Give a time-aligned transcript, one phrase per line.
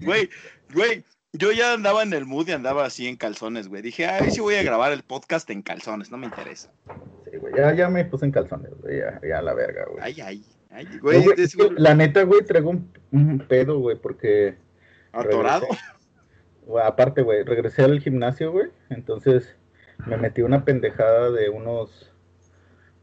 [0.00, 0.28] Güey,
[0.74, 3.82] güey, yo ya andaba en el mood y andaba así en calzones, güey.
[3.82, 6.70] Dije, ay, sí voy a grabar el podcast en calzones, no me interesa.
[7.30, 10.02] Sí, güey, ya, ya me puse en calzones, güey, ya, ya la verga, güey.
[10.04, 11.22] Ay, ay, ay, No, güey.
[11.24, 14.56] güey, es- la neta, güey, traigo un, un pedo, güey, porque...
[15.12, 15.66] ¿Atorado?
[16.66, 19.56] Güey, aparte, güey, regresé al gimnasio, güey, entonces
[20.06, 22.11] me metí una pendejada de unos...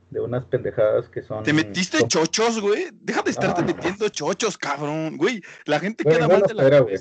[0.10, 1.44] De unas pendejadas que son...
[1.44, 2.88] ¿Te metiste son- chochos, güey?
[2.94, 3.68] Deja de estarte No.
[3.68, 5.18] metiendo chochos, cabrón.
[5.18, 6.98] Güey, la gente Güey, queda mal de la espera, güey.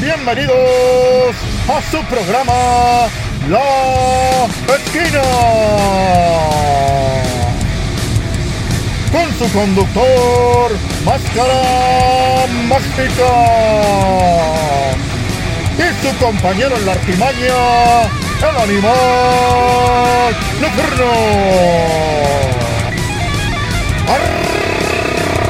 [0.00, 1.34] Bienvenidos
[1.68, 3.08] a su programa
[3.48, 5.22] La Esquina.
[9.12, 10.70] Con su conductor,
[11.06, 13.30] Máscara Mástica.
[15.78, 18.02] Y su compañero en la artimaña,
[18.40, 21.10] el animal nocturno.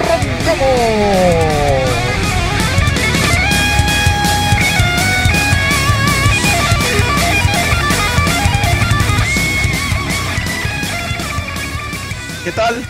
[0.06, 0.66] ¡Arrancamos!
[12.44, 12.84] ¿Qué tal?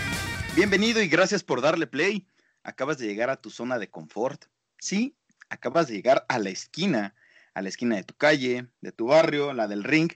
[0.57, 2.27] Bienvenido y gracias por darle play.
[2.67, 4.47] Acabas de llegar a tu zona de confort.
[4.81, 5.17] Sí,
[5.51, 7.15] acabas de llegar a la esquina,
[7.55, 10.11] a la esquina de tu calle, de tu barrio, la del ring,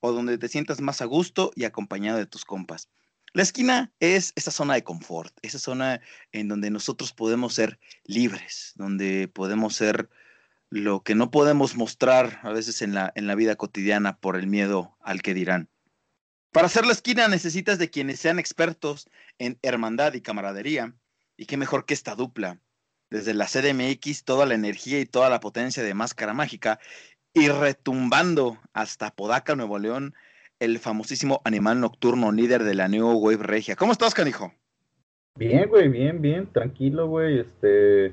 [0.00, 2.88] o donde te sientas más a gusto y acompañado de tus compas.
[3.34, 6.00] La esquina es esa zona de confort, esa zona
[6.32, 10.08] en donde nosotros podemos ser libres, donde podemos ser
[10.70, 14.46] lo que no podemos mostrar a veces en la, en la vida cotidiana por el
[14.46, 15.68] miedo al que dirán.
[16.50, 20.94] Para hacer la esquina necesitas de quienes sean expertos en hermandad y camaradería.
[21.40, 22.58] Y qué mejor que esta dupla.
[23.08, 26.78] Desde la CDMX, toda la energía y toda la potencia de Máscara Mágica.
[27.32, 30.12] Y retumbando hasta Podaca, Nuevo León,
[30.58, 33.74] el famosísimo animal nocturno líder de la New Wave Regia.
[33.74, 34.52] ¿Cómo estás, canijo?
[35.36, 38.12] Bien, güey, bien, bien, tranquilo, güey, este,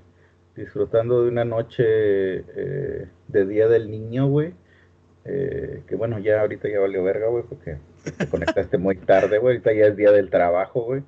[0.56, 4.54] disfrutando de una noche eh, de Día del Niño, güey,
[5.26, 7.78] eh, que bueno, ya ahorita ya valió verga, güey, porque
[8.12, 11.04] te conectaste muy tarde, güey, ahorita ya es Día del Trabajo, güey.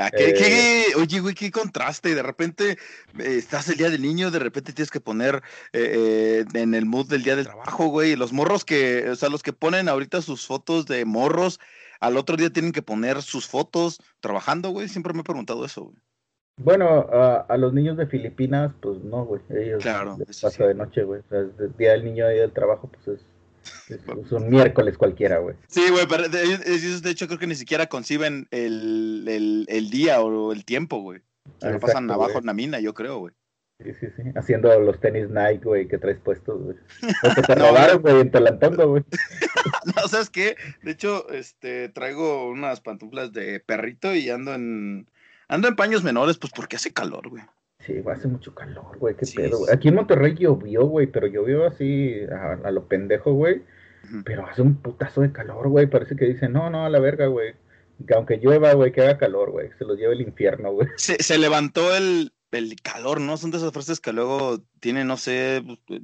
[0.00, 0.34] ¿A qué- Eh.
[0.34, 2.14] qué- oye, güey, qué contraste.
[2.14, 2.72] De repente
[3.18, 6.86] eh, estás el día del niño, de repente tienes que poner eh, eh, en el
[6.86, 8.16] mood del día del trabajo, güey.
[8.16, 11.60] Los morros que, o sea, los que ponen ahorita sus fotos de morros,
[12.00, 14.88] al otro día tienen que poner sus fotos trabajando, güey.
[14.88, 15.96] Siempre me he preguntado eso, güey.
[16.56, 20.56] Bueno, a, a los niños de Filipinas, pues no, güey, ellos Claro, les eso pasa
[20.58, 20.62] sí.
[20.68, 23.26] de noche, güey, o sea, es de- Día del Niño, Día del Trabajo, pues es,
[23.88, 25.56] es, un miércoles cualquiera, güey.
[25.68, 30.52] Sí, güey, pero de, hecho creo que ni siquiera conciben el, el- el día o
[30.52, 31.20] el tiempo, güey.
[31.60, 32.40] Se lo pasan abajo güey.
[32.40, 33.34] en la mina, yo creo, güey.
[33.82, 34.22] Sí, sí, sí.
[34.36, 36.76] Haciendo los tenis Nike, güey, que traes puestos, güey.
[37.30, 39.02] O que te No, robaron, güey, en Tolantongo, güey.
[39.96, 40.56] No, ¿sabes qué?
[40.82, 45.08] De hecho, este, traigo unas pantuflas de perrito y ando en,
[45.48, 47.42] ando en paños menores, pues porque hace calor, güey.
[47.84, 49.72] Sí, güey, hace mucho calor, güey, qué Sí, pedo, güey.
[49.74, 53.62] Aquí en Monterrey llovió, güey, pero llovió así a, a lo pendejo, güey.
[54.24, 55.86] Pero hace un putazo de calor, güey.
[55.86, 57.54] Parece que dicen, no, no, a la verga, güey.
[58.06, 59.70] Que aunque llueva, güey, que haga calor, güey.
[59.78, 60.88] Se los lleve el infierno, güey.
[60.96, 63.36] Se, se levantó el, el calor, ¿no?
[63.38, 66.00] Son de esas frases que luego tienen, no sé, pues,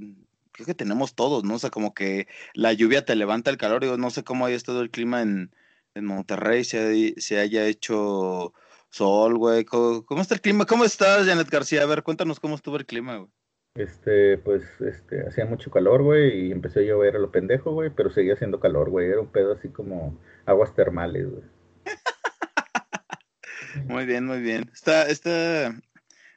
[0.53, 1.57] creo que tenemos todos, ¿no?
[1.57, 3.83] O sea, como que la lluvia te levanta el calor.
[3.83, 5.51] Digo, no sé cómo haya estado el clima en,
[5.95, 8.55] en Monterrey, si, hay- si haya hecho
[8.91, 9.65] sol, güey.
[9.65, 10.67] ¿Cómo, cómo está el clima?
[10.67, 11.83] ¿Cómo estás, Janet García?
[11.83, 13.31] A ver, cuéntanos cómo estuvo el clima, güey.
[13.77, 17.91] Este, pues, este, hacía mucho calor, güey, y empezó a llover a lo pendejo, güey,
[17.91, 19.09] pero seguía haciendo calor, güey.
[19.09, 21.43] Era un pedo así como aguas termales, güey.
[23.87, 24.69] Muy bien, muy bien.
[24.75, 25.73] Está, está,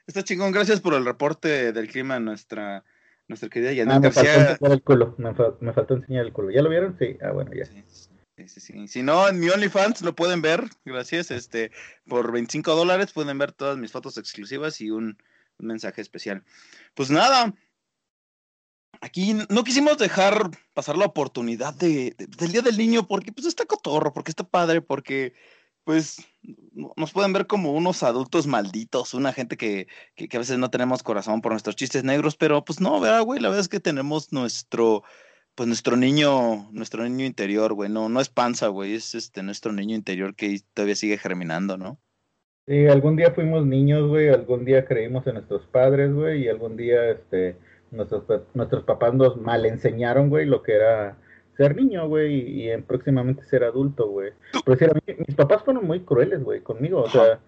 [0.06, 0.52] está chingón.
[0.52, 2.84] Gracias por el reporte del clima, nuestra,
[3.26, 4.50] nuestra querida Janet Ah, me faltó García.
[4.52, 5.14] enseñar el culo.
[5.18, 6.50] Me, fa- me faltó enseñar el culo.
[6.52, 6.96] ¿Ya lo vieron?
[6.98, 7.18] Sí.
[7.20, 7.64] Ah, bueno, ya.
[7.64, 7.82] Sí,
[8.36, 8.88] sí, sí, sí.
[8.88, 11.30] Si no, en mi OnlyFans lo pueden ver, gracias.
[11.30, 11.70] Este,
[12.06, 15.18] por 25 dólares pueden ver todas mis fotos exclusivas y un,
[15.58, 16.44] mensaje especial.
[16.94, 17.54] Pues nada,
[19.00, 23.46] aquí no quisimos dejar pasar la oportunidad de, de- del Día del Niño porque pues
[23.46, 25.32] está cotorro, porque está padre, porque
[25.84, 26.16] pues
[26.72, 30.58] no- nos pueden ver como unos adultos malditos, una gente que, que, que a veces
[30.58, 33.40] no tenemos corazón por nuestros chistes negros, pero pues no, ¿verdad, güey?
[33.40, 35.04] La verdad es que tenemos nuestro,
[35.54, 39.72] pues nuestro niño, nuestro niño interior, güey, no, no es panza, güey, es este nuestro
[39.72, 41.98] niño interior que todavía sigue germinando, ¿no?
[42.66, 46.76] Sí, algún día fuimos niños, güey, algún día creímos en nuestros padres, güey, y algún
[46.76, 47.56] día, este,
[47.90, 48.24] nuestros,
[48.54, 51.18] nuestros papás nos mal enseñaron, güey, lo que era
[51.56, 54.32] ser niño, güey, y, y en próximamente ser adulto, güey.
[54.64, 54.86] Pero sí,
[55.26, 57.38] mis papás fueron muy crueles, güey, conmigo, o sea,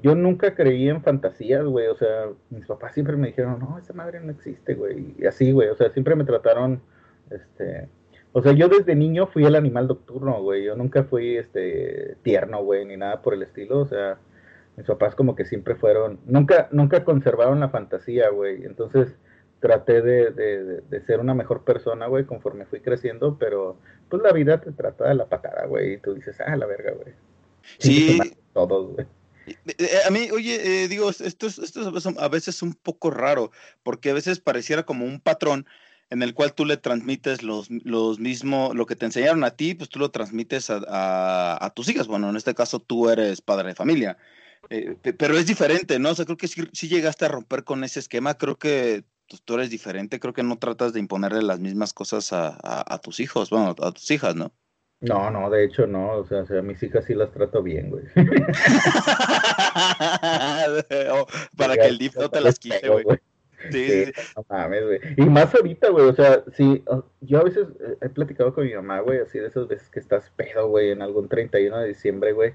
[0.00, 3.92] yo nunca creí en fantasías, güey, o sea, mis papás siempre me dijeron, no, esa
[3.92, 6.80] madre no existe, güey, y así, güey, o sea, siempre me trataron,
[7.34, 7.88] este,
[8.32, 10.64] O sea, yo desde niño fui el animal nocturno, güey.
[10.64, 13.80] Yo nunca fui este tierno, güey, ni nada por el estilo.
[13.80, 14.18] O sea,
[14.76, 18.64] mis papás como que siempre fueron, nunca, nunca conservaron la fantasía, güey.
[18.64, 19.08] Entonces
[19.60, 24.32] traté de, de, de, ser una mejor persona, güey, conforme fui creciendo, pero pues la
[24.32, 27.14] vida te trata de la patada, güey, y tú dices, ah, la verga, güey.
[27.78, 28.18] Sí.
[28.52, 29.06] Todos, güey.
[30.06, 33.52] A mí, oye, eh, digo, esto es, esto es a veces un poco raro,
[33.84, 35.64] porque a veces pareciera como un patrón
[36.12, 39.74] en el cual tú le transmites los, los mismos, lo que te enseñaron a ti,
[39.74, 42.06] pues tú lo transmites a, a, tus hijas.
[42.06, 44.18] Bueno, en este caso tú eres padre de familia.
[44.68, 46.10] Eh, pero es diferente, ¿no?
[46.10, 48.34] O sea, creo que si llegaste a romper con ese esquema.
[48.34, 49.04] Creo que
[49.46, 50.20] tú eres diferente.
[50.20, 53.92] Creo que no tratas de imponerle las mismas cosas a, a, tus hijos, bueno, a
[53.92, 54.52] tus hijas, ¿no?
[55.00, 56.18] No, no, de hecho no.
[56.18, 58.04] O sea, a mis hijas sí las trato bien, güey.
[61.10, 61.26] Oh,
[61.56, 63.18] para que el DIF no te las quite, güey.
[63.70, 65.00] Sí, no mames, güey.
[65.16, 66.84] Y más ahorita, güey, o sea, sí,
[67.20, 67.68] yo a veces
[68.00, 71.02] he platicado con mi mamá, güey, así de esas veces que estás pedo, güey, en
[71.02, 72.54] algún 31 de diciembre, güey,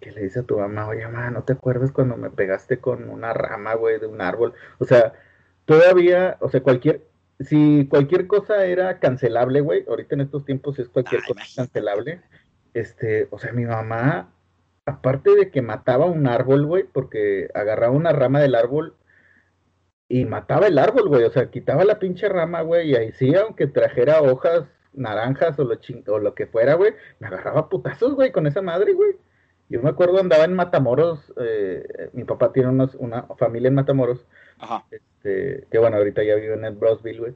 [0.00, 3.08] que le dice a tu mamá, oye, mamá, ¿no te acuerdas cuando me pegaste con
[3.08, 4.54] una rama, güey, de un árbol?
[4.78, 5.12] O sea,
[5.64, 7.02] todavía, o sea, cualquier,
[7.40, 12.20] si cualquier cosa era cancelable, güey, ahorita en estos tiempos es cualquier cosa cancelable,
[12.74, 14.32] este, o sea, mi mamá,
[14.86, 18.94] aparte de que mataba un árbol, güey, porque agarraba una rama del árbol
[20.12, 21.24] y mataba el árbol, güey.
[21.24, 25.64] O sea, quitaba la pinche rama, güey, y ahí sí, aunque trajera hojas naranjas o
[25.64, 25.78] lo,
[26.08, 29.16] o lo que fuera, güey, me agarraba putazos, güey, con esa madre, güey.
[29.70, 34.26] Yo me acuerdo andaba en Matamoros, eh, mi papá tiene unos, una familia en Matamoros,
[34.58, 34.84] Ajá.
[34.90, 37.34] Este, que bueno, ahorita ya vive en el Brosville, güey.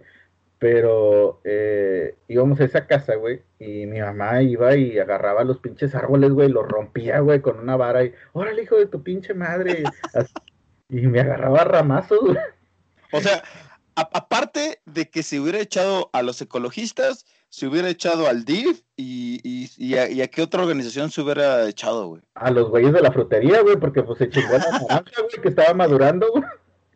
[0.58, 5.94] Pero eh, íbamos a esa casa, güey, y mi mamá iba y agarraba los pinches
[5.94, 9.82] árboles, güey, los rompía, güey, con una vara y, órale, hijo de tu pinche madre.
[10.90, 12.36] y me agarraba ramazos, güey.
[13.12, 13.42] O sea,
[13.94, 19.40] aparte de que se hubiera echado a los ecologistas, se hubiera echado al DIF y,
[19.42, 22.22] y, y, a, qué otra organización se hubiera echado, güey.
[22.34, 25.48] A los güeyes de la frutería, güey, porque pues se chingó la naranja, güey, que
[25.48, 26.44] estaba madurando, güey.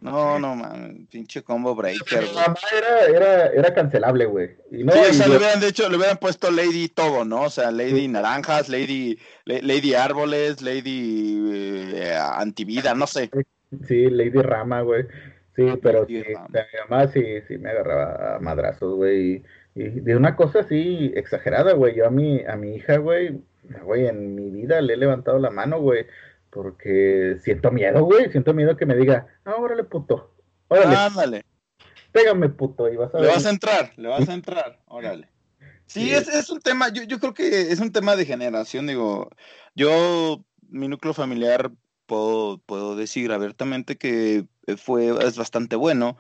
[0.01, 2.25] No, no, man, pinche combo breaker.
[2.35, 4.51] Mamá era, era, era cancelable, güey.
[4.71, 7.43] Y no, sí, o sea, le hubieran, de hecho, le hubieran puesto Lady todo, ¿no?
[7.43, 13.31] O sea, Lady Naranjas, Lady, Lady Árboles, Lady eh, Antivida, no sé.
[13.87, 15.05] Sí, Lady Rama, güey.
[15.57, 16.35] Sí, pero sí, mi
[16.89, 19.43] mamá sí, sí me agarraba a madrazos, güey.
[19.75, 21.95] Y, de una cosa así exagerada, güey.
[21.95, 23.41] Yo a mi, a mi hija, güey,
[23.83, 26.07] güey, en mi vida le he levantado la mano, güey.
[26.51, 28.31] Porque siento miedo, güey.
[28.31, 30.35] Siento miedo que me diga, ah, órale, puto.
[30.69, 30.97] Órale.
[30.97, 31.45] Ándale.
[32.13, 32.89] Pégame, puto.
[32.89, 34.81] Y vas a le vas a entrar, le vas a entrar.
[34.87, 35.29] Órale.
[35.87, 39.29] Sí, Es, es, un tema, yo, yo creo que es un tema de generación, digo.
[39.75, 41.73] Yo, mi núcleo familiar,
[42.07, 44.47] puedo, puedo decir abiertamente que
[44.77, 46.17] fue, es bastante bueno.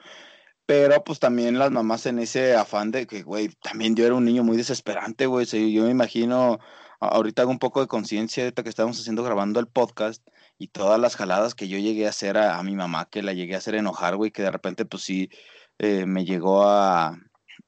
[0.66, 4.24] Pero pues también las mamás en ese afán de que, güey, también yo era un
[4.24, 5.46] niño muy desesperante, güey.
[5.46, 6.60] yo me imagino,
[7.00, 10.24] ahorita hago un poco de conciencia de que estábamos haciendo grabando el podcast
[10.58, 13.54] y todas las jaladas que yo llegué a hacer a, mi mamá, que la llegué
[13.54, 15.30] a hacer enojar, güey, que de repente pues sí
[15.78, 17.18] eh, me llegó a,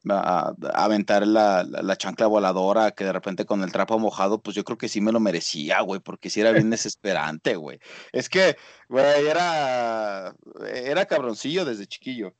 [0.08, 4.64] a, aventar la, la, chancla voladora, que de repente con el trapo mojado, pues yo
[4.64, 7.78] creo que sí me lo merecía, güey, porque sí era bien desesperante, güey.
[8.12, 8.56] Es que,
[8.88, 10.34] güey, era,
[10.74, 12.34] era cabroncillo desde chiquillo.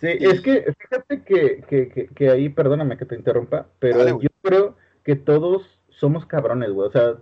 [0.00, 4.76] Sí, es que fíjate que, que, que, ahí, perdóname que te interrumpa, pero yo creo
[5.04, 7.14] que todos somos cabrones, güey, o sea,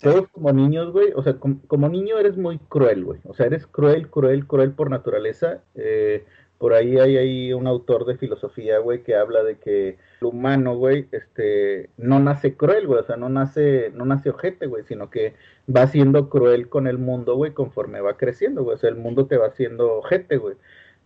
[0.00, 3.66] todos como niños, güey, o sea, como, niño eres muy cruel, güey, o sea, eres
[3.66, 6.24] cruel, cruel, cruel por naturaleza, eh,
[6.58, 10.76] por ahí hay, hay un autor de filosofía, güey, que habla de que el humano,
[10.76, 15.08] güey, este, no nace cruel, güey, o sea, no nace, no nace ojete, güey, sino
[15.08, 15.34] que
[15.74, 19.26] va siendo cruel con el mundo, güey, conforme va creciendo, güey, o sea, el mundo
[19.26, 20.56] te va haciendo ojete, güey.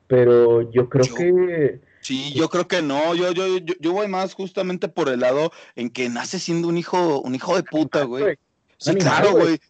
[0.06, 1.80] Pero yo creo que...
[2.00, 5.52] Sí, yo creo que no, yo, yo, yo, yo, voy más justamente por el lado
[5.76, 8.36] en que nace siendo un hijo, un hijo de puta, güey.
[8.78, 9.60] Sí, claro, güey.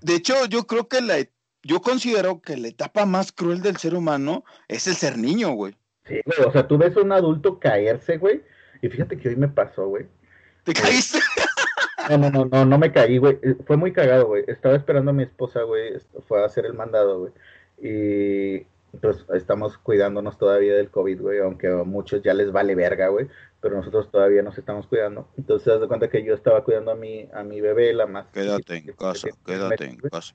[0.00, 1.18] De hecho, yo creo que la
[1.62, 5.76] yo considero que la etapa más cruel del ser humano es el ser niño, güey.
[6.06, 8.42] Sí, güey, o sea, tú ves a un adulto caerse, güey,
[8.82, 10.06] y fíjate que hoy me pasó, güey.
[10.64, 11.18] ¿Te caíste?
[12.08, 13.38] No, no, no, no, no me caí, güey.
[13.42, 14.44] Eh, fue muy cagado, güey.
[14.46, 15.92] Estaba esperando a mi esposa, güey.
[16.26, 17.32] Fue a hacer el mandado, güey.
[17.78, 18.66] Y
[19.00, 21.38] pues estamos cuidándonos todavía del COVID, güey.
[21.38, 23.28] Aunque a muchos ya les vale verga, güey.
[23.60, 25.28] Pero nosotros todavía nos estamos cuidando.
[25.36, 28.26] Entonces, haz de cuenta que yo estaba cuidando a mi, a mi bebé, la más.
[28.32, 30.34] Quédate en casa, quédate en casa.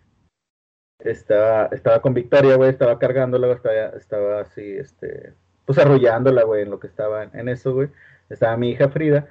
[0.99, 5.33] Estaba, estaba con Victoria, güey, estaba cargándola, estaba, estaba así, este,
[5.65, 7.89] pues arrullándola, güey, en lo que estaba en eso, güey.
[8.29, 9.27] Estaba mi hija Frida.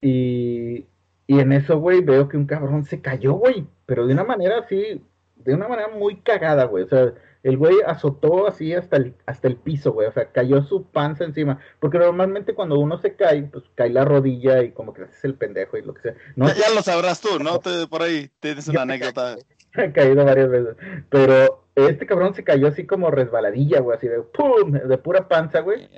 [0.00, 0.86] Y,
[1.26, 4.58] y en eso, güey, veo que un cabrón se cayó, güey, pero de una manera
[4.58, 5.02] así,
[5.36, 6.84] de una manera muy cagada, güey.
[6.84, 7.12] O sea,
[7.42, 10.08] el güey azotó así hasta el, hasta el piso, güey.
[10.08, 11.60] O sea, cayó su panza encima.
[11.78, 15.34] Porque normalmente cuando uno se cae, pues cae la rodilla y como que haces el
[15.34, 16.14] pendejo y lo que sea.
[16.36, 17.60] No, ya, lo sabrás tú, ¿no?
[17.90, 19.36] por ahí tienes una anécdota.
[19.76, 20.76] He caído varias veces.
[21.10, 25.60] Pero este cabrón se cayó así como resbaladilla, güey, así de pum, de pura panza,
[25.60, 25.88] güey.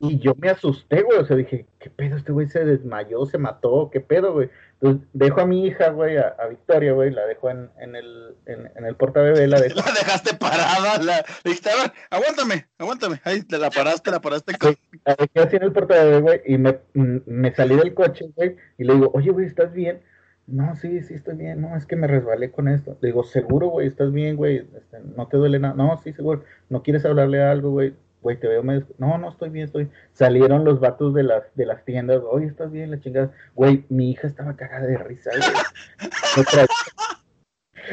[0.00, 1.18] Y yo me asusté, güey.
[1.18, 2.16] O sea, dije, ¿qué pedo?
[2.16, 4.50] Este güey se desmayó, se mató, ¿qué pedo, güey?
[4.80, 8.70] Entonces dejo a mi hija, güey, a, Victoria, güey, la dejo en, en el, en,
[8.76, 9.76] en el portabebé, la dejo.
[9.76, 13.20] La dejaste parada, la dijiste, a ver, aguántame, aguántame.
[13.24, 14.58] Ahí te la paraste, la paraste.
[14.58, 14.76] Con...
[15.06, 18.84] La dejé así en el portabebé, güey, y me, me salí del coche, güey, y
[18.84, 20.02] le digo, oye, güey, ¿estás bien?
[20.46, 21.60] No, sí, sí, estoy bien.
[21.60, 22.96] No, es que me resbalé con esto.
[23.00, 24.66] Le digo, seguro, güey, estás bien, güey.
[24.76, 25.74] Este, no te duele nada.
[25.74, 26.44] No, sí, seguro.
[26.68, 28.86] No quieres hablarle algo, güey güey, te veo medio...
[28.98, 29.90] No, no, estoy bien, estoy...
[30.12, 32.90] Salieron los vatos de las, de las tiendas, oye, ¿estás bien?
[32.90, 33.30] La chingada.
[33.54, 36.66] Güey, mi hija estaba cagada de risa, güey.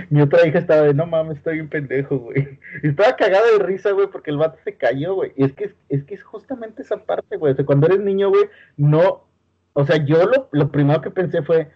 [0.10, 2.60] mi otra hija estaba de, no mames, estoy un pendejo, güey.
[2.82, 5.34] estaba cagada de risa, güey, porque el vato se cayó, güey.
[5.36, 7.52] Y es que es, que es justamente esa parte, güey.
[7.52, 8.46] O sea, cuando eres niño, güey,
[8.78, 9.28] no...
[9.74, 11.70] O sea, yo lo, lo primero que pensé fue,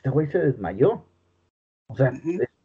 [0.00, 1.04] este güey se desmayó.
[1.86, 2.10] O sea,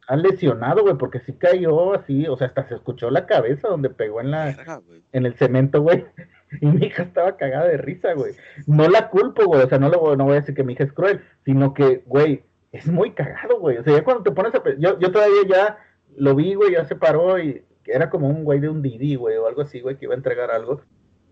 [0.08, 3.90] ha lesionado, güey, porque sí cayó así, o sea, hasta se escuchó la cabeza donde
[3.90, 6.04] pegó en la en el cemento, güey.
[6.60, 8.34] Y mi hija estaba cagada de risa, güey.
[8.68, 10.84] No la culpo, güey, o sea, no, le, no voy a decir que mi hija
[10.84, 13.78] es cruel, sino que, güey, es muy cagado, güey.
[13.78, 14.62] O sea, ya cuando te pones a...
[14.78, 15.78] Yo, yo todavía ya
[16.16, 19.36] lo vi, güey, ya se paró y era como un güey de un Didi, güey,
[19.36, 20.82] o algo así, güey, que iba a entregar algo.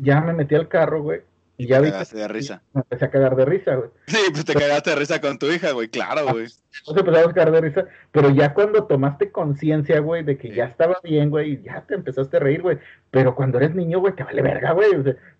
[0.01, 1.23] Ya me metí al carro, güey,
[1.57, 1.91] y ya vi.
[1.91, 2.63] de risa.
[2.73, 3.91] Me empecé a cagar de risa, güey.
[4.07, 6.47] Sí, pues te cagaste de risa con tu hija, güey, claro, güey.
[6.81, 10.65] Entonces empezamos a cagar de risa, pero ya cuando tomaste conciencia, güey, de que ya
[10.65, 12.79] estaba bien, güey, ya te empezaste a reír, güey.
[13.13, 14.91] Pero cuando eres niño, güey, te vale verga, güey.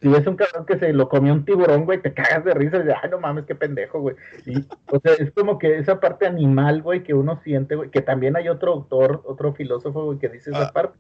[0.01, 2.77] si ves un cabrón que se lo comió un tiburón, güey, te cagas de risa
[2.77, 4.15] y dices, ay, no mames, qué pendejo, güey.
[4.47, 8.03] Y, o sea, es como que esa parte animal, güey, que uno siente, güey, que
[8.03, 10.73] también hay otro autor, otro filósofo, güey, que dice esa ah.
[10.73, 10.97] parte.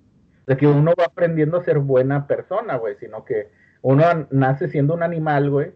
[0.46, 3.48] De que uno va aprendiendo a ser buena persona, güey, sino que
[3.84, 5.72] uno nace siendo un animal, güey,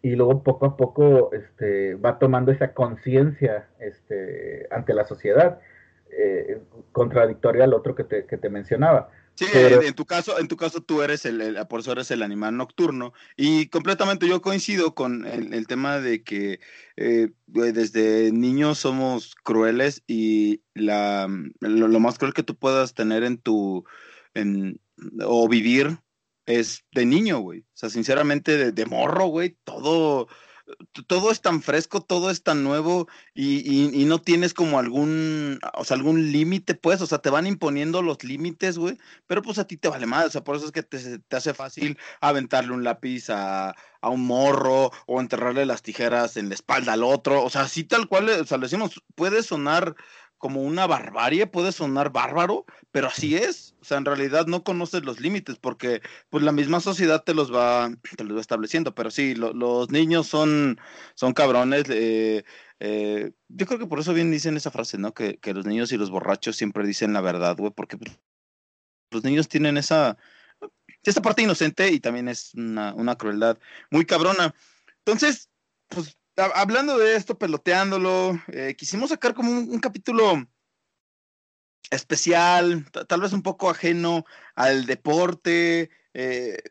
[0.00, 5.58] y luego poco a poco este, va tomando esa conciencia este, ante la sociedad,
[6.10, 9.10] eh, contradictoria al otro que te, que te mencionaba.
[9.34, 12.56] Sí, en tu caso, en tu caso tú eres el, por eso eres el animal
[12.56, 16.60] nocturno y completamente yo coincido con el, tema de que
[16.96, 21.28] eh, desde niños somos crueles y la,
[21.60, 23.84] lo, más cruel que tú puedas tener en tu
[24.34, 24.80] en,
[25.24, 25.98] o vivir
[26.46, 27.60] es de niño, güey.
[27.60, 30.28] O sea, sinceramente, de, morro, güey, todo,
[31.06, 35.84] todo es tan fresco, todo es tan nuevo y, y, no tienes como algún, o
[35.84, 39.66] sea, algún límite, pues, o sea, te van imponiendo los límites, güey, pero pues a
[39.66, 42.72] ti te vale más, o sea, por eso es que te, te hace fácil aventarle
[42.72, 47.42] un lápiz a, a, un morro o enterrarle las tijeras en la espalda al otro,
[47.42, 49.94] o sea, así tal cual, o sea, le decimos, puede sonar
[50.44, 53.74] como una barbarie, puede sonar bárbaro, pero así es.
[53.80, 57.50] O sea, en realidad no conoces los límites porque pues la misma sociedad te los
[57.50, 58.94] va, te los va estableciendo.
[58.94, 60.78] Pero sí, los niños son,
[61.14, 61.84] son cabrones.
[61.88, 62.44] Eh,
[62.78, 65.14] eh, yo creo que por eso bien dicen esa frase, ¿no?
[65.14, 68.20] Que, que los niños y los borrachos siempre dicen la verdad, güey, porque pues,
[69.12, 70.18] los niños tienen esa,
[71.04, 73.56] esa parte inocente y también es una, una crueldad
[73.90, 74.54] muy cabrona.
[75.06, 75.48] Entonces,
[75.88, 80.46] pues hablando de esto, peloteándolo, eh, quisimos sacar como un, capítulo
[81.90, 84.24] especial, tal vez un poco ajeno
[84.54, 85.90] al deporte.
[86.14, 86.62] Eh,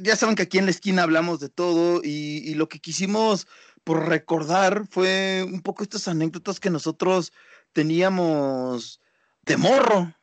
[0.00, 3.46] ya saben que aquí en la esquina hablamos de todo y, lo que quisimos
[3.84, 7.32] por recordar fue un poco estas anécdotas que nosotros
[7.72, 9.00] teníamos
[9.42, 10.14] de morro,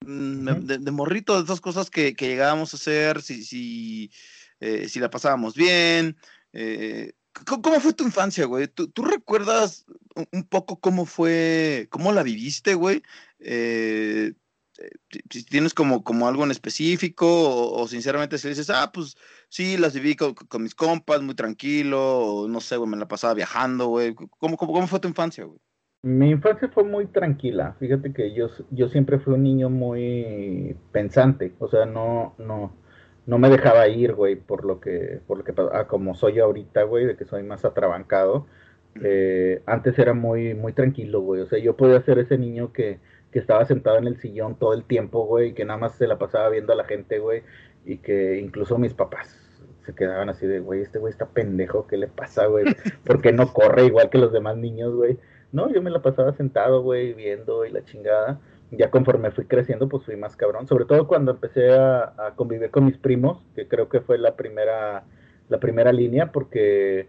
[0.00, 4.10] mm, de, morrito, de esas cosas que, llegábamos a hacer, si, si,
[4.60, 6.16] eh, si la pasábamos bien.
[7.32, 8.68] ¿Cómo fue tu infancia, güey?
[8.68, 9.86] ¿Tú, recuerdas
[10.32, 13.02] un poco cómo fue, cómo la viviste, güey?
[13.38, 14.32] Eh,
[14.80, 14.90] eh,
[15.30, 17.26] si tienes como, como algo en específico
[17.72, 19.16] o, sinceramente si dices, ah, pues
[19.48, 23.34] sí, las viví con, mis compas, muy tranquilo, o no sé, güey, me la pasaba
[23.34, 24.14] viajando, güey.
[24.14, 25.58] ¿Cómo, cómo, fue tu infancia, güey?
[26.02, 27.76] Mi infancia fue muy tranquila.
[27.78, 32.74] Fíjate que yo, yo siempre fui un niño muy pensante, o sea, no, no,
[33.26, 36.82] no me dejaba ir, güey, por lo que, por lo que ah, como soy ahorita,
[36.84, 38.46] güey, de que soy más atrabancado.
[39.02, 41.42] Eh, antes era muy, muy tranquilo, güey.
[41.42, 42.98] O sea, yo podía ser ese niño que,
[43.30, 46.06] que estaba sentado en el sillón todo el tiempo, güey, y que nada más se
[46.06, 47.42] la pasaba viendo a la gente, güey,
[47.84, 49.36] y que incluso mis papás
[49.84, 52.64] se quedaban así de, güey, este güey está pendejo, ¿qué le pasa, güey?
[53.04, 55.18] ¿Por qué no corre igual que los demás niños, güey?
[55.52, 59.88] No, yo me la pasaba sentado, güey, viendo y la chingada ya conforme fui creciendo,
[59.88, 60.66] pues fui más cabrón.
[60.66, 65.04] Sobre todo cuando empecé a, convivir con mis primos, que creo que fue la primera,
[65.48, 67.08] la primera línea, porque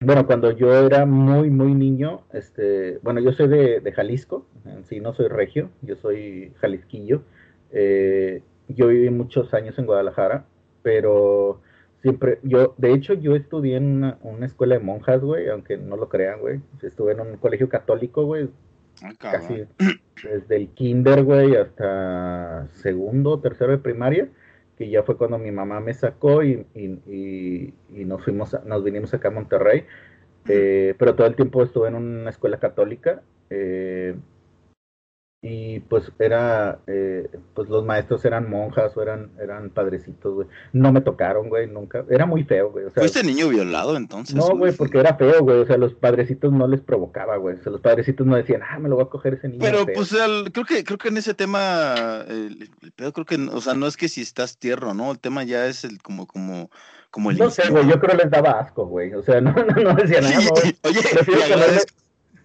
[0.00, 4.46] bueno, cuando yo era muy, muy niño, este, bueno, yo soy de, Jalisco,
[4.84, 7.22] sí, no soy regio, yo soy jalisquillo.
[7.70, 10.44] Eh, yo viví muchos años en Guadalajara,
[10.82, 11.60] pero
[12.02, 16.08] siempre, yo, de hecho, yo estudié en una, escuela de monjas, güey, aunque no lo
[16.08, 16.60] crean, güey.
[16.82, 18.48] Estuve en un colegio católico, güey.
[19.00, 19.64] Ah, casi
[20.22, 24.28] desde el kinder, güey, hasta segundo, tercero de primaria
[24.76, 26.66] que ya fue cuando mi mamá me sacó y,
[27.90, 29.84] nos fuimos, nos vinimos acá a Monterrey,
[30.48, 34.16] eh, pero todo el tiempo estuve en una escuela católica, eh,
[35.44, 40.46] y pues era, eh, pues los maestros eran monjas o eran, eran padrecitos, güey.
[40.72, 42.04] No me tocaron, güey, nunca.
[42.08, 42.84] Era muy feo, güey.
[42.84, 44.36] O sea, ¿Fuiste niño violado entonces?
[44.36, 45.58] No, güey, porque era feo, güey.
[45.58, 47.56] O sea, los padrecitos no les provocaba, güey.
[47.56, 49.62] O sea, los padrecitos no decían, ah, me lo voy a coger ese niño.
[49.62, 50.14] Pero, pues,
[50.52, 53.96] creo que, creo que en ese tema, el, pedo creo que, o sea, no es
[53.96, 55.10] que si estás tierno, ¿no?
[55.10, 56.70] El tema ya es el como, como,
[57.10, 57.38] como el.
[57.38, 59.12] No sé, güey, yo creo que les daba asco, güey.
[59.14, 60.76] O sea, no, no, no decían nada, güey.
[60.84, 61.00] Oye,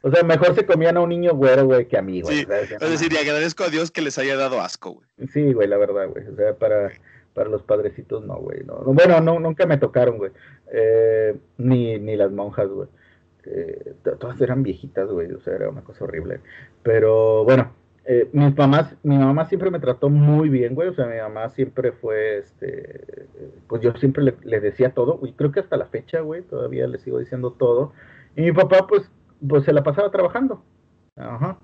[0.07, 2.37] o sea, mejor se comían a un niño güero, güey, que a mí, güey.
[2.37, 5.27] Sí, es decir, y agradezco a Dios que les haya dado asco, güey.
[5.33, 6.25] Sí, güey, la verdad, güey.
[6.29, 6.91] O sea, para,
[7.33, 8.63] para los padrecitos no, güey.
[8.63, 8.77] No.
[8.85, 10.31] Bueno, no, nunca me tocaron, güey.
[10.71, 12.87] Eh, ni, ni las monjas, güey.
[13.43, 15.29] Eh, todas eran viejitas, güey.
[15.33, 16.39] O sea, era una cosa horrible.
[16.83, 17.73] Pero bueno,
[18.05, 20.87] eh, mis mamás, mi mamá siempre me trató muy bien, güey.
[20.87, 23.27] O sea, mi mamá siempre fue, este,
[23.67, 25.19] pues yo siempre le, le decía todo.
[25.23, 27.91] Y creo que hasta la fecha, güey, todavía le sigo diciendo todo.
[28.37, 29.11] Y mi papá, pues,
[29.48, 30.63] pues se la pasaba trabajando.
[31.15, 31.60] Ajá.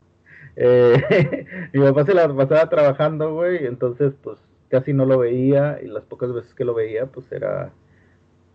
[0.55, 4.39] Eh, mi papá se la pasaba trabajando, güey, entonces pues
[4.69, 7.71] casi no lo veía y las pocas veces que lo veía pues era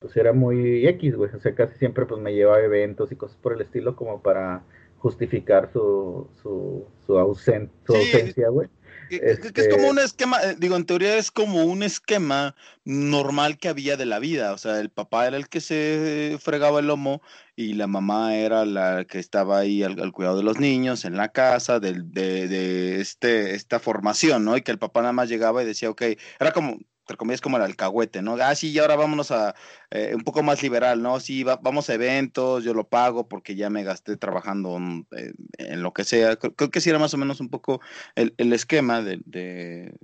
[0.01, 3.17] pues era muy X, güey, o sea, casi siempre pues me llevaba a eventos y
[3.17, 4.63] cosas por el estilo como para
[4.99, 8.69] justificar su, su, su, ausencia, güey.
[9.11, 13.69] Es como este un esquema, eh, digo, en teoría es como un esquema normal que
[13.69, 14.53] había de la vida.
[14.53, 17.23] O sea, el papá era el que se fregaba el lomo
[17.57, 21.31] y la mamá era la que estaba ahí al, cuidado de los niños, en la
[21.31, 24.57] casa, de, de, de, este, esta formación, ¿no?
[24.57, 26.03] Y que el papá nada más llegaba y decía, ok,
[26.39, 28.37] era como, entre comillas, como el alcahuete, ¿no?
[28.39, 29.55] Ah, sí, y ahora vámonos a
[29.91, 31.19] eh, un poco más liberal, ¿no?
[31.21, 36.05] Sí, vamos a eventos, yo lo pago porque ya me gasté trabajando en, lo que
[36.05, 36.37] sea.
[36.37, 37.81] Creo, que sí era más o menos un poco
[38.15, 39.95] el, esquema de, de,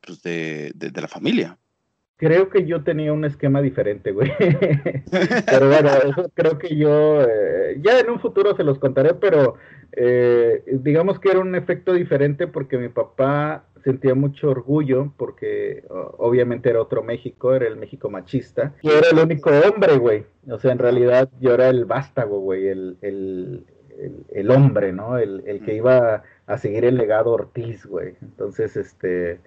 [0.00, 1.58] pues de, de, la familia.
[2.16, 4.32] Creo que yo tenía un esquema diferente, güey.
[5.46, 9.54] pero bueno, eso creo que yo, eh, ya en un futuro se los contaré, pero
[9.92, 15.84] eh, digamos que era un efecto diferente porque mi papá sentía mucho orgullo porque
[16.18, 18.74] obviamente era otro México, era el México machista.
[18.82, 20.24] Yo era el único hombre, güey.
[20.48, 23.66] O sea, en realidad yo era el vástago, güey, el, el,
[24.32, 25.18] el, hombre, ¿no?
[25.18, 28.14] El, que iba a seguir el legado Ortiz, güey.
[28.22, 29.40] Entonces, este,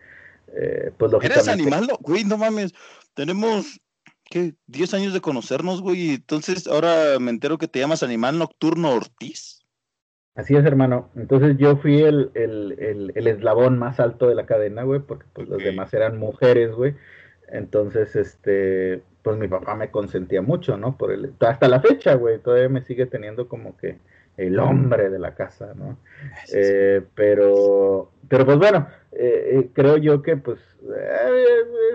[0.55, 1.51] eh, pues lógicamente...
[1.51, 2.73] Eres animal, güey, no mames.
[3.13, 3.79] Tenemos
[4.25, 4.53] ¿qué?
[4.67, 6.15] 10 años de conocernos, güey.
[6.15, 9.64] Entonces ahora me entero que te llamas Animal Nocturno Ortiz.
[10.35, 11.09] Así es, hermano.
[11.15, 15.47] Entonces yo fui el, el, el, eslabón más alto de la cadena, güey, porque pues
[15.47, 16.93] los demás eran mujeres, güey.
[17.47, 20.97] Entonces, este, pues mi papá me consentía mucho, ¿no?
[20.97, 23.97] Por el, hasta la fecha, güey, todavía me sigue teniendo como que
[24.35, 25.97] el hombre de la casa, ¿no?
[26.53, 30.59] Eh, pero, pero pues bueno, eh, eh, creo yo que pues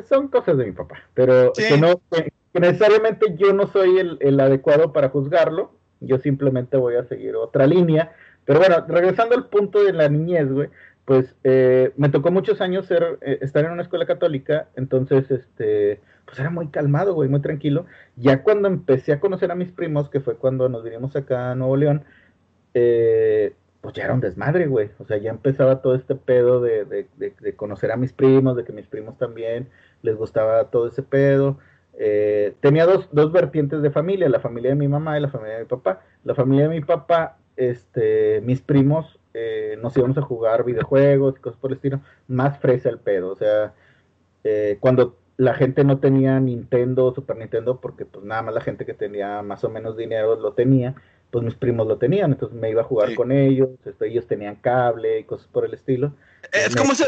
[0.08, 4.40] son cosas de mi papá, pero que no, que necesariamente yo no soy el, el
[4.40, 8.12] adecuado para juzgarlo, yo simplemente voy a seguir otra línea
[8.44, 10.68] pero bueno, regresando al punto de la niñez, güey,
[11.10, 16.00] pues eh, me tocó muchos años ser, eh, estar en una escuela católica, entonces, este,
[16.24, 17.86] pues era muy calmado, güey, muy tranquilo.
[18.14, 21.54] Ya cuando empecé a conocer a mis primos, que fue cuando nos vinimos acá a
[21.56, 22.04] Nuevo León,
[22.74, 24.90] eh, pues ya era un desmadre, güey.
[25.00, 28.62] O sea, ya empezaba todo este pedo de, de, de, conocer a mis primos, de
[28.62, 29.68] que mis primos también
[30.02, 31.58] les gustaba todo ese pedo.
[32.60, 35.62] tenía dos, dos vertientes de familia, la familia de mi mamá y la familia de
[35.64, 36.02] mi papá.
[36.22, 41.40] La familia de mi papá este, mis primos eh, nos íbamos a jugar videojuegos y
[41.40, 43.30] cosas por el estilo, más fresa el pedo.
[43.30, 43.74] O sea,
[44.44, 48.62] eh, cuando la gente no tenía Nintendo o Super Nintendo, porque pues nada más la
[48.62, 50.94] gente que tenía más o menos dinero lo tenía,
[51.30, 54.56] pues mis primos lo tenían, entonces me iba a jugar con ellos, este, ellos tenían
[54.56, 56.14] cable y cosas por el estilo.
[56.52, 57.04] Es como ese,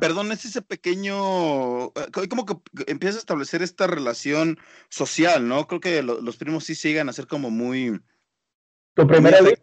[0.00, 1.90] perdón, es ese pequeño,
[2.30, 4.56] como que empieza a establecer esta relación
[4.88, 5.66] social, ¿no?
[5.66, 8.00] Creo que los primos sí siguen a ser como muy
[8.96, 9.60] tu primera vez.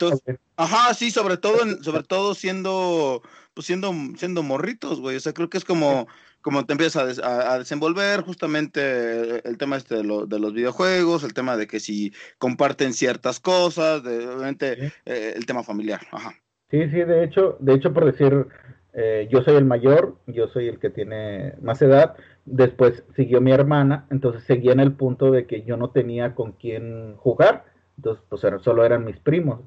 [0.56, 3.24] Ajá, sí, sobre todo, sobre todo siendo,
[3.56, 5.18] pues siendo, siendo morritos, güey.
[5.18, 6.08] O sea, creo que es como,
[6.42, 11.66] como te empiezas a, desenvolver justamente el tema este de, los videojuegos, el tema de
[11.66, 16.02] que si comparten ciertas cosas, de, obviamente eh, el tema familiar.
[16.12, 16.36] Ajá.
[16.70, 18.48] Sí, sí, de hecho, de hecho, por decir,
[18.94, 22.16] eh, yo soy el mayor, yo soy el que tiene más edad,
[22.46, 26.52] después siguió mi hermana, entonces seguía en el punto de que yo no tenía con
[26.52, 29.62] quién jugar, entonces pues solo eran mis primos.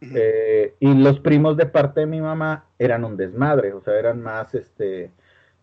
[0.00, 4.20] Eh, y los primos de parte de mi mamá eran un desmadre, o sea, eran
[4.20, 5.12] más, este,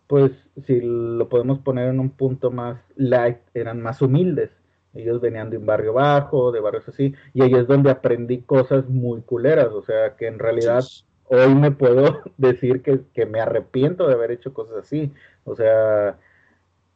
[0.06, 0.32] pues
[0.66, 4.50] si lo podemos poner en un punto más light, eran más humildes.
[4.94, 8.88] Ellos venían de un barrio bajo, de barrios así, y ahí es donde aprendí cosas
[8.88, 10.82] muy culeras, o sea, que en realidad
[11.26, 15.12] hoy me puedo decir que, que, me arrepiento de haber hecho cosas así.
[15.44, 16.18] O sea,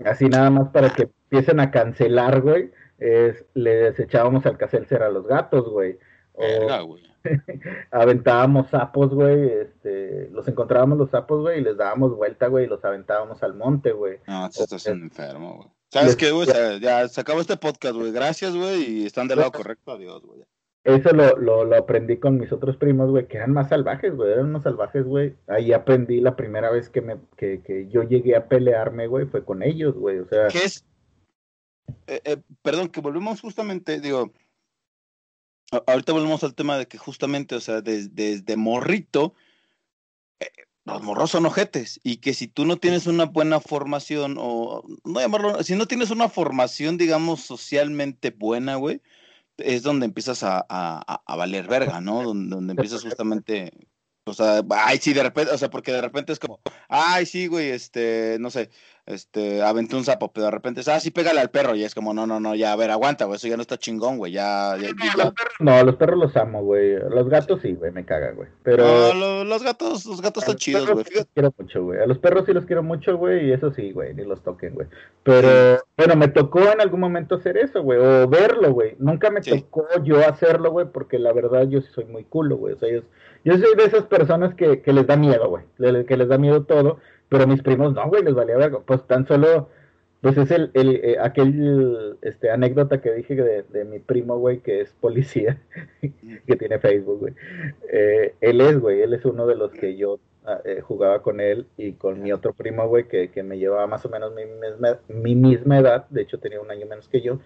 [0.05, 5.11] así nada más para que empiecen a cancelar, güey, es, le desechábamos al caselcer a
[5.11, 5.99] los gatos, güey.
[6.33, 6.97] O,
[7.91, 12.69] aventábamos sapos, güey, este, los encontrábamos los sapos, güey, y les dábamos vuelta, güey, y
[12.69, 14.19] los aventábamos al monte, güey.
[14.27, 15.69] No, tú estás enfermo, güey.
[15.91, 16.49] ¿Sabes qué, güey?
[16.81, 18.11] Ya se acabó este podcast, güey.
[18.11, 19.93] Gracias, güey, y están del lado correcto.
[19.93, 20.45] Adiós, güey.
[20.83, 24.33] Eso lo, lo, lo, aprendí con mis otros primos, güey, que eran más salvajes, güey,
[24.33, 25.35] eran unos salvajes, güey.
[25.47, 29.45] Ahí aprendí la primera vez que, me, que, que yo llegué a pelearme, güey, fue
[29.45, 30.49] con ellos, güey, o sea.
[30.49, 30.85] ¿Qué es?
[32.07, 34.33] Eh, eh, perdón, que volvemos justamente, digo,
[35.87, 39.35] ahorita volvemos al tema de que justamente, o sea, desde, morrito,
[40.41, 40.51] eh,
[40.85, 45.21] los morros son ojetes y que si tú no tienes una buena formación o, no
[45.21, 49.01] llamarlo, si no tienes una formación, digamos, socialmente buena, güey,
[49.57, 52.23] es donde empiezas a, a, a valer verga, ¿no?
[52.23, 53.73] Donde, donde empiezas justamente,
[54.27, 56.59] o sea, ay, sí, de repente, o sea, porque de repente es como,
[56.89, 58.71] ay, sí, güey, este, no sé,
[59.05, 61.95] este, aventé un sapo, pero de repente es, ah, sí, pégale al perro, y es
[61.95, 64.33] como, no, no, no, ya, a ver, aguanta, güey, eso ya no está chingón, güey,
[64.33, 64.89] ya, ya,
[65.61, 66.19] No, los perros.
[66.19, 69.13] Los amo, güey, los gatos sí, güey, me cagan, güey, pero...
[69.13, 71.05] No, los gatos, los gatos están chidos, güey.
[71.15, 73.93] Los quiero mucho, güey, a los perros sí los quiero mucho, güey, y eso sí,
[73.93, 74.87] güey, ni los toquen, güey,
[75.23, 79.43] pero, bueno, me tocó en algún momento hacer eso, güey, o verlo, güey, nunca me
[79.43, 82.91] tocó yo hacerlo, güey, porque la verdad yo sí soy muy culo, güey, o sea,
[82.91, 83.03] yo,
[83.45, 85.65] yo soy de esas personas que, que les da miedo, güey,
[86.07, 88.81] que les da miedo todo, pero mis primos no, güey, les valía verga.
[88.81, 89.69] Pues tan solo,
[90.21, 94.61] pues es el, el eh, aquel, este, anécdota que dije de, de mi primo, güey,
[94.61, 95.61] que es policía,
[96.01, 97.35] que tiene Facebook, güey.
[97.91, 101.41] Eh, él es, güey, él es uno de los que yo ah, eh, jugaba con
[101.41, 104.45] él y con mi otro primo, güey, que, que me llevaba más o menos mi
[104.47, 107.41] misma, mi misma edad, de hecho tenía un año menos que yo,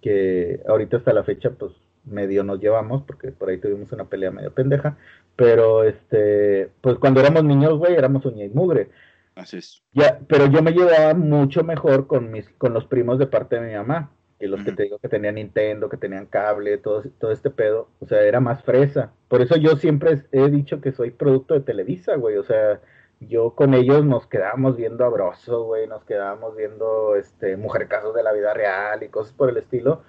[0.00, 1.72] que ahorita hasta la fecha, pues
[2.04, 4.96] medio nos llevamos, porque por ahí tuvimos una pelea medio pendeja,
[5.38, 8.90] pero este, pues cuando éramos niños, güey, éramos uña y mugre.
[9.36, 9.84] Así es.
[9.92, 13.68] Ya, pero yo me llevaba mucho mejor con mis, con los primos de parte de
[13.68, 17.30] mi mamá, y los que te digo que tenían Nintendo, que tenían cable, todo, todo
[17.30, 19.12] este pedo, o sea, era más fresa.
[19.28, 22.80] Por eso yo siempre he dicho que soy producto de Televisa, güey, o sea,
[23.20, 28.24] yo con ellos nos quedábamos viendo abroso, güey, nos quedábamos viendo este mujer casos de
[28.24, 30.02] la vida real y cosas por el estilo,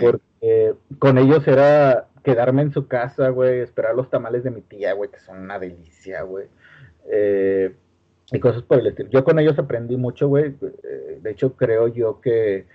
[0.00, 4.92] porque con ellos era quedarme en su casa, güey, esperar los tamales de mi tía,
[4.94, 6.46] güey, que son una delicia, güey.
[7.10, 7.74] Eh,
[8.30, 9.10] y cosas por el estilo.
[9.10, 10.54] Yo con ellos aprendí mucho, güey.
[10.84, 12.66] Eh, de hecho, creo yo que,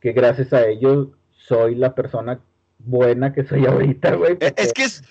[0.00, 2.40] que gracias a ellos soy la persona
[2.78, 4.36] buena que soy ahorita, güey.
[4.56, 5.02] Es que es,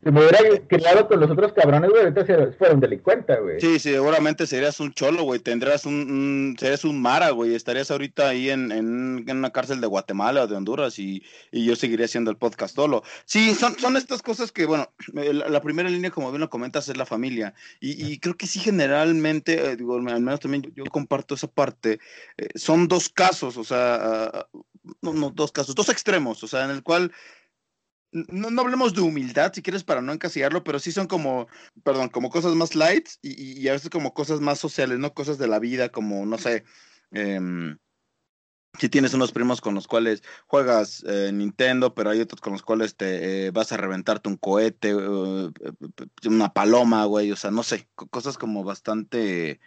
[0.00, 2.24] si me hubiera criado con los otros cabrones, güey, ahorita
[2.56, 3.60] fuera un delincuente, güey.
[3.60, 5.40] Sí, sí, seguramente serías un cholo, güey.
[5.40, 7.56] Tendrías un, serías un mara, güey.
[7.56, 11.74] Estarías ahorita ahí en, en, una cárcel de Guatemala o de Honduras y, y, yo
[11.74, 13.02] seguiría haciendo el podcast solo.
[13.24, 16.96] Sí, son, son estas cosas que, bueno, la, primera línea, como bien lo comentas, es
[16.96, 17.54] la familia.
[17.80, 21.98] Y, y creo que sí, generalmente, eh, digo, al menos también yo, comparto esa parte.
[22.36, 24.64] Eh, son dos casos, o sea, uh,
[25.02, 27.10] no, no, dos casos, dos extremos, o sea, en el cual
[28.12, 31.48] no, no, hablemos de humildad, si quieres, para no encasillarlo, pero sí son como,
[31.84, 35.14] perdón, como cosas más light y, y, a veces como cosas más sociales, ¿no?
[35.14, 36.64] Cosas de la vida, como, no sé,
[37.12, 37.40] eh,
[38.78, 42.62] si tienes unos primos con los cuales juegas eh, Nintendo, pero hay otros con los
[42.62, 45.52] cuales te eh, vas a reventarte un cohete, uh,
[46.26, 49.60] una paloma, güey, o sea, no sé, cosas como bastante,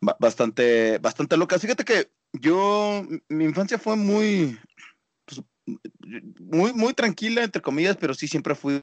[0.00, 1.62] bastante, bastante locas.
[1.62, 4.58] Fíjate que yo, mi infancia fue muy,
[6.40, 8.80] muy, muy tranquila, entre comillas, pero sí siempre fui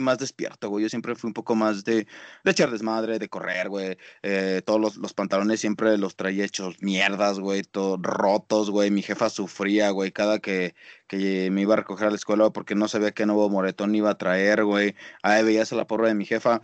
[0.00, 0.84] más despierto, güey.
[0.84, 2.06] Yo siempre fui un poco más de,
[2.44, 3.96] de echar desmadre, de correr, güey.
[4.22, 8.90] Eh, todos los, los, pantalones siempre los traía hechos mierdas, güey, todos rotos, güey.
[8.90, 10.74] Mi jefa sufría, güey, cada que,
[11.06, 14.10] que me iba a recoger a la escuela porque no sabía qué nuevo moretón iba
[14.10, 14.94] a traer, güey.
[15.22, 16.60] Ahí veías a la porra de mi jefa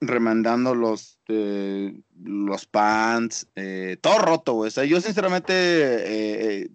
[0.00, 4.68] remandando los, eh, los pants, eh, todo roto, güey.
[4.68, 6.70] O sea, yo sinceramente,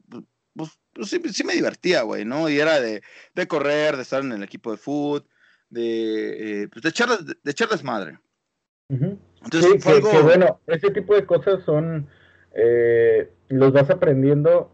[0.97, 2.49] pues, pues sí, me divertía, güey, ¿no?
[2.49, 3.01] Y era de,
[3.36, 5.25] de, correr, de estar en el equipo de fútbol,
[5.69, 8.19] de, eh, pues de, echarles, de echarles madre.
[8.89, 10.23] Entonces, fue algo...
[10.23, 12.07] bueno, ese tipo de cosas son,
[12.53, 14.71] eh, los vas aprendiendo,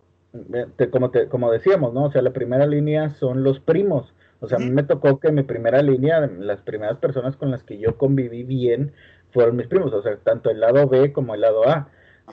[0.77, 2.05] te, como, te, como decíamos, ¿no?
[2.05, 4.13] O sea, la primera línea son los primos.
[4.39, 7.63] O sea, a mí me tocó que mi primera línea, las primeras personas con las
[7.63, 8.93] que yo conviví bien,
[9.31, 11.89] fueron mis primos, o sea, tanto el lado B como el lado A.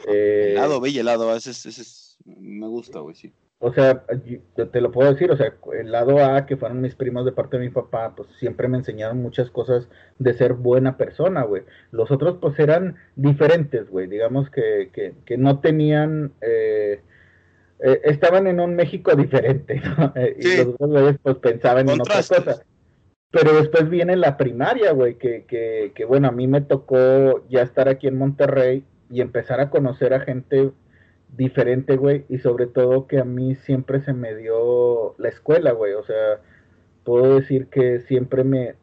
[0.07, 3.33] el lado B y el lado A, ese, es, me gusta, güey, sí.
[3.63, 4.05] O sea,
[4.73, 7.59] te lo puedo decir, o sea, el lado A, que fueron mis primos de parte
[7.59, 9.87] de mi papá, pues siempre me enseñaron muchas cosas
[10.19, 11.65] de ser buena persona, güey.
[11.91, 14.07] Los otros, pues eran diferentes, güey.
[14.07, 17.03] Digamos que, que, que no tenían, eh,
[17.81, 20.11] eh, estaban en un México diferente, ¿no?
[20.17, 22.65] Eh, y los otros güeyes, pues pensaban en otras cosas.
[23.31, 27.61] Pero después viene la primaria, güey, que, que, que bueno, a mí me tocó ya
[27.61, 30.73] estar aquí en Monterrey y empezar a conocer a gente
[31.37, 35.95] diferente, güey, y sobre todo que a mí siempre se me dio la escuela, güey,
[35.95, 36.41] o sea,
[37.05, 38.75] puedo decir que siempre me,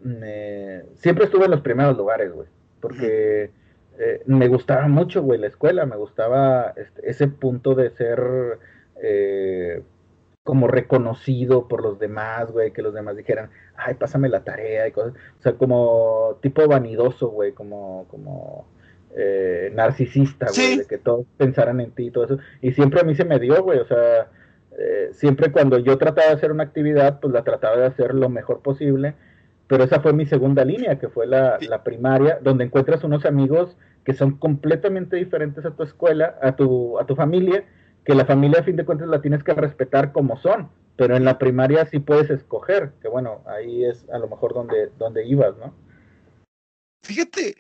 [0.95, 2.47] siempre estuve en los primeros lugares, güey,
[2.81, 3.51] porque
[3.99, 8.59] eh, me gustaba mucho, güey, la escuela, me gustaba este, ese punto de ser
[9.01, 9.83] eh,
[10.43, 14.91] como reconocido por los demás, güey, que los demás dijeran, ay, pásame la tarea y
[14.91, 18.65] cosas, o sea, como tipo vanidoso, güey, como, como,
[19.15, 22.37] eh, narcisista, güey, de que todos pensaran en ti y todo eso.
[22.61, 24.29] Y siempre a mí se me dio, güey, o sea,
[24.77, 28.29] eh, siempre cuando yo trataba de hacer una actividad, pues la trataba de hacer lo
[28.29, 29.15] mejor posible.
[29.67, 33.75] Pero esa fue mi segunda línea, que fue la, la primaria, donde encuentras unos amigos
[34.05, 37.65] que son completamente diferentes a tu escuela, a tu, a tu familia,
[38.05, 41.25] que la familia a fin de cuentas la tienes que respetar como son, pero en
[41.25, 45.57] la primaria sí puedes escoger, que bueno, ahí es a lo mejor donde, donde ibas,
[45.57, 45.73] ¿no?
[47.03, 47.55] Fíjate,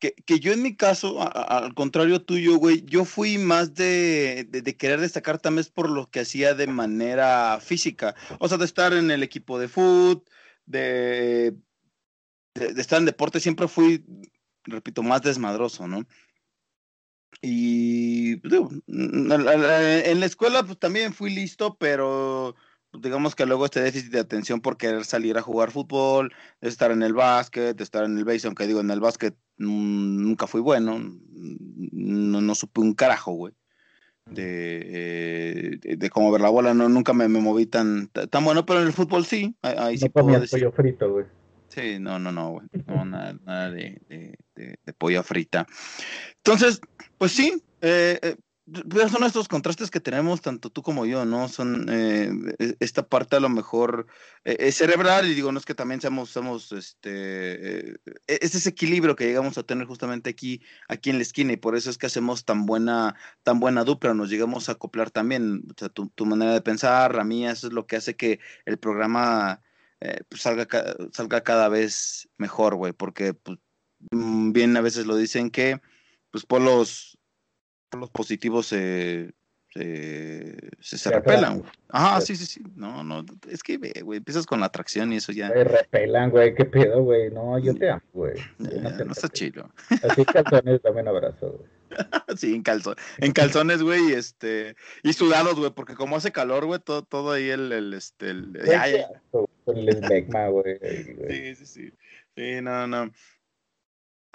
[0.00, 5.38] que, yo en mi caso, al contrario tuyo, güey, yo fui más de, querer destacar
[5.38, 8.14] también por lo que hacía de manera física.
[8.38, 10.24] O sea, de estar en el equipo de fútbol,
[10.66, 11.54] de,
[12.54, 14.04] de, estar en deporte, siempre fui,
[14.64, 16.06] repito, más desmadroso, ¿no?
[17.42, 22.54] Y digo, en la escuela pues también fui listo, pero
[22.92, 26.90] digamos que luego este déficit de atención por querer salir a jugar fútbol, de estar
[26.90, 30.60] en el básquet, de estar en el base, aunque digo, en el básquet nunca fui
[30.60, 33.54] bueno, no, no supe un carajo, güey.
[34.26, 38.64] De, eh, de, cómo ver la bola, no, nunca me, me moví tan, tan bueno,
[38.64, 40.60] pero en el fútbol sí, ahí, sí puedo decir.
[40.60, 41.26] pollo frito, güey.
[41.66, 42.66] Sí, no, no, no, güey.
[42.86, 45.66] No, nada, nada de, de, de, pollo frita.
[46.36, 46.80] Entonces,
[47.18, 48.36] pues sí, eh, eh
[49.08, 51.48] son estos contrastes que tenemos tanto tú como yo, ¿no?
[51.48, 54.06] Son eh, e, esta parte a lo mejor
[54.44, 58.70] eh, cerebral y digo, no es que también seamos, somos, este, eh, e, es ese
[58.70, 61.98] equilibrio que llegamos a tener justamente aquí, aquí en la esquina y por eso es
[61.98, 66.08] que hacemos tan buena, tan buena dupla, nos llegamos a acoplar también, o sea, tu,
[66.10, 69.62] tu manera de pensar, la mía, eso es lo que hace que el programa
[70.30, 70.66] pues salga,
[71.12, 73.58] salga cada vez mejor, güey, porque pues,
[74.12, 75.80] mm, bien a veces lo dicen que
[76.30, 77.19] pues por los
[77.98, 79.32] los positivos se,
[79.72, 81.62] se, se, repelan.
[81.88, 82.62] Ajá, sí, sí, sí.
[82.74, 85.48] No, no, es que, güey, empiezas con la atracción y eso ya.
[85.48, 87.30] Se repelan, güey, qué pedo, güey.
[87.30, 88.34] No, yo te amo, güey.
[88.58, 89.70] No, no está chido.
[90.02, 91.80] Así calzones, también abrazo, güey.
[92.36, 97.32] sí, en, calzones, güey, este, y sudados, güey, porque como hace calor, güey, todo, todo
[97.32, 98.56] ahí el, el este, el,
[99.66, 100.78] el esmegma, güey.
[101.28, 101.92] Sí, sí, sí.
[102.36, 103.06] Sí, no, no.
[103.06, 103.12] No,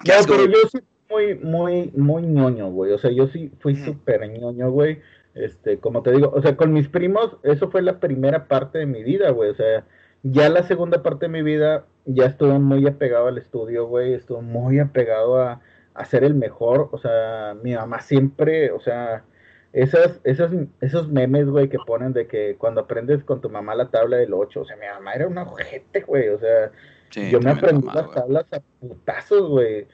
[0.04, 0.78] pero yo sí
[1.10, 2.92] muy, muy, muy ñoño, güey.
[2.92, 5.00] O sea, yo sí fui súper ñoño, güey.
[5.34, 8.86] Este, como te digo, o sea, con mis primos, eso fue la primera parte de
[8.86, 9.50] mi vida, güey.
[9.50, 9.84] O sea,
[10.22, 14.14] ya la segunda parte de mi vida ya estuve muy apegado al estudio, güey.
[14.14, 15.60] Estuve muy apegado a,
[15.94, 16.88] a ser el mejor.
[16.92, 19.24] O sea, mi mamá siempre, o sea,
[19.72, 23.90] esas, esas, esos memes, güey, que ponen de que cuando aprendes con tu mamá la
[23.90, 26.30] tabla del 8, o sea, mi mamá era una ojete, güey.
[26.30, 26.70] O sea,
[27.10, 29.86] yo me aprendí las tablas a putazos, güey.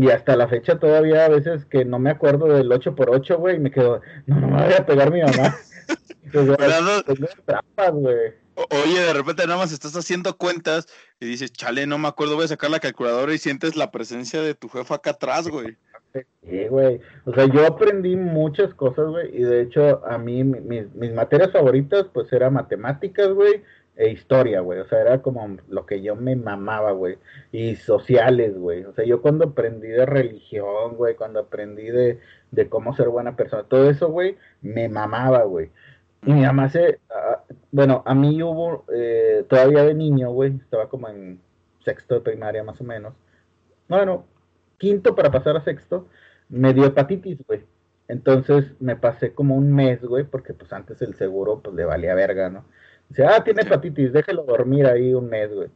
[0.00, 3.72] Y hasta la fecha todavía a veces que no me acuerdo del 8x8, güey, me
[3.72, 5.56] quedo, no, no me voy a pegar mi mamá.
[8.70, 10.86] Oye, de repente nada más estás haciendo cuentas
[11.18, 14.40] y dices, chale, no me acuerdo, voy a sacar la calculadora y sientes la presencia
[14.40, 15.76] de tu jefa acá atrás, güey.
[16.12, 17.00] Sí, güey.
[17.24, 21.50] O sea, yo aprendí muchas cosas, güey, y de hecho a mí mis, mis materias
[21.50, 23.64] favoritas pues eran matemáticas, güey,
[23.98, 24.78] e historia, güey.
[24.80, 27.18] O sea, era como lo que yo me mamaba, güey.
[27.52, 28.84] Y sociales, güey.
[28.84, 32.20] O sea, yo cuando aprendí de religión, güey, cuando aprendí de,
[32.52, 35.70] de cómo ser buena persona, todo eso, güey, me mamaba, güey.
[36.24, 40.88] Y mi mamá se, ah, bueno, a mí hubo, eh, todavía de niño, güey, estaba
[40.88, 41.40] como en
[41.84, 43.14] sexto de primaria más o menos.
[43.88, 44.26] Bueno,
[44.78, 46.08] quinto para pasar a sexto,
[46.48, 47.64] me dio hepatitis, güey.
[48.08, 52.14] Entonces me pasé como un mes, güey, porque pues antes el seguro pues le valía
[52.14, 52.64] verga, ¿no?
[53.08, 55.70] Dice, ah, tiene hepatitis, déjelo dormir ahí un mes, güey.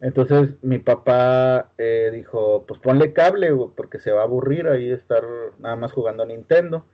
[0.00, 4.90] Entonces mi papá eh, dijo, pues ponle cable, güey, porque se va a aburrir ahí
[4.90, 5.24] estar
[5.58, 6.84] nada más jugando a Nintendo.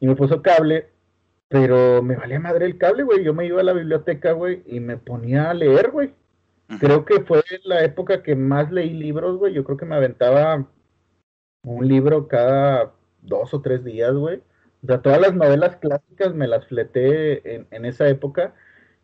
[0.00, 0.88] Y me puso cable,
[1.48, 3.22] pero me valía madre el cable, güey.
[3.22, 6.14] Yo me iba a la biblioteca, güey, y me ponía a leer, güey.
[6.80, 9.52] Creo que fue la época que más leí libros, güey.
[9.52, 10.66] Yo creo que me aventaba
[11.64, 14.42] un libro cada dos o tres días, güey.
[14.82, 18.54] O sea, todas las novelas clásicas me las fleté en, en esa época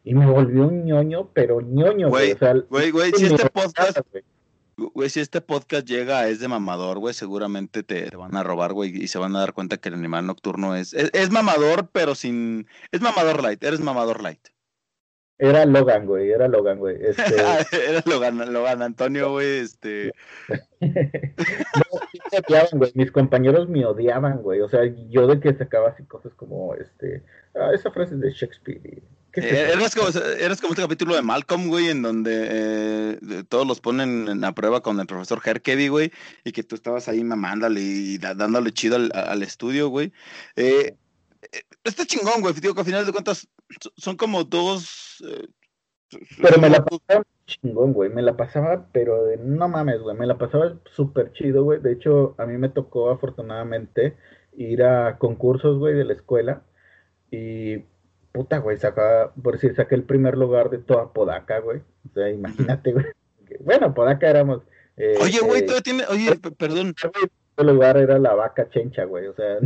[0.08, 2.34] y me volvió un ñoño, pero ñoño, güey.
[2.70, 4.00] Güey, güey, si este podcast,
[4.78, 8.72] güey, si este podcast llega es de mamador, güey, seguramente te, te, van a robar,
[8.72, 11.90] güey, y se van a dar cuenta que el animal nocturno es, es, es mamador,
[11.92, 14.48] pero sin, es mamador light, eres mamador light.
[15.36, 16.96] Era Logan, güey, era Logan, güey.
[17.00, 17.36] Este...
[17.36, 20.10] era Logan, Logan Antonio, güey, este.
[20.80, 20.88] no,
[22.32, 22.92] me odiaban, güey.
[22.94, 24.60] Mis compañeros me odiaban, güey.
[24.62, 27.22] O sea, yo de que sacaba así cosas como, este,
[27.54, 29.02] ah, esa frase de Shakespeare.
[29.32, 33.66] ¿Qué eh, eras, como, eras como este capítulo de Malcolm, güey, en donde eh, todos
[33.66, 36.12] los ponen en la prueba con el profesor Herkeby, güey,
[36.44, 40.12] y que tú estabas ahí mamándole y dándole chido al, al estudio, güey.
[40.56, 40.96] Eh,
[41.84, 42.54] está chingón, güey.
[42.54, 43.48] Digo que al final de cuentas
[43.96, 45.22] son como dos.
[45.26, 45.48] Eh,
[46.40, 48.10] pero me la pasaba chingón, güey.
[48.10, 50.16] Me la pasaba, pero de no mames, güey.
[50.16, 51.80] Me la pasaba súper chido, güey.
[51.80, 54.16] De hecho, a mí me tocó afortunadamente
[54.56, 56.62] ir a concursos, güey, de la escuela.
[57.30, 57.84] Y
[58.38, 61.78] puta, güey, sacaba, por decir, saqué el primer lugar de toda Podaca, güey.
[62.08, 63.06] O sea, imagínate, güey.
[63.60, 64.62] Bueno, Podaca éramos.
[64.96, 66.04] Eh, oye, güey, eh, todavía tiene.
[66.08, 66.94] Oye, perdón.
[67.56, 69.26] El lugar era la vaca chencha, güey.
[69.26, 69.58] O sea.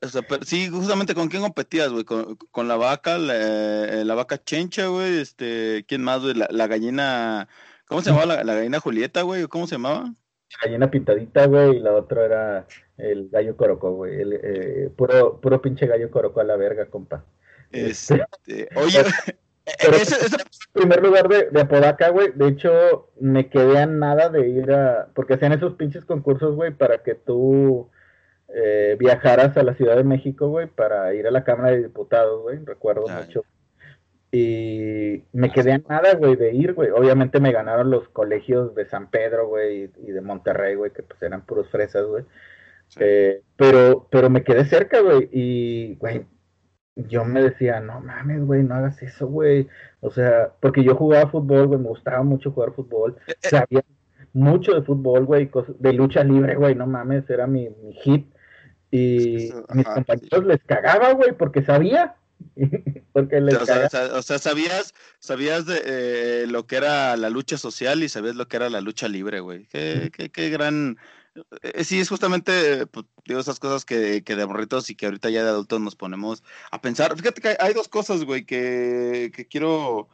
[0.00, 4.04] O sea, pero, sí, justamente con quién competías, güey, con, con, la vaca, la, eh,
[4.04, 6.34] la, vaca chencha, güey, este, ¿quién más, güey?
[6.34, 7.48] La, la, gallina,
[7.86, 9.48] ¿cómo se llamaba la, la, gallina Julieta, güey?
[9.48, 10.14] ¿Cómo se llamaba?
[10.62, 12.66] Gallina pintadita, güey, y la otra era
[12.96, 17.24] el gallo corocó, güey, el, eh, puro, puro pinche gallo corocó a la verga, compa.
[17.72, 18.24] Este,
[18.76, 19.02] oye,
[19.82, 20.36] pero ese, ese...
[20.36, 24.72] el primer lugar de, de Apodaca, güey, de hecho, me quedé a nada de ir
[24.72, 27.90] a, porque hacían esos pinches concursos, güey, para que tú
[28.54, 32.42] eh, viajaras a la Ciudad de México, güey, para ir a la Cámara de Diputados,
[32.42, 33.44] güey, recuerdo mucho.
[34.30, 36.90] Y me quedé a nada, güey, de ir, güey.
[36.90, 41.22] Obviamente me ganaron los colegios de San Pedro, güey, y de Monterrey, güey, que pues
[41.22, 42.24] eran puros fresas, güey.
[42.88, 43.00] Sí.
[43.00, 46.26] Eh, pero, pero me quedé cerca, güey, y, güey,
[46.96, 49.68] yo me decía, no mames, güey, no hagas eso, güey.
[50.00, 53.16] O sea, porque yo jugaba fútbol, güey, me gustaba mucho jugar fútbol.
[53.26, 53.48] Eh, eh.
[53.48, 53.82] Sabía
[54.32, 58.26] mucho de fútbol, güey, de lucha libre, güey, no mames, era mi, mi hit.
[58.90, 62.14] Y a mis compañeros les cagaba, güey, porque sabía.
[63.12, 67.56] porque les o, sea, o, sea, sabías, sabías de eh, lo que era la lucha
[67.56, 69.66] social y sabías lo que era la lucha libre, güey.
[69.66, 70.98] Qué, qué, qué gran...
[71.62, 75.30] Eh, sí, es justamente, pues, digo, esas cosas que, que de morritos y que ahorita
[75.30, 77.16] ya de adultos nos ponemos a pensar.
[77.16, 80.08] Fíjate que hay, hay dos cosas, güey, que, que quiero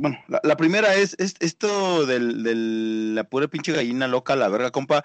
[0.00, 4.48] bueno, la, la, primera es, es esto del, del, la pura pinche gallina loca, la
[4.48, 5.04] verga, compa.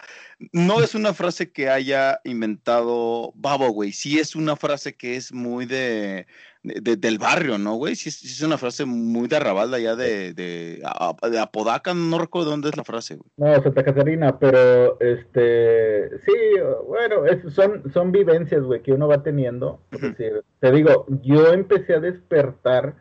[0.51, 3.91] No es una frase que haya inventado Babo, güey.
[3.91, 6.27] Sí es una frase que es muy de,
[6.61, 7.95] de del barrio, ¿no, güey?
[7.95, 10.83] Sí, sí, es una frase muy de arrabal allá de, de,
[11.31, 11.95] de Apodaca.
[11.95, 13.29] No recuerdo dónde es la frase, güey.
[13.37, 16.19] No, Santa Catarina, pero este.
[16.19, 16.33] Sí,
[16.87, 19.81] bueno, es, son, son vivencias, güey, que uno va teniendo.
[19.91, 22.95] Es decir, te digo, yo empecé a despertar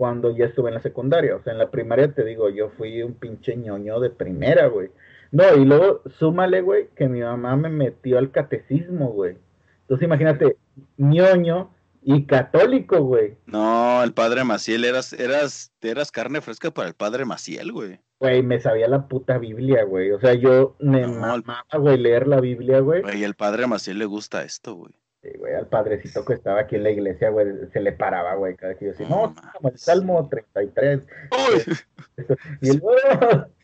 [0.00, 1.36] cuando ya estuve en la secundaria.
[1.36, 4.88] O sea, en la primaria te digo, yo fui un pinche ñoño de primera, güey.
[5.30, 9.36] No, y luego súmale, güey, que mi mamá me metió al catecismo, güey.
[9.82, 10.56] Entonces imagínate,
[10.96, 13.36] ñoño y católico, güey.
[13.44, 18.00] No, el padre Maciel, eras, eras, eras carne fresca para el padre Maciel, güey.
[18.20, 20.12] Güey, me sabía la puta Biblia, güey.
[20.12, 23.02] O sea, yo me no, mamaba, güey, leer la Biblia, güey.
[23.02, 24.94] Güey, el padre Maciel le gusta esto, güey.
[25.22, 28.56] Sí, güey, al padrecito que estaba aquí en la iglesia, güey, se le paraba, güey,
[28.56, 31.06] cada que yo decía, no, no el Salmo 33.
[31.30, 31.74] ¡Uy!
[32.62, 32.82] Y el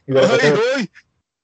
[0.07, 0.90] y ¡Uy, uy!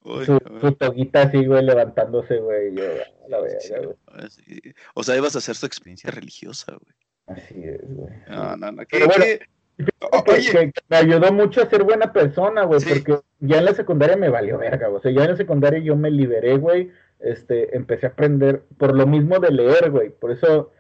[0.05, 2.75] Uy, su, su, toguita así, güey, levantándose, güey.
[2.75, 2.83] Yo,
[3.29, 4.31] la verdad, sí, güey.
[4.31, 4.75] Sí.
[4.94, 7.38] O sea, ibas a hacer su experiencia religiosa, güey.
[7.38, 8.12] Así es, güey.
[8.29, 8.85] No, no, no.
[8.85, 9.40] ¿Qué, Pero bueno, qué?
[9.79, 12.88] Que, que, que me ayudó mucho a ser buena persona, güey, sí.
[12.90, 14.98] porque ya en la secundaria me valió verga, güey.
[14.98, 16.90] O sea, ya en la secundaria yo me liberé, güey
[17.22, 20.11] este, empecé a aprender por lo mismo de leer, güey.
[20.11, 20.70] Por eso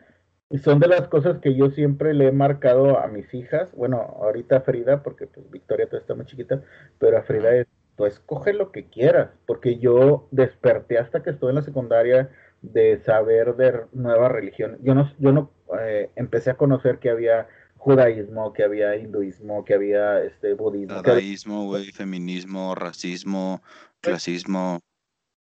[0.62, 3.72] son de las cosas que yo siempre le he marcado a mis hijas.
[3.74, 6.62] Bueno, ahorita a Frida, porque pues Victoria todavía está muy chiquita,
[6.98, 11.50] pero a Frida es, tú escoge lo que quieras, porque yo desperté hasta que estuve
[11.50, 14.78] en la secundaria de saber de nuevas religiones.
[14.82, 15.50] Yo no, yo no
[15.80, 21.02] eh, empecé a conocer que había judaísmo, que había hinduismo, que había este budismo.
[21.02, 23.62] Dadaísmo, güey, feminismo, racismo,
[24.00, 24.80] clasismo.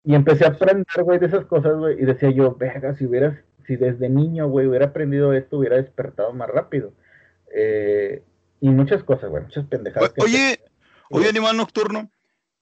[0.09, 3.37] Y empecé a aprender, güey, de esas cosas, güey, y decía yo, verga, si hubieras,
[3.67, 6.95] si desde niño, güey, hubiera aprendido esto, hubiera despertado más rápido.
[7.55, 8.23] Eh,
[8.63, 10.15] y muchas cosas, güey, muchas pendejadas.
[10.17, 10.61] Oye,
[11.11, 12.11] oye, animal nocturno.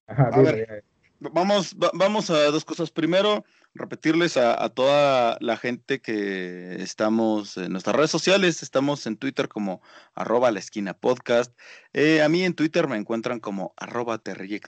[0.09, 0.83] Ajá, a ver,
[1.21, 2.91] vamos, vamos a dos cosas.
[2.91, 3.45] Primero,
[3.77, 9.83] repetirles a, toda la gente que estamos en nuestras redes sociales, estamos en Twitter como
[10.15, 11.57] arroba la esquina podcast.
[11.93, 14.21] Eh, a mí en Twitter me encuentran como arroba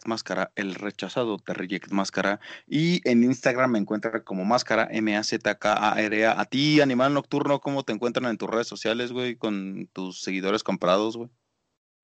[0.06, 1.38] máscara, el rechazado
[1.90, 2.40] máscara.
[2.66, 6.40] Y en Instagram me encuentran como máscara, M-A-Z-K-A-R-A.
[6.40, 10.62] A ti, animal nocturno, ¿cómo te encuentran en tus redes sociales, güey, con tus seguidores
[10.62, 11.30] comprados, güey?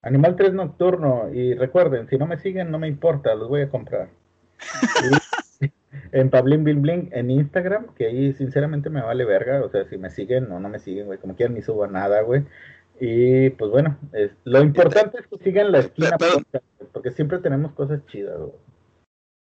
[0.04, 1.32] Animal 3 Nocturno.
[1.32, 4.10] Y recuerden, si no me siguen, no me importa, los voy a comprar.
[6.12, 9.64] en Pablín Bling Bling en Instagram, que ahí sinceramente me vale verga.
[9.64, 12.22] O sea, si me siguen o no me siguen, güey, como quieran, ni subo nada,
[12.22, 12.44] güey.
[13.00, 13.98] Y pues bueno,
[14.44, 16.16] lo importante es que sigan la esquina,
[16.92, 18.52] porque siempre tenemos cosas chidas, güey.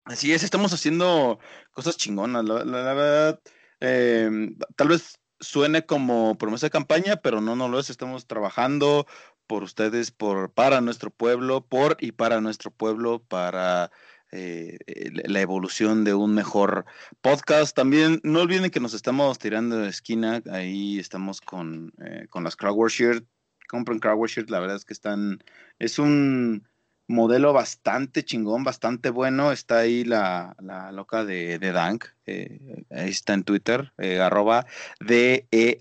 [0.06, 1.40] Así es, estamos haciendo
[1.72, 3.40] cosas chingonas, la, verdad.
[3.82, 7.90] Em, tal vez suene como promesa de campaña, pero no, no lo es.
[7.90, 9.06] Estamos trabajando
[9.48, 13.92] por ustedes, por, para nuestro pueblo, por y para nuestro pueblo, para
[14.32, 14.78] eh,
[15.26, 16.86] la evolución de un mejor
[17.22, 17.76] podcast.
[17.76, 22.56] También no olviden que nos estamos tirando de esquina, ahí estamos con, eh, con las
[22.56, 23.26] Crowdwork Shirt.
[23.70, 25.44] Compren Crowdwork Shirt, la verdad es que están,
[25.80, 26.68] es un
[27.08, 29.52] modelo bastante chingón, bastante bueno.
[29.52, 34.66] Está ahí la, la loca de, de Dank, eh, ahí está en Twitter, arroba
[35.00, 35.80] D-E-A-D-A-N-K-H,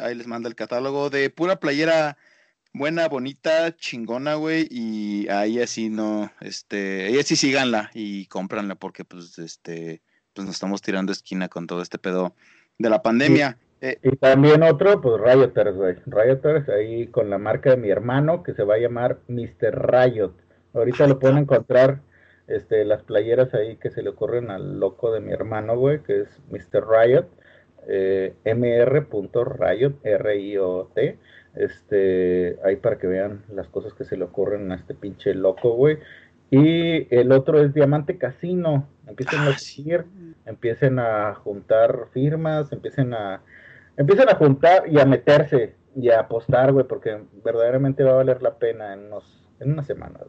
[0.00, 2.18] ahí les manda el catálogo de pura playera
[2.72, 9.04] buena, bonita, chingona, güey, y ahí así no, este, ahí así síganla y cómpranla porque
[9.04, 10.02] pues este,
[10.34, 12.34] pues nos estamos tirando esquina con todo este pedo
[12.78, 13.58] de la pandemia.
[13.80, 15.96] Eh, y también otro, pues Rioters, güey.
[16.06, 19.92] Rioters, ahí con la marca de mi hermano que se va a llamar Mr.
[19.92, 20.34] Riot.
[20.74, 22.00] Ahorita lo pueden encontrar,
[22.48, 26.22] este, las playeras ahí que se le ocurren al loco de mi hermano, güey, que
[26.22, 26.86] es Mr.
[26.88, 27.26] Riot,
[27.88, 31.18] eh, mr.riot, R-I-O-T.
[31.54, 35.74] Este, ahí para que vean las cosas que se le ocurren a este pinche loco,
[35.74, 35.98] güey.
[36.50, 38.88] Y el otro es Diamante Casino.
[39.06, 43.42] Empiecen a seguir, ah, empiecen a juntar firmas, empiecen a,
[43.96, 48.42] empiecen a juntar y a meterse y a apostar, güey, porque verdaderamente va a valer
[48.42, 50.20] la pena en, unos, en una semana,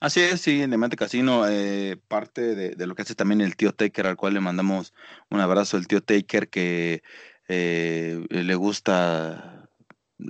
[0.00, 3.72] Así es, sí, en Diamante Casino, eh, parte de, lo que hace también el tío
[3.72, 4.94] Taker, al cual le mandamos
[5.28, 7.02] un abrazo, el tío Taker que
[7.48, 9.57] eh, le gusta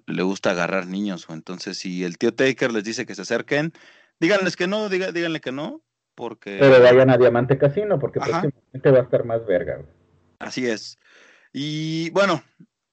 [0.07, 3.73] le gusta agarrar niños, o entonces si el tío Taker les dice que se acerquen,
[4.21, 5.83] díganles que no, díganle que no,
[6.15, 6.59] porque...
[6.61, 9.81] Pero vayan a Diamante Casino, porque próximamente va a estar más verga.
[10.39, 10.99] Así es.
[11.53, 12.43] Y bueno,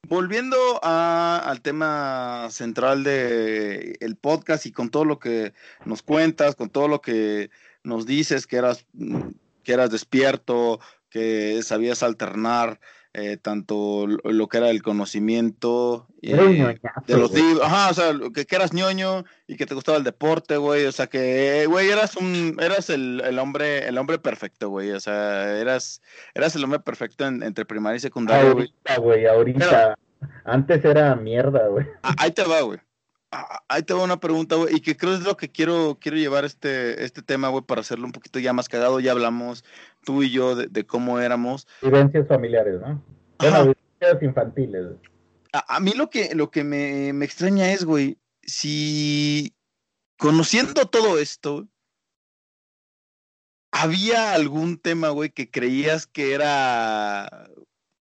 [0.08, 5.54] volviendo al tema central de el podcast y con todo lo que
[5.86, 7.50] nos cuentas, con todo lo que
[7.84, 8.86] nos dices, que eras,
[9.64, 10.80] que eras despierto,
[11.10, 12.80] que sabías alternar
[13.18, 16.36] eh, tanto lo que era el conocimiento eh,
[17.08, 20.04] de los libros, ajá, o sea, que, que, eras ñoño y que te gustaba el
[20.04, 24.68] deporte, güey, o sea, que, güey, eras un, eras el, el, hombre, el hombre perfecto,
[24.68, 26.02] güey, o sea, eras,
[26.34, 28.66] eras el hombre perfecto entre primaria y secundaria, güey.
[28.66, 29.98] Ahorita, güey, ahorita,
[30.44, 31.88] antes era mierda, güey.
[32.02, 32.80] Ahí te va, güey.
[33.68, 36.46] Ahí te va una pregunta, güey, y que creo es lo que quiero, quiero llevar
[36.46, 39.00] este, este tema, güey, para hacerlo un poquito ya más cagado.
[39.00, 39.64] Ya hablamos
[40.04, 41.68] tú y yo de, cómo éramos.
[41.82, 43.04] Vivencias familiares, ¿no?
[43.40, 44.86] Bueno, vivencias infantiles.
[45.54, 49.56] A, mí lo que, lo que me, me extraña es, güey, si
[50.18, 51.68] conociendo todo esto,
[53.72, 57.50] ¿había algún tema, güey, que creías que era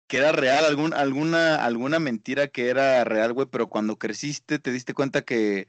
[0.08, 4.72] que era real, algún, alguna, alguna mentira que era real, güey, pero cuando creciste te
[4.72, 5.68] diste cuenta que,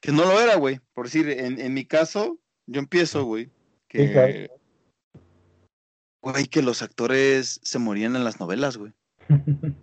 [0.00, 0.80] que no lo era, güey.
[0.94, 3.50] Por decir, en, en mi caso, yo empiezo, güey,
[3.88, 4.50] que,
[6.22, 8.92] güey, que los actores se morían en las novelas, güey.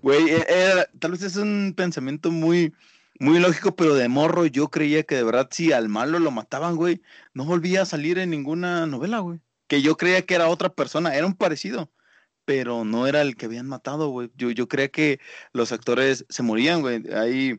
[0.00, 2.72] Güey, e, tal vez es un pensamiento muy,
[3.18, 6.76] muy lógico, pero de morro yo creía que de verdad si al malo lo mataban,
[6.76, 7.02] güey,
[7.34, 9.40] no volvía a salir en ninguna novela, güey.
[9.66, 11.90] Que yo creía que era otra persona, era un parecido
[12.48, 14.30] pero no era el que habían matado, güey.
[14.34, 15.20] Yo, yo creía que
[15.52, 17.02] los actores se morían, güey.
[17.12, 17.58] Hay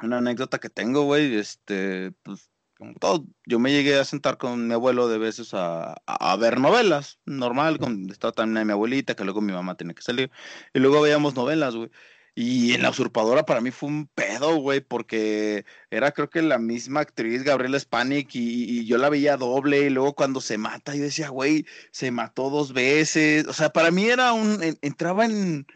[0.00, 2.48] una anécdota que tengo, güey, este, pues,
[2.78, 6.60] como todo, yo me llegué a sentar con mi abuelo de veces a, a, ver
[6.60, 10.30] novelas, normal, con, estaba también mi abuelita, que luego mi mamá tenía que salir,
[10.72, 11.90] y luego veíamos novelas, güey.
[12.34, 16.58] Y en La Usurpadora para mí fue un pedo, güey, porque era creo que la
[16.58, 21.02] misma actriz, Gabriela Spanik, y, yo la veía doble, y luego cuando se mata, yo
[21.02, 23.46] decía, güey, se mató dos veces.
[23.46, 24.60] O sea, para mí era un.
[24.82, 25.66] entraba en.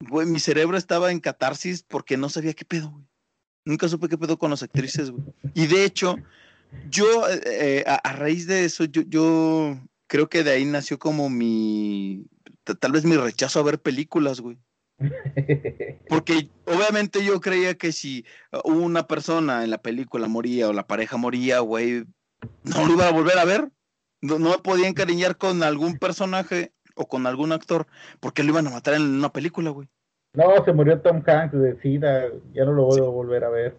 [0.00, 3.04] Güey, mi cerebro estaba en catarsis porque no sabía qué pedo, güey.
[3.64, 5.24] Nunca supe qué pedo con las actrices, güey.
[5.54, 6.16] Y de hecho,
[6.88, 10.98] yo, eh, eh, a, a, raíz de eso, yo, yo creo que de ahí nació
[10.98, 12.26] como mi.
[12.80, 14.58] Tal vez mi rechazo a ver películas, güey
[16.08, 18.24] Porque obviamente yo creía que si
[18.64, 22.04] una persona en la película moría o la pareja moría, güey,
[22.64, 23.70] no lo iba a volver a ver.
[24.22, 27.86] No, no me podía encariñar con algún personaje o con algún actor
[28.20, 29.88] porque lo iban a matar en una película, güey.
[30.32, 33.76] No, se murió Tom Hanks de SIDA, ya no lo voy a volver a ver.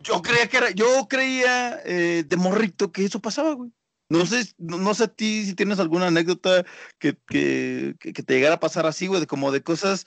[0.00, 3.70] Yo creía que era, yo creía eh, de morrito que eso pasaba, güey.
[4.08, 6.64] No sé, no, sé a ti si tienes alguna anécdota
[6.98, 10.04] que, que, que, te llegara a pasar así, güey, de como de cosas,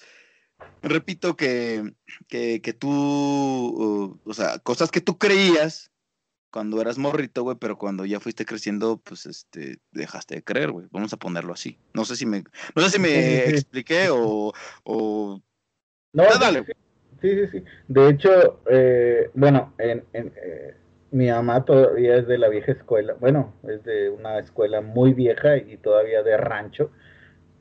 [0.82, 1.94] repito, que,
[2.28, 5.92] que, que tú, uh, o sea, cosas que tú creías
[6.52, 10.86] cuando eras morrito, güey, pero cuando ya fuiste creciendo, pues, este, dejaste de creer, güey.
[10.92, 11.80] Vamos a ponerlo así.
[11.94, 12.44] No sé si me,
[12.76, 13.10] no sé si me
[13.50, 14.54] expliqué o,
[14.84, 15.42] o...
[16.14, 16.64] No, dale.
[17.22, 17.64] Sí, sí, sí.
[17.88, 20.76] De hecho, eh, bueno, en, en eh,
[21.10, 25.58] mi mamá todavía es de la vieja escuela, bueno, es de una escuela muy vieja
[25.58, 26.92] y todavía de rancho.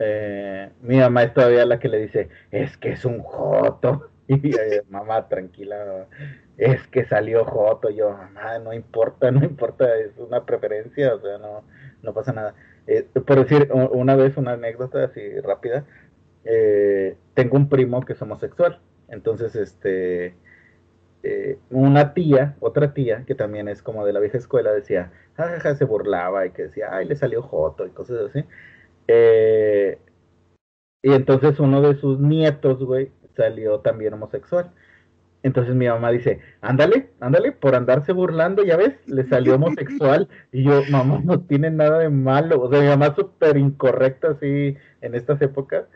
[0.04, 4.08] Eh, mi mamá es todavía la que le dice, es que es un joto.
[4.28, 6.06] Y eh, mamá, tranquila,
[6.56, 7.90] es que salió joto.
[7.90, 11.64] Yo, mamá, no importa, no importa, es una preferencia, o sea, no,
[12.02, 12.54] no pasa nada.
[12.86, 15.84] Eh, por decir, una vez, una anécdota así rápida,
[17.34, 18.80] tengo un primo que es homosexual.
[19.08, 20.36] Entonces, este,
[21.22, 25.76] eh, una tía, otra tía, que también es como de la vieja escuela, decía, jajaja,
[25.76, 28.44] se burlaba y que decía, ay, le salió joto y cosas así.
[29.08, 29.98] Eh,
[31.02, 34.72] y entonces uno de sus nietos, güey, salió también homosexual.
[35.42, 40.28] Entonces mi mamá dice, ándale, ándale, por andarse burlando, ya ves, le salió homosexual.
[40.52, 42.60] Y yo, mamá, no tiene nada de malo.
[42.60, 45.86] O sea, mi mamá súper incorrecta así en estas épocas.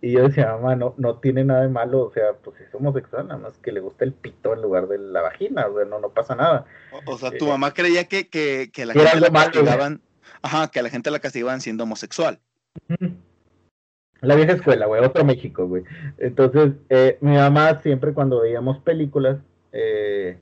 [0.00, 3.28] Y yo decía, mamá, no, no tiene nada de malo, o sea, pues es homosexual,
[3.28, 6.00] nada más que le gusta el pito en lugar de la vagina, o sea, no,
[6.00, 6.64] no pasa nada.
[7.06, 10.02] O, sea, tu eh, mamá creía que, que, que la gente la castigaban,
[10.42, 12.40] ajá, que a la gente la castigaban siendo homosexual.
[14.20, 15.84] La vieja escuela, güey, otro México, güey.
[16.18, 19.38] Entonces, eh, mi mamá siempre cuando veíamos películas,
[19.72, 20.38] eh,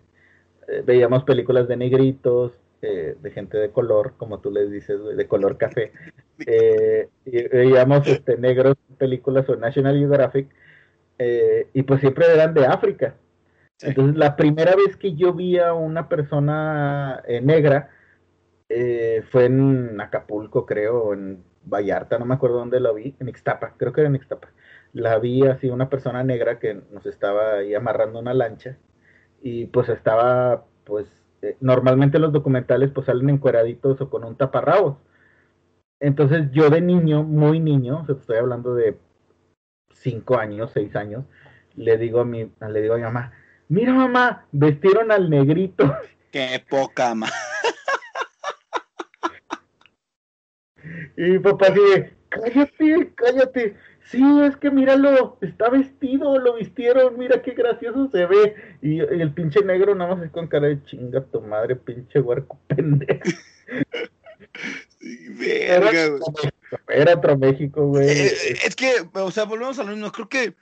[0.85, 5.93] veíamos películas de negritos, de gente de color, como tú les dices, de color café.
[6.47, 10.49] Eh, y veíamos este, negros películas o National Geographic,
[11.19, 13.17] eh, y pues siempre eran de África.
[13.83, 17.91] Entonces, la primera vez que yo vi a una persona eh, negra
[19.31, 23.93] fue en Acapulco, creo, en Vallarta, no me acuerdo dónde la vi, en Ixtapa, creo
[23.93, 24.49] que era en Ixtapa.
[24.93, 28.77] La vi así, una persona negra que nos estaba ahí amarrando una lancha,
[29.41, 31.07] y pues estaba, pues,
[31.61, 34.99] normalmente los documentales pues salen encueraditos o con un taparrabos.
[36.01, 38.99] Entonces yo de niño, muy niño, o sea, estoy hablando de
[39.93, 41.25] cinco años, seis años,
[41.77, 43.33] le digo a mi, le digo a mi mamá,
[43.69, 45.95] mira mamá, vestieron al negrito.
[46.31, 47.29] Qué poca ma.
[51.17, 53.77] Y mi papá dice, cállate, cállate.
[54.05, 58.55] Sí, es que míralo, está vestido, lo vistieron, mira qué gracioso se ve.
[58.83, 62.59] Y, el pinche negro nada más es con cara de chinga tu madre, pinche huerco
[62.67, 63.23] pendejo.
[66.89, 68.09] Era, otro México, güey.
[68.09, 70.13] Eh, es que, o sea, volvemos a lo mismo.
[70.13, 70.55] Creo que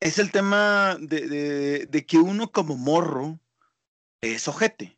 [0.00, 3.40] es el tema de, de, que uno como morro
[4.20, 4.95] es ojete.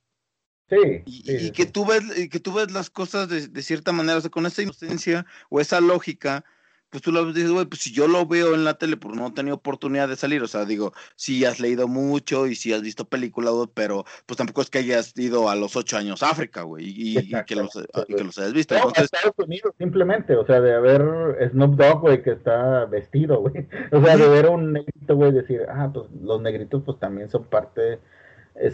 [0.68, 1.02] Sí.
[1.06, 4.30] Y, que tú ves, que tú ves las cosas de, de cierta manera, o sea,
[4.30, 6.44] con esa inocencia o esa lógica
[6.90, 9.26] pues tú lo dices, güey, pues si yo lo veo en la tele, pues no
[9.26, 12.80] he tenido oportunidad de salir, o sea, digo, sí has leído mucho y sí has
[12.80, 16.62] visto películas, pero pues tampoco es que hayas ido a los ocho años a África,
[16.62, 17.70] güey, y, que los,
[18.06, 18.74] que los hayas visto.
[18.74, 21.02] No, Estados Unidos, simplemente, o sea, de haber
[21.50, 25.32] Snoop Dogg, güey, que está vestido, güey, o sea, de ver a un negrito, güey,
[25.32, 27.98] decir, ah, pues los negritos, pues también son parte, eh,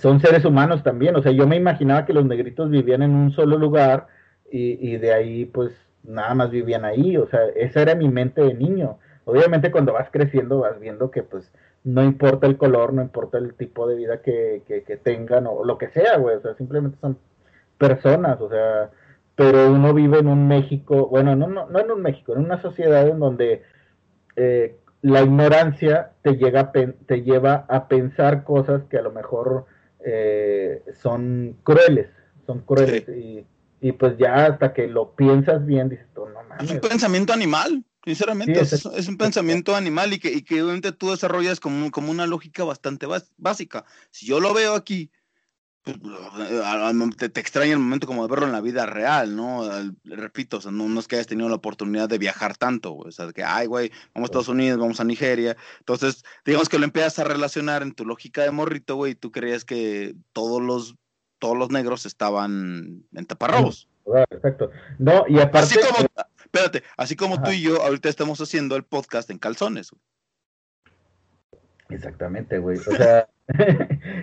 [0.00, 3.32] son seres humanos también, o sea, yo me imaginaba que los negritos vivían en un
[3.32, 4.06] solo lugar
[4.50, 5.72] y, y de ahí, pues,
[6.04, 8.98] nada más vivían ahí, o sea, esa era mi mente de niño.
[9.24, 11.50] Obviamente cuando vas creciendo vas viendo que pues
[11.82, 15.78] no importa el color, no importa el tipo de vida que, que, tengan o lo
[15.78, 17.18] que sea, güey, o sea, simplemente son
[17.78, 18.90] personas, o sea,
[19.34, 22.60] pero uno vive en un México, bueno, no, no, no en un México, en una
[22.62, 23.62] sociedad en donde
[24.36, 29.66] eh, la ignorancia te, llega te lleva a pensar cosas que a lo mejor
[30.04, 32.08] eh, son crueles,
[32.46, 33.46] son crueles y
[33.84, 36.64] y pues ya hasta que lo piensas bien, dices, tú, no mames.
[36.64, 41.10] Es un pensamiento animal, sinceramente, es, un pensamiento animal y que, y que obviamente tú
[41.10, 43.84] desarrollas como, como una lógica bastante básica.
[44.10, 45.10] Si yo lo veo aquí,
[45.84, 49.68] te, te, extraña el momento como de verlo en la vida real, ¿no?
[50.04, 53.30] repito, o sea, no, es que hayas tenido la oportunidad de viajar tanto, o sea,
[53.32, 55.56] que, ay, güey, vamos a Estados Unidos, vamos a Nigeria.
[55.80, 59.30] Entonces, digamos que lo empiezas a relacionar en tu lógica de morrito, güey, y tú
[59.30, 60.94] creías que todos los
[61.38, 63.86] todos los negros estaban en taparrobos.
[64.30, 64.70] Exacto.
[64.98, 65.78] No, y aparte.
[65.78, 66.08] Así como,
[66.42, 69.90] espérate, así como tú y yo ahorita estamos haciendo el podcast en calzones.
[71.88, 72.78] Exactamente, güey.
[72.78, 73.28] O sea.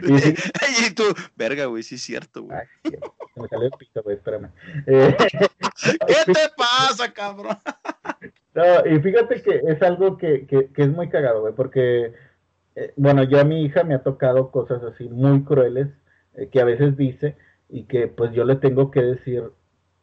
[0.04, 1.04] y, tú,
[1.36, 2.58] verga, güey, sí es cierto, güey.
[3.36, 4.50] me salió el pito, güey, espérame.
[4.88, 5.16] Eh,
[6.08, 7.58] ¿Qué te pasa, cabrón?
[8.56, 12.14] no, y fíjate que es algo que, que, que es muy cagado, güey, porque,
[12.76, 15.88] eh, bueno, yo a mi hija me ha tocado cosas así muy crueles
[16.34, 17.38] eh, que a veces dice
[17.70, 19.44] y que pues yo le tengo que decir,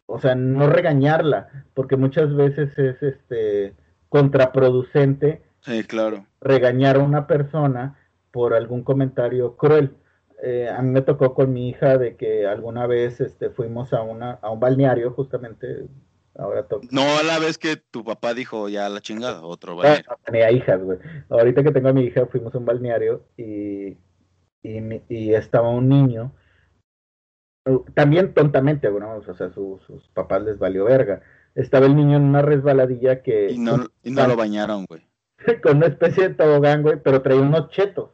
[0.06, 3.74] o sea, no regañarla, porque muchas veces es este
[4.08, 6.26] contraproducente Sí, claro.
[6.40, 7.98] Regañar a una persona
[8.30, 9.96] por algún comentario cruel.
[10.42, 14.02] Eh, a mí me tocó con mi hija de que alguna vez este, fuimos a,
[14.02, 15.86] una, a un balneario, justamente.
[16.36, 20.04] Ahora no a la vez que tu papá dijo ya la chingada, otro balneario.
[20.08, 20.98] No, tenía hijas, güey.
[21.28, 23.96] Ahorita que tengo a mi hija, fuimos a un balneario y,
[24.62, 26.32] y, y estaba un niño.
[27.94, 31.22] También tontamente, bueno, o sea, sus papás les valió verga.
[31.56, 33.50] Estaba el niño en una resbaladilla que.
[33.50, 35.07] Y no, y no lo bañaron, güey.
[35.62, 38.10] con una especie de tobogán, güey, pero traía unos chetos.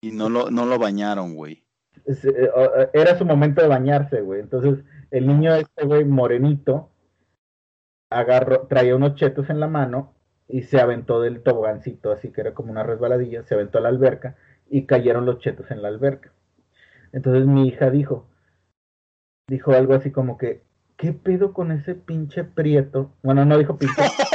[0.00, 1.64] Y no lo, no lo bañaron, güey.
[2.06, 2.50] Eh,
[2.92, 4.40] era su momento de bañarse, güey.
[4.40, 6.90] Entonces, el niño este, güey, morenito,
[8.10, 10.14] agarró, traía unos chetos en la mano
[10.48, 13.88] y se aventó del tobogancito, así que era como una resbaladilla, se aventó a la
[13.88, 14.36] alberca
[14.68, 16.32] y cayeron los chetos en la alberca.
[17.12, 18.26] Entonces mi hija dijo,
[19.48, 20.62] dijo algo así como que,
[20.96, 23.12] ¿qué pedo con ese pinche prieto?
[23.22, 24.02] Bueno, no dijo pinche,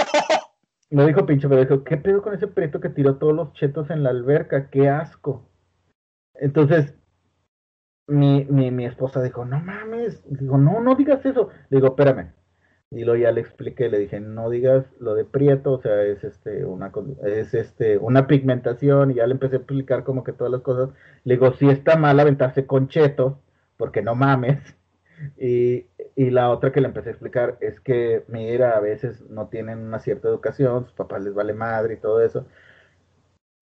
[0.91, 3.89] No dijo pinche, pero dijo, ¿qué pedo con ese prieto que tiró todos los chetos
[3.89, 4.69] en la alberca?
[4.69, 5.49] ¡Qué asco!
[6.35, 6.95] Entonces,
[8.07, 10.21] mi, mi, mi esposa dijo, no mames.
[10.29, 11.49] Digo, no, no digas eso.
[11.69, 12.33] Digo, espérame.
[12.91, 16.23] Y luego ya le expliqué, le dije, no digas lo de prieto, o sea, es
[16.23, 16.91] este una
[17.25, 20.89] es este una pigmentación, y ya le empecé a explicar como que todas las cosas.
[21.23, 23.35] Le digo, si está mal aventarse con chetos,
[23.77, 24.59] porque no mames.
[25.39, 25.85] Y,
[26.15, 29.79] y, la otra que le empecé a explicar es que, mira, a veces no tienen
[29.79, 32.45] una cierta educación, sus papás les vale madre y todo eso.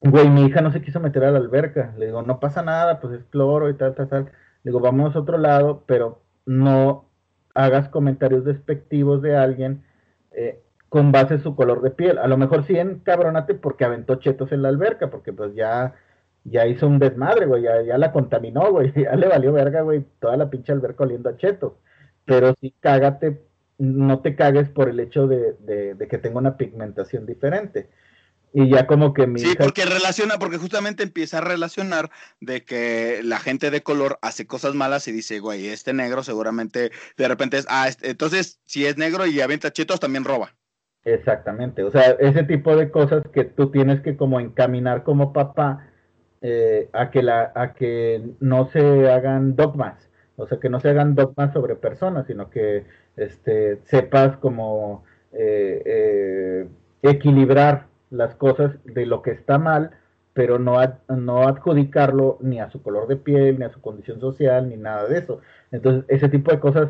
[0.01, 1.93] Güey, mi hija no se quiso meter a la alberca.
[1.97, 4.25] Le digo, no pasa nada, pues es cloro y tal, tal, tal.
[4.63, 7.09] Le digo, vamos a otro lado, pero no
[7.55, 9.83] hagas comentarios despectivos de alguien
[10.31, 12.17] eh, con base en su color de piel.
[12.17, 15.95] A lo mejor sí encabronate porque aventó chetos en la alberca, porque pues ya
[16.43, 20.05] ya hizo un desmadre, güey, ya, ya la contaminó, güey, ya le valió verga, güey,
[20.19, 21.77] toda la pinche alberca oliendo a cheto.
[22.25, 23.41] Pero sí, cágate,
[23.77, 25.53] no te cagues por el hecho de,
[25.95, 27.89] de, que tenga una pigmentación diferente.
[28.55, 33.21] Y ya como que mi Sí, porque relaciona, porque justamente empieza a relacionar de que
[33.23, 37.57] la gente de color hace cosas malas y dice, güey, este negro seguramente de repente
[37.57, 40.53] es, ah, este, entonces si es negro y avienta chetos también roba.
[41.03, 45.89] Exactamente, o sea, ese tipo de cosas que tú tienes que como encaminar como papá
[46.41, 49.95] eh, a, que la, a que no se hagan dogmas,
[50.43, 52.85] o sea, que no se hagan dogmas sobre personas, sino que
[53.17, 56.67] este, sepas como eh, eh,
[57.01, 59.91] equilibrar las cosas de lo que está mal,
[60.33, 60.77] pero no,
[61.09, 65.07] no adjudicarlo ni a su color de piel, ni a su condición social, ni nada
[65.07, 65.41] de eso.
[65.71, 66.89] Entonces, ese tipo de cosas,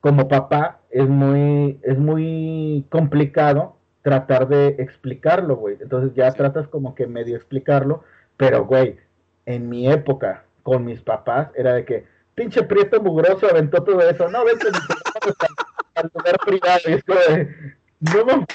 [0.00, 5.76] como papá, es muy, es muy complicado tratar de explicarlo, güey.
[5.80, 8.02] Entonces ya tratas como que medio explicarlo,
[8.36, 8.96] pero, güey,
[9.46, 12.04] en mi época, con mis papás, era de que,
[12.34, 14.28] pinche prieto mugroso aventó todo eso.
[14.28, 14.68] No, vete
[15.94, 16.80] al lugar privado.
[16.86, 18.46] Y es como de, no,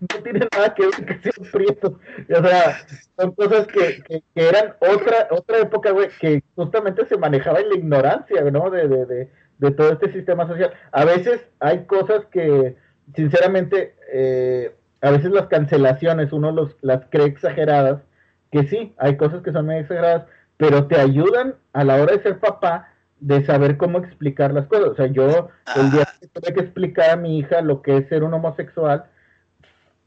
[0.00, 1.98] no tiene nada que ver que sea prieto.
[2.34, 2.86] O sea,
[3.18, 7.76] son cosas que, que, eran otra, otra época, güey, que justamente se manejaba en la
[7.76, 8.70] ignorancia, ¿no?
[8.70, 10.72] De, de, de, de todo este sistema social.
[10.92, 12.76] A veces hay cosas que,
[13.14, 18.02] sinceramente, eh, a veces las cancelaciones uno los, las cree exageradas
[18.50, 22.22] que sí, hay cosas que son muy exageradas, pero te ayudan a la hora de
[22.22, 22.89] ser papá
[23.20, 24.88] de saber cómo explicar las cosas.
[24.88, 28.08] O sea, yo el día que tuve que explicar a mi hija lo que es
[28.08, 29.04] ser un homosexual,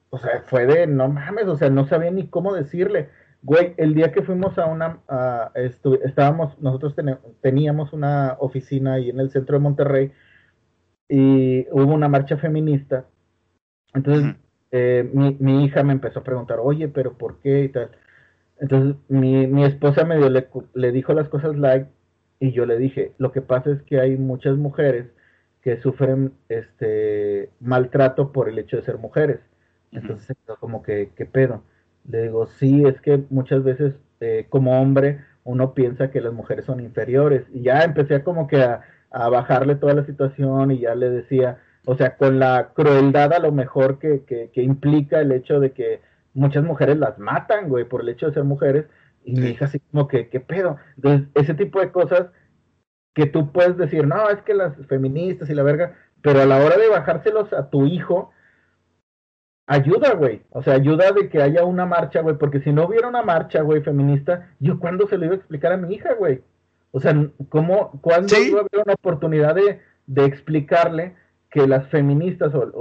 [0.10, 3.10] o sea, fue de, no mames, o sea, no sabía ni cómo decirle.
[3.42, 5.00] Güey, el día que fuimos a una,
[6.04, 6.96] estábamos, nosotros
[7.42, 10.12] teníamos una oficina ahí en el centro de Monterrey
[11.10, 13.06] y hubo una marcha feminista.
[13.94, 14.36] Entonces,
[14.72, 17.66] eh, mi, mi hija me empezó a preguntar, oye, pero ¿por qué?
[17.66, 17.92] y tal.
[18.60, 21.90] Entonces mi, mi esposa medio le, le dijo las cosas like
[22.44, 25.06] y yo le dije, lo que pasa es que hay muchas mujeres
[25.62, 29.40] que sufren este maltrato por el hecho de ser mujeres.
[29.94, 31.64] Entonces, como que, ¿qué pedo?
[32.06, 36.66] Le digo, sí, es que muchas veces eh, como hombre uno piensa que las mujeres
[36.66, 37.46] son inferiores.
[37.54, 41.60] Y ya empecé como que a, a, bajarle toda la situación y ya le decía,
[41.86, 45.72] o sea, con la crueldad a lo mejor que, que, que implica el hecho de
[45.72, 46.02] que
[46.34, 48.88] muchas mujeres las matan, güey, por el hecho de ser mujeres.
[49.26, 50.78] Y mi hija así como que, ¿qué pedo?
[50.96, 52.28] Entonces, ese tipo de cosas
[53.14, 56.58] que tú puedes decir, no, es que las feministas y la verga, pero a la
[56.58, 58.32] hora de bajárselos a tu hijo,
[59.68, 60.42] ayuda, güey.
[60.50, 63.62] O sea, ayuda de que haya una marcha, güey, porque si no hubiera una marcha,
[63.62, 66.44] güey, feminista, ¿yo cuándo se lo iba a explicar a mi hija, güey?
[66.92, 67.14] O sea,
[67.50, 71.16] ¿cómo, cuándo iba a haber una oportunidad de, de explicarle
[71.50, 72.72] que las feministas o,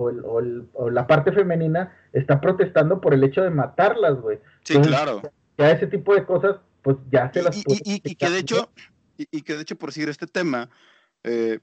[0.75, 4.39] o, la parte femenina está protestando por el hecho de matarlas, güey?
[4.65, 5.23] Sí, claro.
[5.63, 7.57] Ya ese tipo de cosas, pues ya se las...
[7.57, 8.71] Y, y, y que de hecho,
[9.17, 10.69] y, que de hecho, por seguir este tema,
[11.23, 11.61] eh,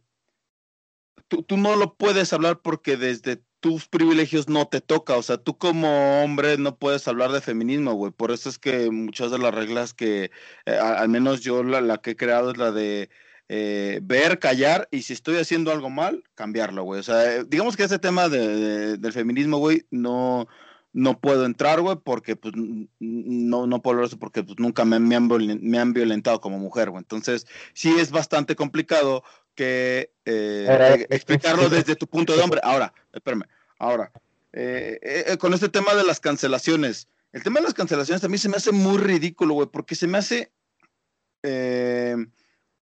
[1.27, 5.37] tú, tú no lo puedes hablar porque desde tus privilegios no te toca, o sea,
[5.37, 9.39] tú como hombre no puedes hablar de feminismo, güey, por eso es que muchas de
[9.39, 10.31] las reglas que,
[10.65, 13.09] eh, al menos yo la, que he creado es la de
[13.49, 17.83] eh, ver, callar, y si estoy haciendo algo mal, cambiarlo, güey, o sea, digamos que
[17.83, 20.47] ese tema del feminismo, güey, no,
[20.93, 22.53] no puedo entrar, güey, porque pues
[22.99, 26.89] no, no puedo eso porque pues, nunca me, me, han, me han violentado como mujer,
[26.89, 29.23] güey, entonces sí es bastante complicado
[29.55, 32.61] que eh, explicarlo desde tu punto de hombre.
[32.63, 33.43] Ahora, espérame,
[33.77, 34.11] ahora,
[34.53, 38.49] eh, eh, con este tema de las cancelaciones, el tema de las cancelaciones también se
[38.49, 40.51] me hace muy ridículo, güey, porque se me hace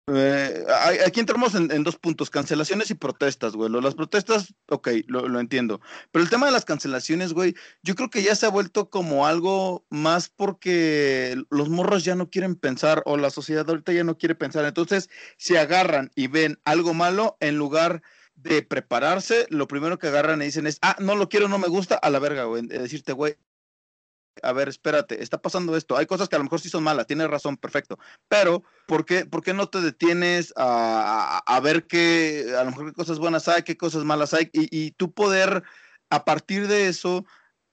[0.08, 0.66] eh,
[1.06, 3.70] aquí entramos en, dos puntos, cancelaciones y protestas, güey.
[3.70, 5.80] Las protestas, ok, lo, entiendo.
[6.12, 9.28] Pero el tema de las cancelaciones, güey, yo creo que ya se ha vuelto como
[9.28, 14.18] algo más porque los morros ya no quieren pensar o la sociedad ahorita ya no
[14.18, 14.66] quiere pensar.
[14.66, 18.02] Entonces, si agarran y ven algo malo, en lugar
[18.36, 21.68] de prepararse, lo primero que agarran y dicen es, ah, no lo quiero, no me
[21.68, 22.66] gusta, a la verga, güey.
[22.66, 23.36] Decirte, güey,
[24.42, 25.98] a ver, espérate, está pasando esto.
[25.98, 28.00] Hay cosas que a lo mejor sí son malas, tienes razón, perfecto.
[28.28, 33.20] Pero, ¿por qué, por qué no te detienes a, ver qué, a lo mejor cosas
[33.20, 35.64] buenas hay, qué cosas malas hay, y, tú poder,
[36.10, 37.26] a partir de eso,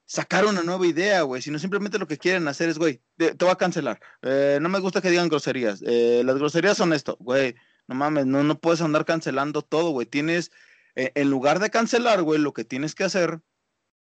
[0.07, 1.43] sacar una nueva idea, güey?
[1.43, 4.01] Si no, simplemente lo que quieren hacer es, güey, te, voy a cancelar.
[4.23, 5.83] Eh, no me gusta que digan groserías.
[5.87, 7.55] Eh, las groserías son esto, güey.
[7.87, 10.07] No mames, no, no puedes andar cancelando todo, güey.
[10.07, 10.51] Tienes,
[10.95, 13.41] eh, en lugar de cancelar, güey, lo que tienes que hacer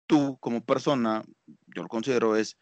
[0.07, 1.23] tú como persona,
[1.67, 2.57] yo lo considero, es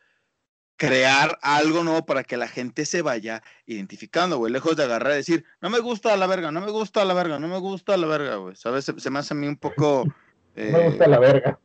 [0.78, 5.18] crear algo nuevo para que la gente se vaya identificando, güey, lejos de agarrar y
[5.18, 8.08] decir, no me gusta la verga, no me gusta la verga, no me gusta la
[8.08, 8.86] verga, güey, ¿sabes?
[8.86, 10.04] Se, me hace a mí un poco...
[10.56, 11.60] no me gusta la verga.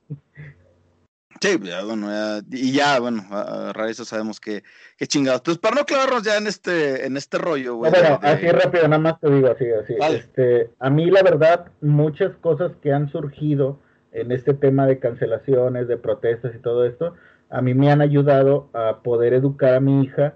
[1.41, 2.11] Sí, ya, bueno,
[2.51, 4.63] y ya, bueno, a, raíz eso sabemos que,
[4.99, 5.41] que chingados.
[5.41, 7.91] Entonces, para no clavarnos ya en este, en este rollo, güey.
[7.91, 9.95] Bueno, así rápido, nada más te digo así, así.
[10.17, 13.81] Este, a mí, la verdad, muchas cosas que han surgido
[14.13, 17.15] en este tema de cancelaciones, de protestas y todo esto,
[17.49, 20.35] a mí me han ayudado a poder educar a mi hija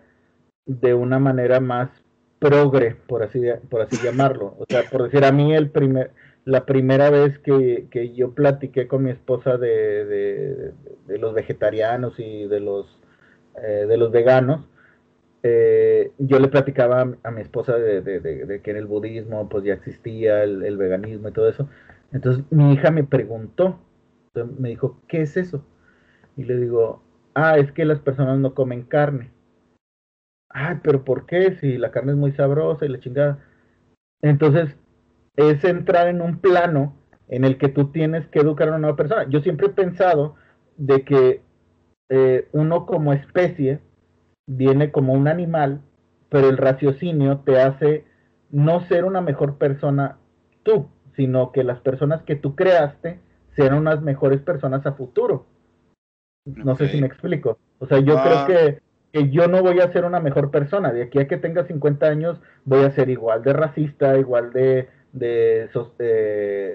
[0.67, 1.91] de una manera más
[2.39, 4.57] progre, por así, por así llamarlo.
[4.59, 6.11] O sea, por decir, a mí el primer,
[6.45, 10.73] la primera vez que, yo platiqué con mi esposa de,
[11.07, 12.99] los vegetarianos y de los,
[13.63, 14.67] eh, de los veganos,
[15.43, 20.43] eh, yo le platicaba a, mi esposa de, que en el budismo pues ya existía
[20.43, 21.69] el veganismo y todo eso.
[22.15, 23.81] Entonces mi hija me preguntó,
[24.59, 25.67] me dijo, ¿qué es eso?
[26.37, 27.03] Y le digo,
[27.35, 29.33] ah, es que las personas no comen carne.
[30.49, 31.57] Ay, pero ¿por qué?
[31.61, 33.45] Si la carne es muy sabrosa y la chingada.
[34.23, 34.77] Entonces,
[35.37, 36.97] es entrar en un plano
[37.27, 39.29] en el que tú tienes que educar a una nueva persona.
[39.29, 40.37] Yo siempre he pensado
[40.77, 41.43] de que
[42.11, 43.81] eh, uno como especie
[44.47, 45.81] viene como un animal,
[46.29, 48.05] pero el raciocinio te hace
[48.51, 50.19] no ser una mejor persona
[50.63, 53.19] tú, sino que las personas que tú creaste
[53.57, 55.47] sean unas mejores personas a futuro.
[56.45, 57.59] No sé si me explico.
[57.79, 58.47] O sea, yo creo ah.
[58.47, 60.93] que, yo no voy a ser una mejor persona.
[60.93, 64.89] De aquí a que tenga 50 años voy a ser igual de racista, igual de,
[65.13, 65.71] de,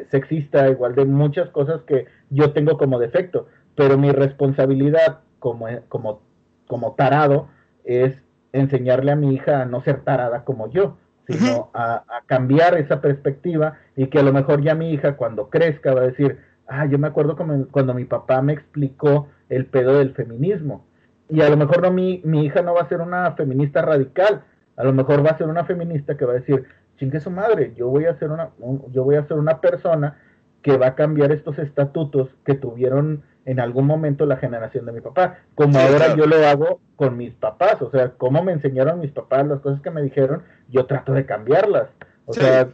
[0.10, 3.48] sexista, igual de muchas cosas que yo tengo como defecto.
[3.76, 6.22] Pero mi responsabilidad como, como,
[6.68, 7.50] como tarado
[7.84, 8.16] es
[8.54, 10.98] enseñarle a mi hija a no ser tarada como yo
[11.30, 15.94] sino a, cambiar esa perspectiva y que a lo mejor ya mi hija cuando crezca
[15.94, 19.98] va a decir, ah, yo me acuerdo como, cuando mi papá me explicó el pedo
[19.98, 20.86] del feminismo.
[21.30, 24.44] Y a lo mejor no, mi, mi hija no va a ser una feminista radical,
[24.76, 26.66] a lo mejor va a ser una feminista que va a decir,
[26.98, 28.50] chingue su madre, yo voy a ser una,
[28.92, 30.18] yo voy a ser una persona
[30.62, 35.02] que va a cambiar estos estatutos que tuvieron en algún momento la generación de mi
[35.02, 39.12] papá, como ahora yo lo hago con mis papás, o sea, como me enseñaron mis
[39.12, 41.89] papás las cosas que me dijeron, yo trato de cambiarlas,
[42.28, 42.70] o sea,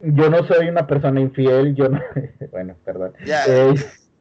[0.00, 2.00] yo no soy una persona infiel, yo no,
[2.52, 3.74] bueno, perdón, eh,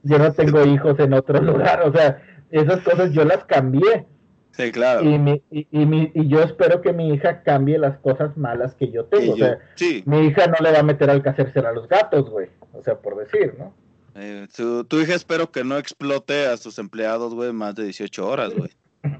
[0.03, 2.21] yo no tengo hijos en otro lugar, o sea,
[2.51, 4.05] esas cosas yo las cambié.
[4.51, 5.03] Sí, claro.
[5.03, 8.89] Y, mi, y, y, y, yo espero que mi hija cambie las cosas malas que
[8.91, 9.35] yo tengo.
[9.35, 9.59] o sea,
[10.05, 12.49] mi hija no le va a meter al cacerse a los gatos, güey.
[12.73, 13.71] O sea, por decir, ¿no?
[14.19, 18.53] Eh, tu, hija espero que no explote a sus empleados, güey, más de 18 horas,
[18.53, 18.71] güey.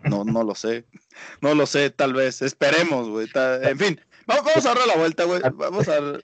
[0.03, 0.85] No, no lo sé.
[1.41, 2.41] No lo sé, tal vez.
[2.41, 3.27] Esperemos, güey.
[3.61, 5.41] En fin, vamos, a darle la vuelta, güey.
[5.53, 6.19] Vamos a...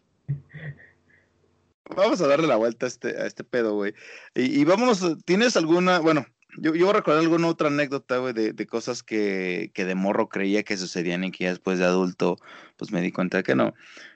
[1.95, 3.93] Vamos a darle la vuelta a este, a este pedo, güey.
[4.33, 6.25] Y, y vámonos, ¿tienes alguna, bueno,
[6.57, 10.63] yo, yo recordar alguna otra anécdota, güey, de, de, cosas que, que, de morro creía
[10.63, 12.37] que sucedían y que ya después de adulto,
[12.77, 13.75] pues me di cuenta que no.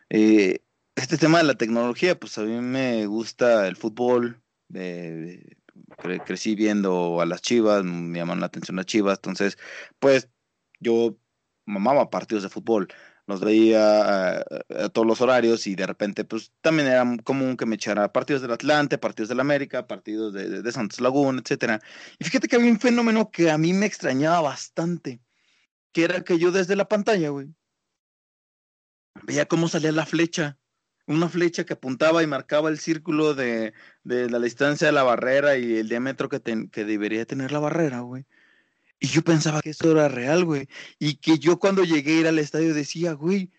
[0.10, 0.62] Eh,
[0.96, 4.42] este tema de la tecnología, pues a mí me gusta el fútbol,
[4.74, 5.44] eh,
[5.98, 9.58] cre crecí viendo a las chivas, me llaman la atención las chivas, entonces,
[10.00, 10.30] pues
[10.80, 11.18] yo
[11.66, 12.88] mamaba partidos de fútbol
[13.28, 17.66] los veía a, a, todos los horarios y de repente pues también era común que
[17.66, 21.82] me echara partidos del Atlante, partidos del América, partidos de, de, de Santos Laguna, etcétera.
[22.18, 25.20] Y fíjate que había un fenómeno que a mí me extrañaba bastante,
[25.92, 27.54] que era que yo desde la pantalla, güey,
[29.24, 30.58] veía cómo salía la flecha,
[31.08, 35.58] una flecha que apuntaba y marcaba el círculo de, de la distancia de la barrera
[35.58, 38.26] y el diámetro que, ten, que debería tener la barrera, güey.
[39.00, 40.68] Y yo pensaba que eso era real, güey.
[41.00, 43.52] Y que yo cuando llegué a ir al estadio decía, güey,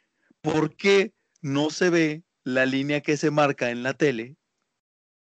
[0.43, 4.37] ¿por qué no se ve la línea que se marca en la tele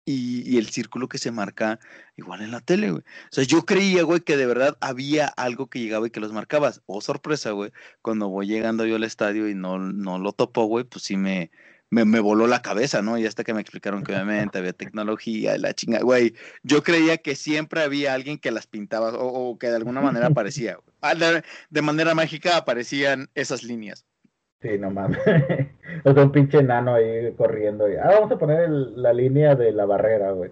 [0.04, 1.78] y, y, el círculo que se marca
[2.16, 3.02] igual en la tele, güey?
[3.02, 6.32] O sea, yo creía, güey, que de verdad había algo que llegaba y que los
[6.32, 6.82] marcabas.
[6.86, 7.72] Oh, sorpresa, güey.
[8.02, 11.52] Cuando voy llegando yo al estadio y no, no lo topo, güey, pues sí me,
[11.92, 13.18] me, me, voló la cabeza, ¿no?
[13.18, 16.32] Y hasta que me explicaron que obviamente había tecnología, la chinga, güey,
[16.62, 20.26] yo creía que siempre había alguien que las pintaba o, o que de alguna manera
[20.28, 20.78] aparecía,
[21.18, 24.06] de, de, manera mágica aparecían esas líneas.
[24.62, 25.18] Sí, no mames.
[26.04, 27.86] o sea, un pinche nano ahí corriendo.
[27.86, 30.50] Y, ah, vamos a poner el, la línea de la barrera, güey.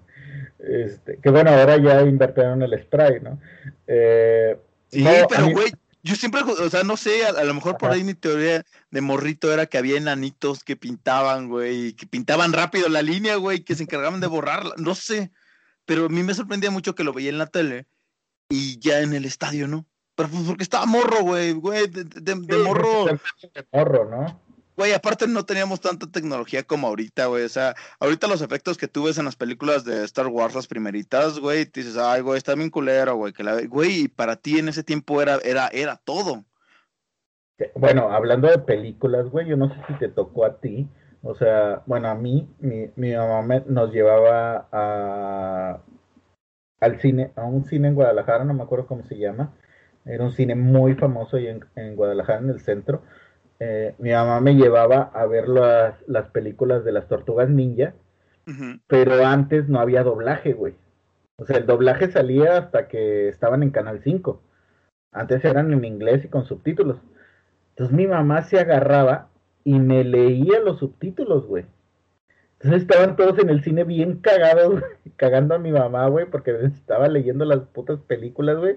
[0.59, 3.41] Este, que bueno, ahora ya invirtieron el spray, ¿no?
[3.87, 5.73] Eh, sí, no, pero güey,
[6.03, 9.01] yo siempre, o sea, no sé, a, a lo mejor por ahí mi teoría de
[9.01, 13.75] morrito era que había enanitos que pintaban, güey, que pintaban rápido la línea, güey, que
[13.75, 15.31] se encargaban de borrarla, no sé,
[15.85, 17.87] pero a mí me sorprendía mucho que lo veía en la tele
[18.49, 19.87] y ya en el estadio, ¿no?
[20.15, 23.07] Pero pues porque estaba morro, güey, güey, de, de, de sí, morro.
[23.07, 24.50] De morro, ¿no?
[24.81, 27.45] Güey, aparte no teníamos tanta tecnología como ahorita, güey.
[27.45, 30.67] O sea, ahorita los efectos que tú ves en las películas de Star Wars, las
[30.67, 33.35] primeritas, güey, te dices, ay, güey, está bien culero, güey.
[33.35, 33.61] Que la...
[33.67, 36.47] Güey, para ti en ese tiempo era, era, era todo.
[37.75, 40.89] Bueno, hablando de películas, güey, yo no sé si te tocó a ti.
[41.23, 45.83] O sea, bueno, a mí, mi, mi mamá me, nos llevaba a,
[46.81, 49.53] al cine, a un cine en Guadalajara, no me acuerdo cómo se llama.
[50.07, 53.03] Era un cine muy famoso ahí en, en Guadalajara, en el centro
[53.61, 57.95] eh, mi mamá me llevaba a ver las, las películas de las tortugas ninja,
[58.47, 58.81] uh -huh.
[58.87, 60.75] pero antes no había doblaje, güey.
[61.37, 64.43] O sea, el doblaje salía hasta que estaban en Canal 5.
[65.13, 66.99] Antes eran en inglés y con subtítulos.
[67.71, 69.29] Entonces mi mamá se agarraba
[69.65, 71.65] y me leía los subtítulos, güey.
[72.63, 74.83] Entonces estaban todos en el cine bien cagados,
[75.17, 78.77] cagando a mi mamá, güey, porque estaba leyendo las putas películas, güey.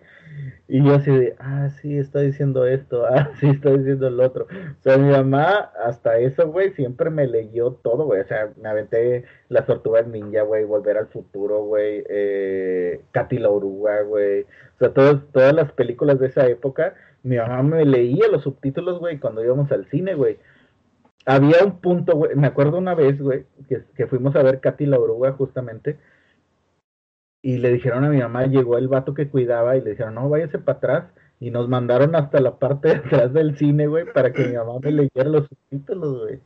[0.69, 4.45] Y yo así de, ah, sí, está diciendo esto, ah, sí, está diciendo el otro.
[4.45, 8.21] O sea, mi mamá, hasta eso, güey, siempre me leyó todo, güey.
[8.21, 13.49] O sea, me aventé las tortugas ninja, güey, volver al futuro, güey, eh, Katy la
[13.49, 14.43] oruga, güey.
[14.43, 18.99] O sea, todas, todas las películas de esa época, mi mamá me leía los subtítulos,
[18.99, 20.37] güey, cuando íbamos al cine, güey
[21.25, 24.85] había un punto, güey, me acuerdo una vez, güey, que, que, fuimos a ver Katy
[24.85, 25.97] la oruga justamente,
[27.41, 30.29] y le dijeron a mi mamá, llegó el vato que cuidaba, y le dijeron, no,
[30.29, 31.05] váyase para atrás,
[31.39, 34.79] y nos mandaron hasta la parte de atrás del cine, güey, para que mi mamá
[34.81, 36.39] me leyera los subtítulos, güey.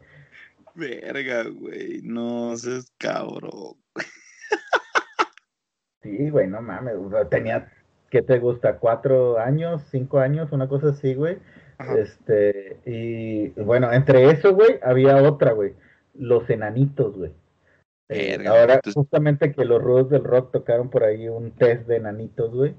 [0.76, 3.78] Verga, güey, no seas cabrón.
[6.04, 6.96] sí, güey, no mames,
[7.30, 7.72] tenía,
[8.12, 8.78] ¿qué te gusta?
[8.78, 11.40] ¿Cuatro años, cinco años, una cosa así, güey?
[11.78, 11.98] Ajá.
[11.98, 15.74] Este, y bueno, entre eso, güey, había otra, güey.
[16.16, 17.32] Los enanitos, güey.
[18.10, 18.96] Eh, ahora, entonces...
[18.96, 22.74] justamente que los rudos del rock tocaron por ahí un test de enanitos, güey.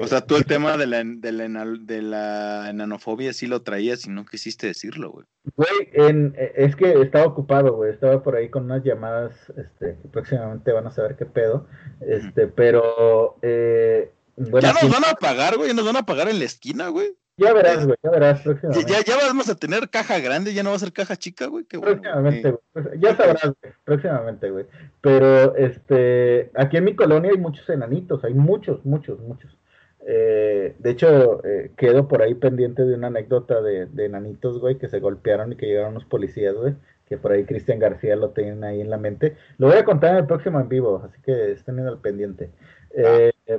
[0.00, 4.04] O sea, tú el tema de la, de, la, de la enanofobia sí lo traías
[4.06, 5.24] y no quisiste decirlo, güey.
[5.56, 7.92] Güey, en, es que estaba ocupado, güey.
[7.92, 11.66] Estaba por ahí con unas llamadas, este, que próximamente van a saber qué pedo.
[12.00, 13.38] Este, pero...
[13.40, 14.88] Eh, bueno, ya nos sí.
[14.88, 15.72] van a pagar, güey.
[15.72, 17.16] Nos van a pagar en la esquina, güey.
[17.38, 18.44] Ya verás, güey, ya verás.
[18.44, 21.64] Ya, ya, vamos a tener caja grande, ya no va a ser caja chica, güey.
[21.64, 23.00] próximamente, bueno, güey.
[23.00, 23.74] Ya sabrás, güey.
[23.84, 24.66] Próximamente, güey.
[25.00, 29.56] Pero, este, aquí en mi colonia hay muchos enanitos, hay muchos, muchos, muchos.
[30.04, 34.76] Eh, de hecho, eh, quedo por ahí pendiente de una anécdota de, de, enanitos, güey,
[34.76, 36.74] que se golpearon y que llegaron unos policías, güey.
[37.06, 39.36] Que por ahí Cristian García lo tienen ahí en la mente.
[39.58, 42.50] Lo voy a contar en el próximo en vivo, así que estén al pendiente.
[42.90, 43.58] Eh, ah.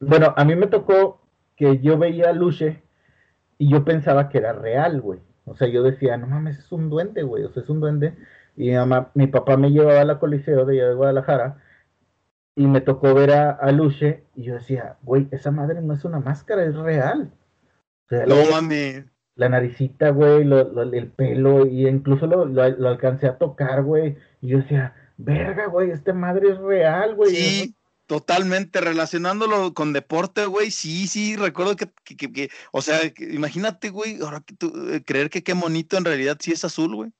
[0.00, 1.23] Bueno, a mí me tocó
[1.56, 2.82] que yo veía a Luche
[3.58, 5.20] y yo pensaba que era real, güey.
[5.44, 8.16] O sea, yo decía, no mames, es un duende, güey, o sea, es un duende.
[8.56, 11.58] Y mi, mamá, mi papá me llevaba a la Coliseo de, de Guadalajara
[12.56, 16.04] y me tocó ver a, a, Luche y yo decía, güey, esa madre no es
[16.04, 17.32] una máscara, es real.
[18.06, 19.04] O sea, no, mami.
[19.34, 24.16] la naricita, güey, el pelo, y incluso lo, lo, alcancé a tocar, güey.
[24.40, 27.34] Y yo decía, verga, güey, este madre es real, güey.
[27.34, 27.74] Sí,
[28.06, 34.20] totalmente, relacionándolo con deporte, güey, sí, sí, recuerdo que, que, que, o sea, imagínate, güey,
[34.20, 37.12] ahora que tú, eh, creer que qué bonito en realidad sí es azul, güey.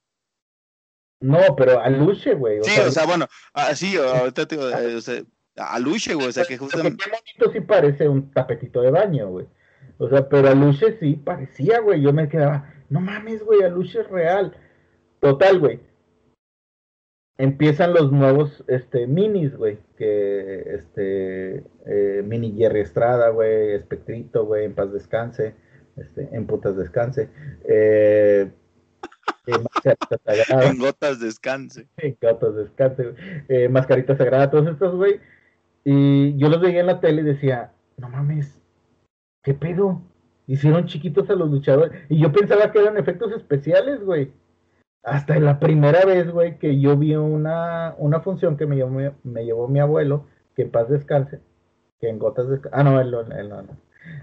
[1.20, 2.58] No, pero aluche, güey.
[2.62, 5.22] Sí, o sea, bueno, ah, sí, ahorita te digo, eh, o sea,
[5.56, 7.02] aluche, güey, o sea, que justamente...
[7.02, 9.46] Qué bonito sí parece un tapetito de baño, güey.
[9.98, 12.02] O sea, pero Aluche sí parecía, güey.
[12.02, 14.56] Yo me quedaba, no mames, güey, Aluche es real.
[15.20, 15.80] Total, güey.
[17.36, 19.78] Empiezan los nuevos este, minis, güey.
[19.96, 25.54] Que, este, eh, mini Jerry Estrada, güey, Espectrito, güey, en paz descanse.
[25.96, 27.28] Este, en putas descanse.
[27.68, 28.50] Eh,
[30.48, 31.86] en gotas descanse.
[31.96, 33.14] En gotas descanse,
[33.48, 35.20] eh, mascarita sagrada, todos estos, güey.
[35.84, 38.58] Y yo los veía en la tele y decía, no mames,
[39.42, 40.02] ¿qué pedo?
[40.46, 41.92] Hicieron chiquitos a los luchadores.
[42.08, 44.32] Y yo pensaba que eran efectos especiales, güey.
[45.04, 49.44] Hasta la primera vez, güey, que yo vi una, una función que me llevó, me
[49.44, 50.26] llevó mi abuelo,
[50.56, 51.40] que en paz descanse,
[52.00, 52.76] que en gotas descanse.
[52.76, 53.22] Ah, no, él, no,
[53.62, 53.76] no.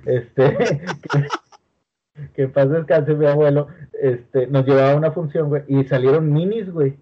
[0.05, 0.57] Este,
[2.33, 3.67] que, en paz descanse mi abuelo,
[4.01, 6.97] este, nos llevaba una función, güey, y salieron minis, güey.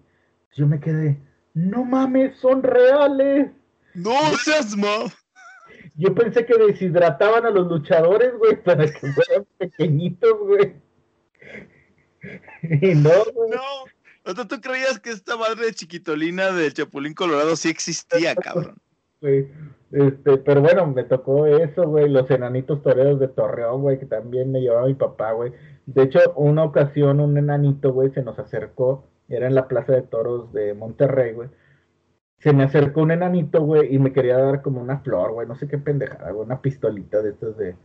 [0.54, 1.18] Yo me quedé,
[1.54, 3.50] no mames, son reales.
[3.94, 4.12] No
[4.44, 5.10] seas mal.
[5.96, 10.74] Yo pensé que deshidrataban a los luchadores, güey, para que fueran pequeñitos, güey.
[12.62, 13.50] Y no, güey.
[13.50, 14.30] No.
[14.30, 18.76] ¿O tú creías que esta madre de chiquitolina del Chapulín Colorado sí existía, cabrón?
[19.20, 19.48] Güey.
[19.92, 24.52] Este, pero bueno, me tocó eso, güey, los enanitos toreros de Torreón, güey, que también
[24.52, 25.52] me llevaba mi papá, güey.
[25.86, 30.02] De hecho, una ocasión un enanito, güey, se nos acercó, era en la Plaza de
[30.02, 31.48] Toros de Monterrey, güey
[32.40, 35.56] se me acercó un enanito, güey, y me quería dar como una flor, güey, no
[35.56, 37.76] sé qué pendejada, güey, una pistolita de estas de...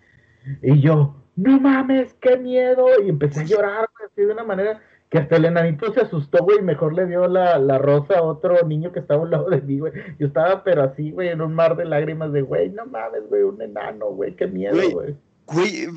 [0.61, 4.81] Y yo, no mames, qué miedo, y empecé a llorar, güey, así de una manera
[5.09, 8.65] que hasta el enanito se asustó, güey, mejor le dio la, la rosa a otro
[8.67, 9.93] niño que estaba a un lado de mí, güey.
[10.19, 13.43] Yo estaba, pero así, güey, en un mar de lágrimas de, güey, no mames, güey,
[13.43, 15.15] un enano, güey, qué miedo, güey.
[15.45, 15.87] Güey,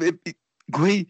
[0.69, 1.09] güey,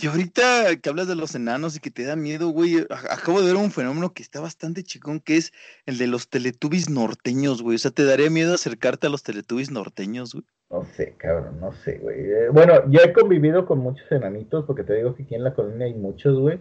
[0.00, 3.48] y ahorita que hablas de los enanos y que te da miedo, güey, acabo de
[3.48, 5.52] ver un fenómeno que está bastante chicón, que es
[5.86, 7.74] el de los teletubbies norteños, güey.
[7.74, 10.44] O sea, ¿te daría miedo acercarte a los teletubbies norteños, güey?
[10.70, 12.20] No sé, cabrón, no sé, güey.
[12.20, 15.54] Eh, bueno, yo he convivido con muchos enanitos, porque te digo que aquí en la
[15.54, 16.58] colonia hay muchos, güey.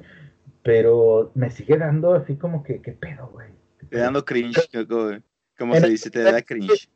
[0.63, 3.47] Pero me sigue dando así como que, ¿qué pedo, güey?
[3.89, 4.69] Te dando cringe,
[5.57, 6.09] ¿cómo se dice?
[6.09, 6.89] Te da cringe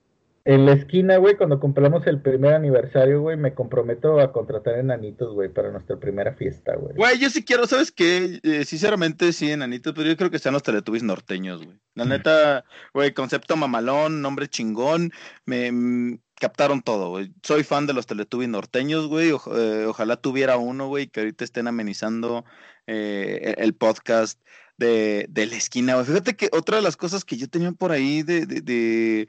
[0.43, 5.33] en la esquina, güey, cuando compramos el primer aniversario, güey, me comprometo a contratar enanitos,
[5.33, 6.95] güey, para nuestra primera fiesta, güey.
[6.95, 8.39] Güey, yo sí quiero, ¿sabes qué?
[8.41, 11.77] Eh, sinceramente, sí, enanitos, pero yo creo que sean los teletubbies norteños, güey.
[11.93, 15.11] La neta, güey, concepto mamalón, nombre chingón,
[15.45, 17.31] me mm, captaron todo, güey.
[17.43, 19.29] Soy fan de los teletubbies norteños, güey.
[19.29, 22.43] Eh, ojalá tuviera uno, güey, que ahorita estén amenizando
[22.87, 24.39] eh, el podcast.
[24.77, 26.03] De, de, la esquina.
[26.03, 29.27] Fíjate que otra de las cosas que yo tenía por ahí de, de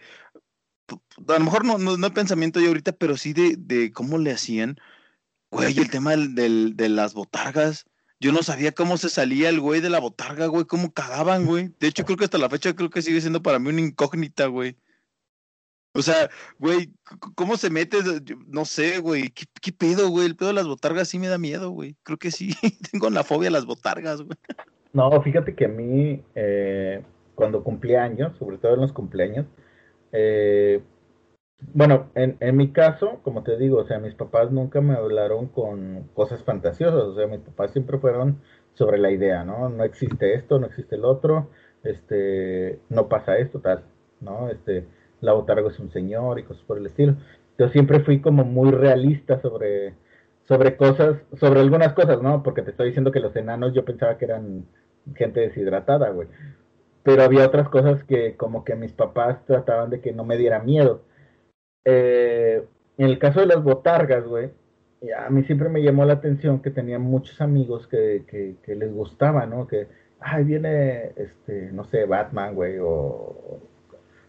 [1.28, 4.32] a lo mejor no, no, hay pensamiento yo ahorita, pero sí de, de cómo le
[4.32, 4.78] hacían,
[5.50, 7.84] güey, el tema del, de las botargas.
[8.20, 11.74] Yo no sabía cómo se salía el güey de la botarga, güey, cómo cagaban, güey.
[11.80, 14.46] De hecho, creo que hasta la fecha creo que sigue siendo para mí una incógnita,
[14.46, 14.76] güey.
[15.94, 16.90] O sea, güey,
[17.34, 17.98] ¿cómo se mete?
[18.48, 19.30] No sé, güey.
[19.30, 20.26] ¿Qué, ¿Qué, pedo, güey?
[20.26, 21.96] El pedo de las botargas sí me da miedo, güey.
[22.02, 22.54] Creo que sí.
[22.92, 24.38] Tengo la fobia a las botargas, güey.
[24.92, 27.02] No, fíjate que a mí, eh,
[27.34, 29.46] cuando cumplía años, sobre todo en los cumpleaños,
[30.12, 30.82] eh,
[31.74, 35.46] bueno, en, en, mi caso, como te digo, o sea, mis papás nunca me hablaron
[35.48, 38.42] con cosas fantasiosas, o sea, mis papás siempre fueron
[38.74, 39.68] sobre la idea, ¿no?
[39.68, 41.50] No existe esto, no existe el otro,
[41.84, 43.84] este, no pasa esto, tal,
[44.20, 44.48] ¿no?
[44.50, 44.86] Este,
[45.22, 47.16] la botarga es un señor y cosas por el estilo.
[47.58, 49.94] Yo siempre fui como muy realista sobre,
[50.46, 52.42] sobre cosas, sobre algunas cosas, ¿no?
[52.42, 54.66] Porque te estoy diciendo que los enanos yo pensaba que eran
[55.16, 56.28] gente deshidratada, güey
[57.02, 60.60] pero había otras cosas que como que mis papás trataban de que no me diera
[60.60, 61.02] miedo.
[61.84, 62.64] Eh,
[62.98, 64.50] en el caso de las botargas, güey,
[65.16, 68.24] a mí siempre me llamó la atención que tenía muchos amigos que,
[68.62, 69.66] que, les gustaba, ¿no?
[69.66, 69.88] Que,
[70.20, 73.60] ay, viene, este, no sé, Batman, güey, o,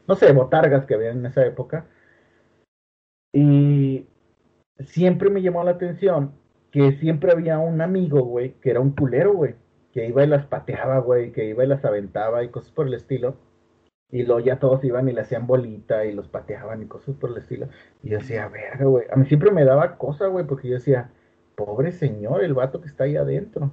[0.07, 1.85] no sé, botargas que había en esa época.
[3.33, 4.07] Y
[4.79, 6.33] siempre me llamó la atención
[6.71, 9.55] que siempre había un amigo, güey, que era un culero, güey
[9.93, 12.95] que iba y las pateaba, güey, que iba y las aventaba y cosas por el
[12.95, 13.35] estilo.
[14.09, 17.29] Y luego ya todos iban y le hacían bolita y los pateaban y cosas por
[17.29, 17.67] el estilo.
[18.01, 19.05] Y yo decía, verga, güey.
[19.11, 21.11] A mí siempre me daba cosa, güey, porque yo decía,
[21.55, 23.71] pobre señor, el vato que está ahí adentro.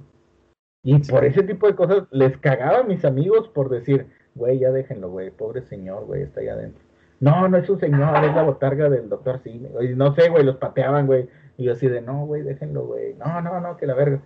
[0.83, 4.71] Y por ese tipo de cosas les cagaba a mis amigos por decir, güey, ya
[4.71, 6.83] déjenlo, güey, pobre señor, güey, está ahí adentro.
[7.19, 9.69] No, no es un señor, es la botarga del doctor Cine.
[9.81, 11.29] Y no sé, güey, los pateaban, güey.
[11.57, 13.13] Y yo así de, no, güey, déjenlo, güey.
[13.13, 14.21] No, no, no, que la verga.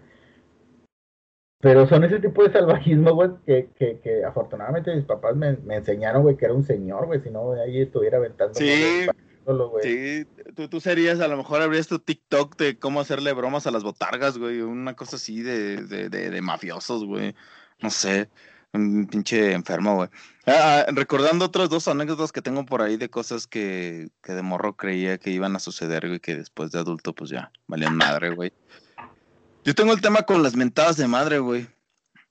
[1.59, 5.75] Pero son ese tipo de salvajismo, güey, que, que, que afortunadamente mis papás me, me
[5.75, 8.53] enseñaron, güey, que era un señor, güey, si no, ahí estuviera aventando.
[8.53, 9.07] Sí,
[9.43, 9.83] solo, güey.
[9.83, 10.25] Sí,
[10.55, 13.83] tú, tú serías, a lo mejor habrías tu TikTok de cómo hacerle bromas a las
[13.83, 17.35] botargas, güey, una cosa así de, de, de, de mafiosos, güey.
[17.81, 18.29] No sé,
[18.76, 20.09] un pinche enfermo, güey.
[20.45, 24.41] Ah, ah, recordando otras dos anécdotas que tengo por ahí de cosas que, que de
[24.41, 28.30] morro creía que iban a suceder, güey, que después de adulto, pues ya, valían madre,
[28.30, 28.53] güey.
[29.63, 31.67] Yo tengo el tema con las mentadas de madre, güey.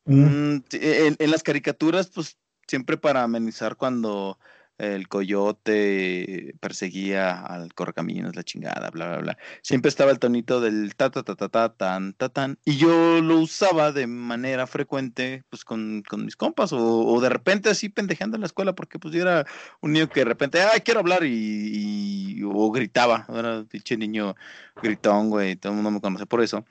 [0.04, 0.24] Mm.
[0.24, 2.36] Mm, en, en las caricaturas, pues
[2.66, 4.38] siempre para amenizar cuando
[4.78, 9.38] el coyote perseguía al correcaminos, la chingada, bla, bla, bla.
[9.62, 12.58] Siempre estaba el tonito del ta, ta, ta, ta, ta, tan, ta, tan.
[12.64, 17.28] Y yo lo usaba de manera frecuente, pues con, con mis compas, o, o, de
[17.28, 19.46] repente así pendejeando en la escuela, porque pues yo era
[19.80, 24.34] un niño que de repente, ay, quiero hablar, y, y o gritaba, era pinche niño
[24.82, 26.64] gritón, güey, todo el mundo me conoce por eso.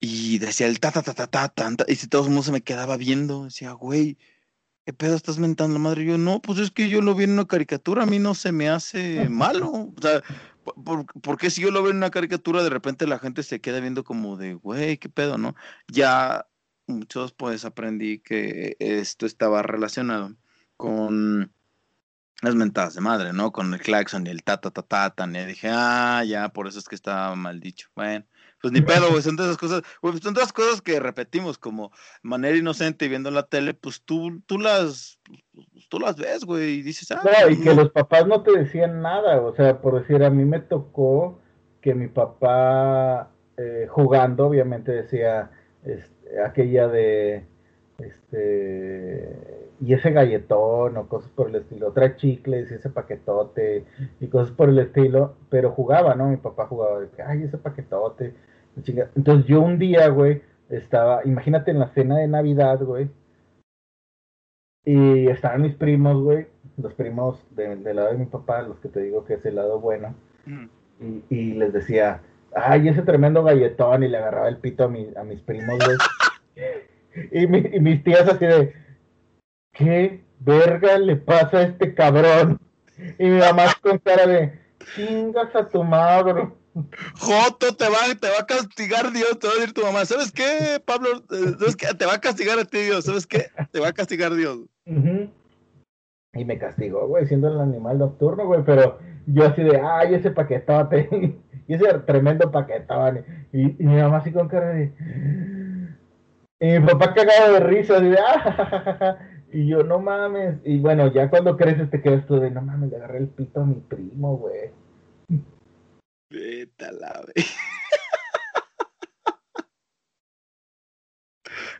[0.00, 2.44] Y decía el ta, ta, ta, ta, ta, tan, ta, y si todo el mundo
[2.44, 4.16] se me quedaba viendo, decía, güey,
[4.88, 6.06] ¿qué pedo estás mentando la madre?
[6.06, 8.52] Yo, no, pues es que yo lo vi en una caricatura, a mí no se
[8.52, 9.70] me hace malo.
[9.70, 10.22] O sea,
[10.82, 13.60] ¿por, por qué si yo lo veo en una caricatura, de repente la gente se
[13.60, 15.54] queda viendo como de, güey, qué pedo, ¿no?
[15.88, 16.46] Ya
[16.86, 20.34] muchos pues aprendí que esto estaba relacionado
[20.78, 21.52] con
[22.40, 23.52] las mentadas de madre, ¿no?
[23.52, 25.26] Con el claxon y el ta, ta, ta, ta, ta.
[25.26, 27.90] Y dije, ah, ya, por eso es que estaba mal dicho.
[27.94, 28.24] Bueno
[28.60, 31.58] pues ni pedo, güey, son de esas cosas, güey, son de esas cosas que repetimos
[31.58, 31.92] como
[32.22, 35.18] manera inocente y viendo la tele, pues tú, tú las,
[35.88, 37.22] tú las ves, güey, y dices, ah.
[37.24, 40.44] No, y que los papás no te decían nada, o sea, por decir, a mí
[40.44, 41.38] me tocó
[41.80, 45.50] que mi papá eh, jugando, obviamente decía,
[45.84, 47.44] este, aquella de,
[47.98, 53.84] este, y ese galletón o cosas por el estilo, trae chicles y ese paquetote
[54.20, 56.28] y cosas por el estilo, pero jugaba, ¿no?
[56.28, 58.34] Mi papá jugaba de que, ay, ese paquetote.
[58.86, 63.08] Entonces yo un día, güey, estaba, imagínate en la cena de Navidad, güey,
[64.84, 68.88] y estaban mis primos, güey, los primos de, del lado de mi papá, los que
[68.88, 70.14] te digo que es el lado bueno,
[70.46, 70.64] mm.
[71.00, 72.22] y, y, les decía,
[72.54, 75.96] ay, ese tremendo galletón, y le agarraba el pito a, mi, a mis primos, güey.
[77.32, 78.74] y, mi, y mis tías así de,
[79.72, 82.58] ¿qué verga le pasa a este cabrón?
[83.18, 84.58] Y mi mamá con cara de,
[84.94, 86.48] chingas a tu madre.
[87.18, 90.32] Joto, te va, te va a castigar Dios, te va a decir tu mamá, ¿sabes
[90.32, 91.08] qué, Pablo?
[91.30, 91.86] Eh, ¿Sabes qué?
[91.94, 93.46] Te va a castigar a ti Dios, ¿sabes qué?
[93.70, 94.60] Te va a castigar Dios.
[96.34, 100.30] Y me castigó, güey, siendo el animal nocturno, güey, pero yo así de, ay, ese
[100.30, 101.08] paquetote,
[101.68, 104.92] y ese tremendo paquetón, y, y mi mamá así con cara de...
[106.60, 109.18] Y mi papá cagado de risa, así de, ah,
[109.52, 112.90] y yo, no mames, y bueno, ya cuando creces te quedas tú de, no mames,
[112.90, 114.70] le agarré el pito a mi primo, güey.
[116.30, 117.24] Vete la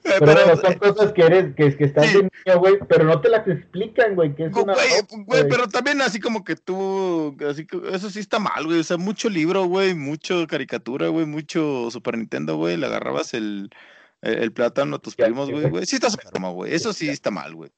[0.03, 2.19] Pero, pero son cosas que eres, que, que estás sí.
[2.45, 4.75] de güey, pero no te las explican, güey, que es güey, una...
[5.27, 8.85] Güey, pero también así como que tú, así que eso sí está mal, güey, o
[8.85, 13.71] sea, mucho libro, güey, mucho caricatura, güey, mucho Super Nintendo, güey, le agarrabas el,
[14.23, 17.31] el, el plátano a tus primos, güey, güey, sí estás enfermo, güey, eso sí está
[17.31, 17.71] mal, güey.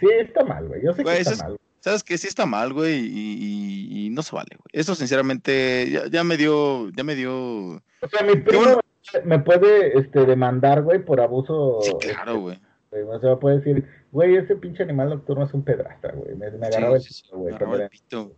[0.00, 1.58] Sí, está mal, güey, yo sé güey, que está es, mal.
[1.80, 4.68] Sabes que sí está mal, güey, y, y, y, no se vale, güey.
[4.72, 7.76] Eso sinceramente ya, ya, me dio, ya me dio.
[7.76, 8.80] O sea, mi primo bueno...
[9.24, 11.78] me puede este, demandar, güey, por abuso.
[11.82, 12.60] Sí, claro, güey.
[12.90, 16.34] Este, o sea, puede decir, güey, ese pinche animal nocturno es un pedrastra, güey.
[16.34, 17.54] Me, me agarraba sí, el güey.
[17.56, 18.32] Sí, el pito.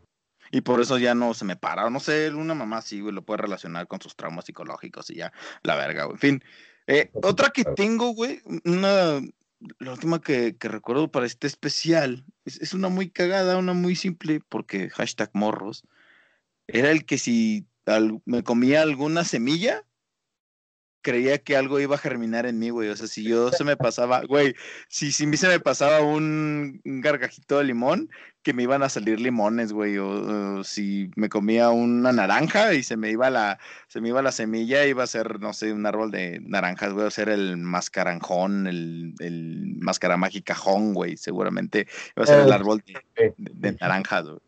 [0.53, 1.89] Y por eso ya no se me para.
[1.91, 5.33] No sé, una mamá sí, güey, lo puede relacionar con sus traumas psicológicos y ya,
[5.63, 6.15] la verga, güey.
[6.15, 6.45] En fin.
[6.87, 9.21] Eh, otra que tengo, güey, una,
[9.79, 13.97] la última que, que, recuerdo para este especial es, es, una muy cagada, una muy
[13.97, 15.85] simple, porque hashtag morros,
[16.67, 17.67] era el que si
[18.25, 19.85] me comía alguna semilla,
[21.03, 22.89] creía que algo iba a germinar en mí, güey.
[22.89, 24.55] O sea, si yo se me pasaba, güey,
[24.89, 28.11] si, si se me pasaba un, un, gargajito de limón,
[28.43, 29.99] que me iban a salir limones, güey.
[29.99, 34.23] O, o, si me comía una naranja y se me iba la, se me iba
[34.23, 37.07] la semilla, iba a ser, no sé, un árbol de naranjas, güey.
[37.07, 41.17] a ser el mascaranjón, el, el mascaramagicajón, güey.
[41.17, 41.87] Seguramente
[42.17, 44.41] iba a ser el árbol de, de, de naranjas, güey.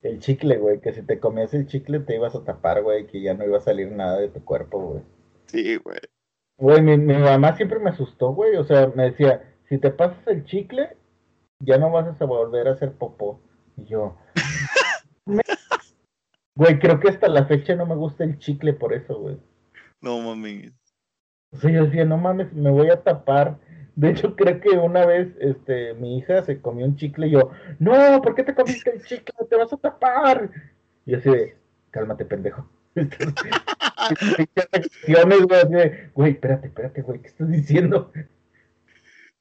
[0.00, 3.20] El chicle, güey, que si te comías el chicle te ibas a tapar, güey, que
[3.20, 5.02] ya no iba a salir nada de tu cuerpo, güey.
[5.48, 5.98] Sí, güey.
[6.58, 8.56] Güey, mi, mi, mamá siempre me asustó, güey.
[8.56, 10.96] O sea, me decía, si te pasas el chicle,
[11.60, 13.40] ya no vas a volver a hacer popó.
[13.76, 14.16] Y yo,
[16.56, 19.38] güey, creo que hasta la fecha no me gusta el chicle por eso, güey.
[20.00, 20.72] No mames.
[21.52, 23.58] O sea, yo decía, no mames, me voy a tapar.
[23.94, 27.50] De hecho, creo que una vez, este, mi hija se comió un chicle y yo,
[27.78, 29.34] no, ¿por qué te comiste el chicle?
[29.48, 30.50] Te vas a tapar.
[31.06, 31.56] Y así de,
[31.90, 32.68] cálmate, pendejo.
[36.14, 38.10] güey, espérate, espérate, güey, ¿qué estás diciendo?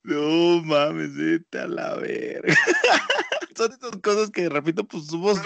[0.04, 2.54] No mames, vete a la verga.
[3.56, 5.42] Son estas cosas que, repito, pues somos.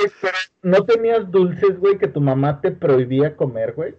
[0.62, 3.96] ¿No tenías dulces, güey, que tu mamá te prohibía comer, güey?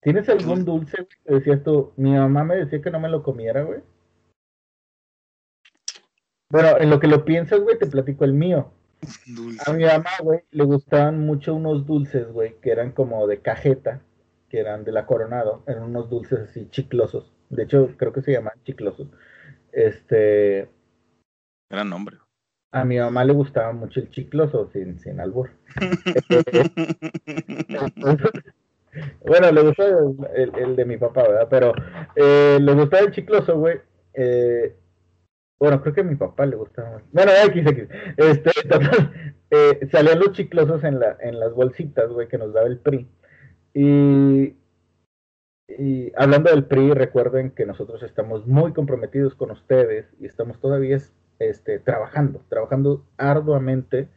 [0.00, 1.92] ¿Tienes algún dulce que decías tú?
[1.96, 3.82] Mi mamá me decía que no me lo comiera, güey.
[6.50, 8.72] Bueno, en lo que lo piensas, güey, te platico el mío.
[9.66, 14.02] A mi mamá, güey, le gustaban mucho unos dulces, güey, que eran como de cajeta,
[14.48, 17.32] que eran de la Coronado, eran unos dulces así chiclosos.
[17.50, 19.08] De hecho, creo que se llaman chiclosos.
[19.72, 20.68] Este.
[21.70, 22.18] Gran nombre.
[22.70, 25.50] A mi mamá le gustaba mucho el chicloso, sin, sin albur.
[29.24, 30.00] bueno, le gustaba
[30.34, 31.46] el, de mi papá, ¿verdad?
[31.48, 31.72] Pero
[32.14, 33.80] eh, le gustaba el chicloso, güey.
[34.12, 34.76] Eh,
[35.58, 37.02] bueno, creo que a mi papá le gustaba.
[37.12, 37.88] Bueno, X, X.
[38.16, 38.50] Este,
[39.50, 43.08] eh, salían los chiclosos en, la, en las bolsitas, güey, que nos daba el PRI.
[43.74, 44.56] Y,
[45.68, 50.98] y hablando del PRI, recuerden que nosotros estamos muy comprometidos con ustedes y estamos todavía
[51.40, 54.08] este, trabajando, trabajando arduamente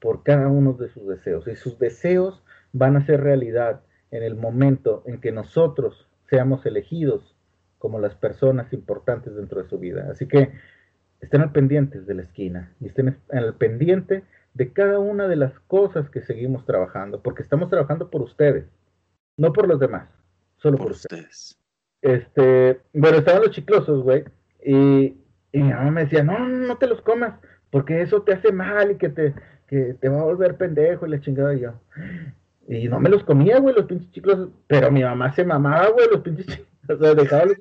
[0.00, 1.46] por cada uno de sus deseos.
[1.46, 2.42] Y sus deseos
[2.72, 7.36] van a ser realidad en el momento en que nosotros seamos elegidos
[7.78, 10.08] como las personas importantes dentro de su vida.
[10.10, 10.52] Así que
[11.20, 14.24] estén al pendiente de la esquina y estén al pendiente
[14.54, 18.66] de cada una de las cosas que seguimos trabajando, porque estamos trabajando por ustedes,
[19.36, 20.08] no por los demás,
[20.56, 21.58] solo por, ustedes.
[22.02, 24.24] Este, bueno, estaban los chiclosos, güey,
[24.64, 25.16] y,
[25.52, 27.34] y, mi mamá me decía, no, no te los comas,
[27.70, 29.34] porque eso te hace mal y que te,
[29.66, 31.74] que te va a volver pendejo y la chingada y yo.
[32.66, 36.08] Y no me los comía, güey, los pinches chiclosos, pero mi mamá se mamaba, güey,
[36.10, 37.58] los pinches chiclosos, o sea, dejaba los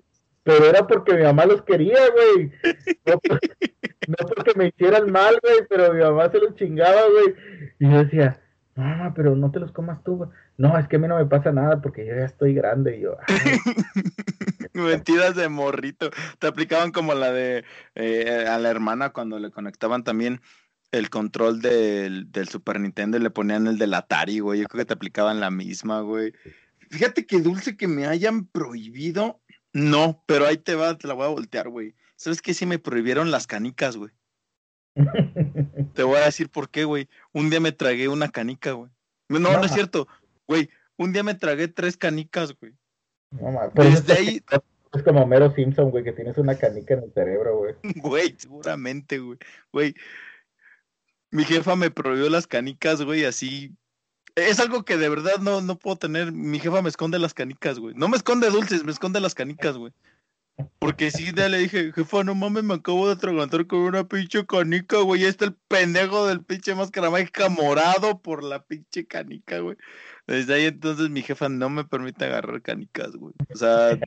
[0.47, 2.51] pero era porque mi mamá los quería, güey.
[4.07, 7.35] No, porque me hicieran mal, güey, pero mi mamá se los chingaba, güey.
[7.77, 8.39] Y yo decía,
[8.73, 10.29] mamá, pero no te los comas tú, güey.
[10.55, 12.99] No, es que a mí no me pasa nada porque yo ya estoy grande.
[12.99, 13.17] Y yo,
[14.73, 16.09] Mentiras de morrito.
[16.39, 17.65] Te aplicaban como la de
[17.95, 20.39] eh, a la hermana cuando le conectaban también
[20.93, 24.61] el control del, del Super Nintendo y le ponían el del Atari, güey.
[24.61, 26.31] Yo creo que te aplicaban la misma, güey.
[26.89, 29.41] Fíjate que dulce que me hayan prohibido
[29.77, 31.93] no, pero ahí te va, te la voy a voltear, güey.
[32.15, 32.55] ¿Sabes qué?
[32.55, 34.09] Si me prohibieron las canicas, güey.
[35.93, 37.07] te voy a decir por qué, güey.
[37.31, 38.89] Un día me tragué una canica, güey.
[39.29, 40.07] No, no, es cierto,
[40.47, 40.71] güey.
[40.97, 42.73] Un día me tragué tres canicas, güey.
[43.29, 44.43] No, Desde ahí.
[44.93, 47.75] Es como Mero Simpson, güey, que tienes una canica en el cerebro, güey.
[48.01, 49.37] Güey, seguramente, güey.
[49.71, 49.93] Güey.
[51.29, 53.75] Mi jefa me prohibió las canicas, güey, así
[54.37, 56.31] es algo que de verdad no, no puedo tener.
[56.31, 57.95] Mi jefa me esconde las canicas, güey.
[57.95, 59.91] No me esconde dulces, me esconde las canicas, güey.
[60.79, 64.45] Porque sí, ya le dije, jefa, no mames, me acabo de atragantar con una pinche
[64.45, 65.21] canica, güey.
[65.21, 69.77] Y está el pendejo del pinche máscara mágica morado por la pinche canica, güey.
[70.27, 73.33] Desde ahí entonces mi jefa no me permite agarrar canicas, güey.
[73.51, 73.99] O sea,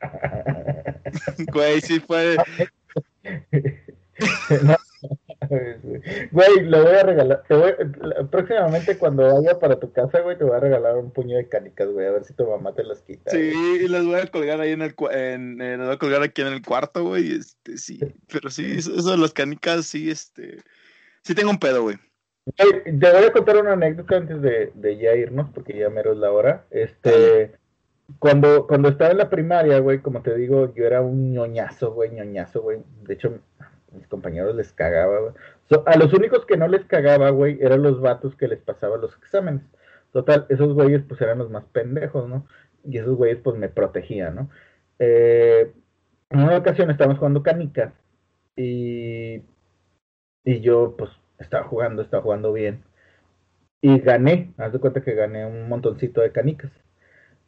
[1.52, 2.36] güey, sí fue.
[6.30, 7.42] Güey, lo voy a regalar.
[7.48, 7.72] Te voy,
[8.30, 11.88] próximamente cuando vaya para tu casa, güey, te voy a regalar un puño de canicas,
[11.88, 13.30] güey, a ver si tu mamá te las quita.
[13.30, 13.52] Sí,
[13.84, 16.42] y las voy a colgar ahí en el en, eh, las voy a colgar aquí
[16.42, 17.32] en el cuarto, güey.
[17.32, 17.98] Este, sí,
[18.32, 20.58] pero sí, eso, de las canicas, sí, este,
[21.22, 21.96] sí tengo un pedo, güey.
[22.56, 26.18] Te voy a contar una anécdota antes de, de ya irnos, porque ya mero es
[26.18, 26.64] la hora.
[26.70, 27.52] Este,
[28.18, 32.10] cuando, cuando estaba en la primaria, güey, como te digo, yo era un ñoñazo, güey,
[32.10, 32.78] ñoñazo, güey.
[33.02, 33.40] De hecho,
[33.92, 35.34] mis compañeros les cagaba, güey.
[35.86, 39.16] a los únicos que no les cagaba, güey, eran los vatos que les pasaban los
[39.16, 39.62] exámenes.
[40.12, 42.46] Total, esos güeyes pues eran los más pendejos, ¿no?
[42.84, 44.50] Y esos güeyes pues me protegían, ¿no?
[44.98, 45.72] Eh,
[46.30, 47.92] en una ocasión estábamos jugando canicas
[48.56, 49.42] y,
[50.44, 52.82] y yo pues estaba jugando, estaba jugando bien.
[53.82, 56.70] Y gané, haz de cuenta que gané un montoncito de canicas.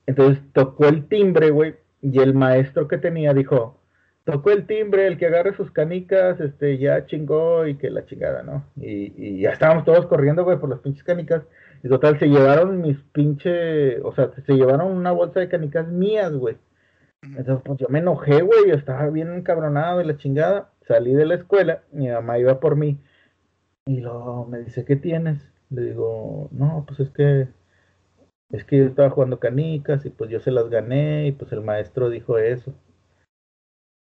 [0.06, 3.81] Entonces tocó el timbre, güey, y el maestro que tenía dijo,
[4.24, 8.42] tocó el timbre, el que agarre sus canicas, este, ya chingó y que la chingada,
[8.42, 8.64] ¿no?
[8.76, 11.42] Y, y ya estábamos todos corriendo, güey, por las pinches canicas.
[11.82, 16.32] Y total, se llevaron mis pinche, o sea, se llevaron una bolsa de canicas mías,
[16.32, 16.56] güey.
[17.22, 20.70] Entonces, pues yo me enojé, güey, yo estaba bien encabronado y la chingada.
[20.86, 22.98] Salí de la escuela, mi mamá iba por mí.
[23.86, 25.40] Y luego me dice, ¿qué tienes?
[25.70, 27.48] Le digo, no, pues es que,
[28.50, 31.62] es que yo estaba jugando canicas y pues yo se las gané y pues el
[31.62, 32.74] maestro dijo eso.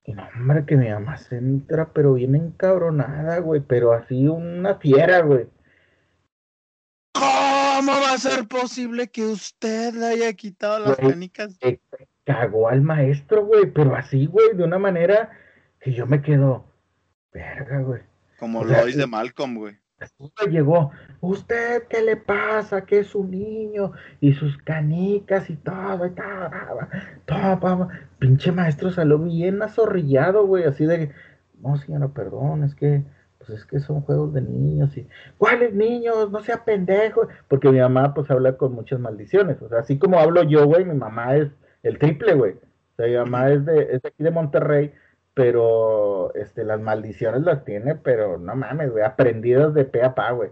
[0.06, 4.76] Y no, hombre, que mi mamá se entra, pero bien encabronada, güey, pero así una
[4.76, 5.48] fiera, güey.
[7.12, 11.58] ¿Cómo va a ser posible que usted le haya quitado las canicas?
[12.24, 15.30] cagó al maestro, güey, pero así, güey, de una manera
[15.80, 16.64] que yo me quedo,
[17.32, 18.02] verga, güey.
[18.38, 19.78] Como lo Lois de Malcolm, güey.
[20.50, 20.90] Llegó,
[21.20, 22.84] ¿usted qué le pasa?
[22.84, 26.50] Que es un niño y sus canicas y todo, y todo,
[27.24, 31.12] todo, todo, pinche maestro salió bien azorrillado, güey, así de,
[31.60, 33.04] no, señora, perdón, es que,
[33.38, 35.08] pues es que son juegos de niños y,
[35.38, 36.30] ¿cuáles niños?
[36.30, 40.18] No sea pendejo, porque mi mamá, pues, habla con muchas maldiciones, o sea, así como
[40.18, 41.48] hablo yo, güey, mi mamá es
[41.82, 44.92] el triple, güey, o sea, mi mamá es de, es de aquí de Monterrey,
[45.36, 50.30] pero este, las maldiciones las tiene, pero no mames, güey, aprendidas de pe a pa,
[50.30, 50.48] güey.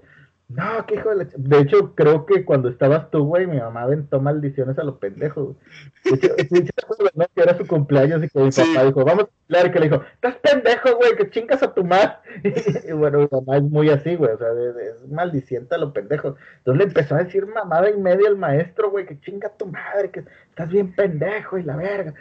[0.48, 1.26] No, qué hijo de la...
[1.38, 5.44] De hecho, creo que cuando estabas tú, güey, mi mamá aventó maldiciones a los pendejos,
[5.46, 5.56] güey.
[6.04, 6.68] De hecho, sí,
[7.14, 7.24] ¿no?
[7.34, 10.02] que era su cumpleaños y que mi papá dijo, vamos a cumplir, que le dijo,
[10.16, 12.16] estás pendejo, güey, que chingas a tu madre.
[12.86, 16.36] Y, bueno, mi mamá es muy así, güey, o sea, es, maldiciente a los pendejos.
[16.58, 19.64] Entonces le empezó a decir mamada y media al maestro, güey, que chinga a tu
[19.64, 22.12] madre, que estás bien pendejo y la verga.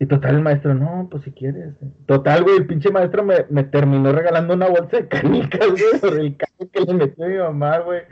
[0.00, 1.74] Y total, el maestro, no, pues si quieres.
[2.06, 6.20] Total, güey, el pinche maestro me, me terminó regalando una bolsa de canicas, güey, por
[6.20, 8.02] el caso que le metió a mi mamá, güey.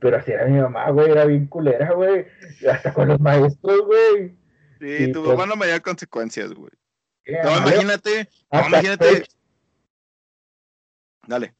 [0.00, 2.26] Pero así era mi mamá, güey, era bien culera, güey.
[2.70, 4.34] Hasta con los maestros, güey.
[4.80, 6.72] Sí, tu pues, mamá no me dio consecuencias, güey.
[7.26, 9.24] No, imagínate, no, imagínate.
[11.26, 11.54] Dale.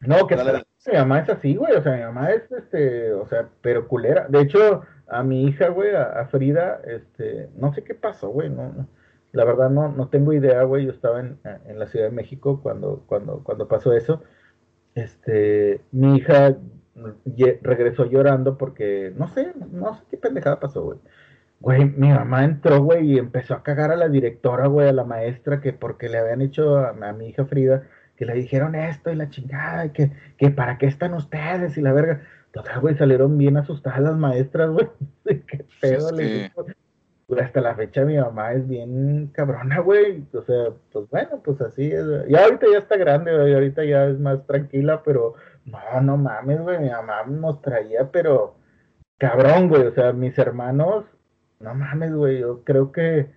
[0.00, 3.48] No, que mi mamá es así, güey, o sea, mi mamá es, este, o sea,
[3.62, 4.26] pero culera.
[4.28, 8.88] De hecho, a mi hija, güey, a, Frida, este, no sé qué pasó, güey, no,
[9.32, 12.60] la verdad no, no tengo idea, güey, yo estaba en, en, la Ciudad de México
[12.62, 14.22] cuando, cuando, cuando pasó eso,
[14.94, 16.56] este, mi hija
[17.62, 20.98] regresó llorando porque, no sé, no sé qué pendejada pasó, güey.
[21.60, 25.04] Güey, mi mamá entró, güey, y empezó a cagar a la directora, güey, a la
[25.04, 27.84] maestra, que porque le habían hecho a, a mi hija Frida,
[28.16, 31.82] que le dijeron esto y la chingada, y que, que para qué están ustedes y
[31.82, 32.22] la verga.
[32.52, 34.88] Total, güey, salieron bien asustadas las maestras, güey.
[35.24, 36.50] ¿Qué pedo le
[37.38, 40.24] Hasta la fecha mi mamá es bien cabrona, güey.
[40.32, 42.06] O sea, pues bueno, pues así es.
[42.28, 43.52] Y ahorita ya está grande, güey.
[43.52, 45.34] Ahorita ya es más tranquila, pero
[45.66, 46.78] no, no mames, güey.
[46.78, 48.56] Mi mamá nos traía, pero
[49.18, 49.82] cabrón, güey.
[49.82, 51.04] O sea, mis hermanos,
[51.60, 52.40] no mames, güey.
[52.40, 53.30] Yo creo que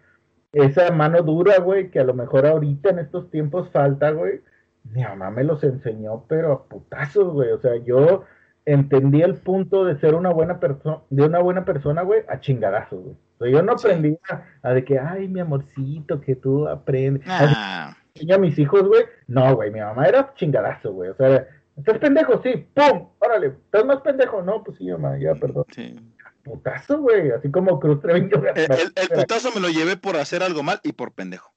[0.53, 4.41] esa mano dura, güey, que a lo mejor ahorita en estos tiempos falta, güey.
[4.83, 7.51] Mi mamá me los enseñó, pero a putazos, güey.
[7.51, 8.23] O sea, yo
[8.71, 13.03] entendí el punto de ser una buena persona, de una buena persona, güey, a chingadazos,
[13.03, 13.15] güey.
[13.15, 14.17] O sea, yo no aprendí
[14.61, 17.23] a, de que, ay, mi amorcito, que tú aprendes.
[17.27, 17.95] Ah.
[18.31, 19.03] A, mis hijos, güey.
[19.27, 21.09] No, güey, mi mamá era chingadazo, güey.
[21.09, 21.47] O sea,
[21.77, 22.41] ¿estás pendejo?
[22.43, 23.09] Sí, ¡pum!
[23.19, 24.41] Órale, ¿estás más pendejo?
[24.43, 25.65] No, pues sí, mamá, ya, perdón.
[25.73, 25.95] Sí.
[26.43, 28.41] Putazo, güey, así como Cruz Treviño.
[28.55, 31.51] El, el, putazo me lo llevé por hacer algo mal y por pendejo.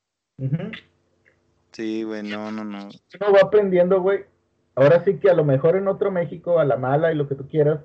[1.73, 2.89] Sí, güey, no, no, no.
[2.89, 4.25] Uno va aprendiendo, güey,
[4.75, 7.35] ahora sí que a lo mejor en otro México, a la mala y lo que
[7.35, 7.81] tú quieras,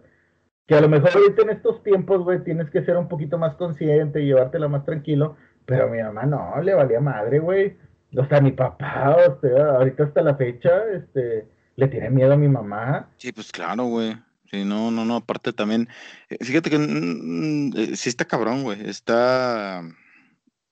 [0.67, 3.55] que a lo mejor ahorita en estos tiempos, güey, tienes que ser un poquito más
[3.55, 7.77] consciente y llevártela más tranquilo, pero mi mamá no, le valía madre, güey.
[8.15, 12.37] O sea, mi papá, o sea, ahorita hasta la fecha, este, le tiene miedo a
[12.37, 13.09] mi mamá.
[13.17, 14.17] Sí, pues claro, güey.
[14.49, 15.89] Sí, no, no, no, aparte también,
[16.29, 19.83] eh, fíjate que mm, mm, eh, sí está cabrón, güey, está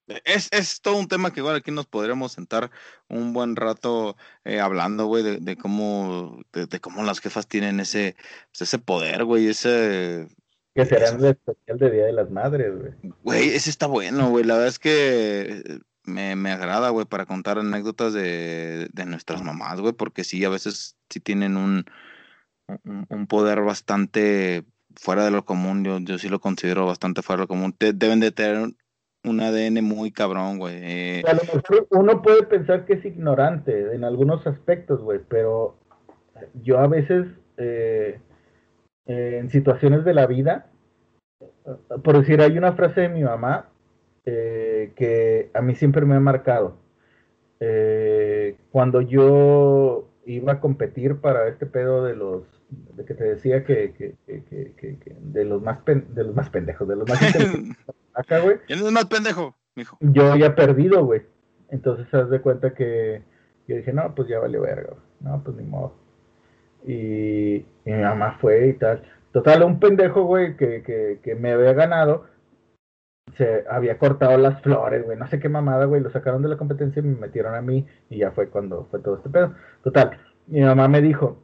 [0.07, 2.71] es, es todo un tema que igual aquí nos podríamos sentar
[3.07, 8.15] un buen rato eh, hablando, güey, de, de, cómo de, cómo las jefas tienen ese,
[8.51, 10.27] pues, ese poder, güey, ese...
[10.73, 13.13] Que será el especial de Día de las Madres, güey.
[13.23, 14.43] Güey, ese está bueno, güey.
[14.43, 19.79] La verdad es que me, me agrada, güey, para contar anécdotas de, de nuestras mamás,
[19.79, 21.85] güey, porque sí, a veces sí tienen un,
[22.67, 24.65] un, un poder bastante
[24.95, 25.85] fuera de lo común.
[25.85, 27.75] Yo, yo sí lo considero bastante fuera de lo común.
[27.79, 28.75] deben de tener
[29.27, 30.75] un ADN muy cabrón, güey.
[30.81, 31.23] Eh.
[31.23, 35.77] Lo mejor uno puede pensar que es ignorante en algunos aspectos, güey, pero
[36.61, 37.27] yo a veces,
[37.57, 38.19] eh,
[39.05, 40.71] en situaciones de la vida,
[42.03, 43.69] por decir, hay una frase de mi mamá
[44.25, 46.77] eh, que a mí siempre me ha marcado.
[48.71, 53.93] cuando yo iba a competir para este pedo de los de que te decía que,
[53.93, 57.21] que, que, que de los más de los más pendejos, de los más
[58.13, 58.57] acá, güey.
[58.67, 59.97] ¿Quién es más pendejo, mijo?
[60.01, 61.23] Yo había perdido, güey.
[61.69, 63.23] Entonces, haz de cuenta que
[63.67, 65.95] yo dije, no, pues ya vale verga, No, pues ni modo.
[66.85, 69.03] Y, mi mamá fue y tal.
[69.31, 72.25] Total, un pendejo, güey, que, que, que me había ganado,
[73.37, 76.57] se había cortado las flores, güey, no sé qué mamada, güey, lo sacaron de la
[76.57, 79.53] competencia y me metieron a mí y ya fue cuando fue todo este pedo.
[79.83, 80.17] Total,
[80.47, 81.43] mi mamá me dijo,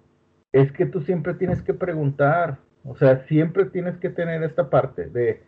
[0.52, 5.08] es que tú siempre tienes que preguntar, o sea, siempre tienes que tener esta parte
[5.08, 5.44] de,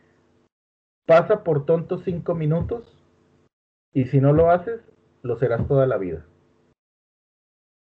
[1.05, 3.03] pasa por tonto cinco minutos
[3.91, 4.81] y si no lo haces,
[5.21, 6.25] lo serás toda la vida.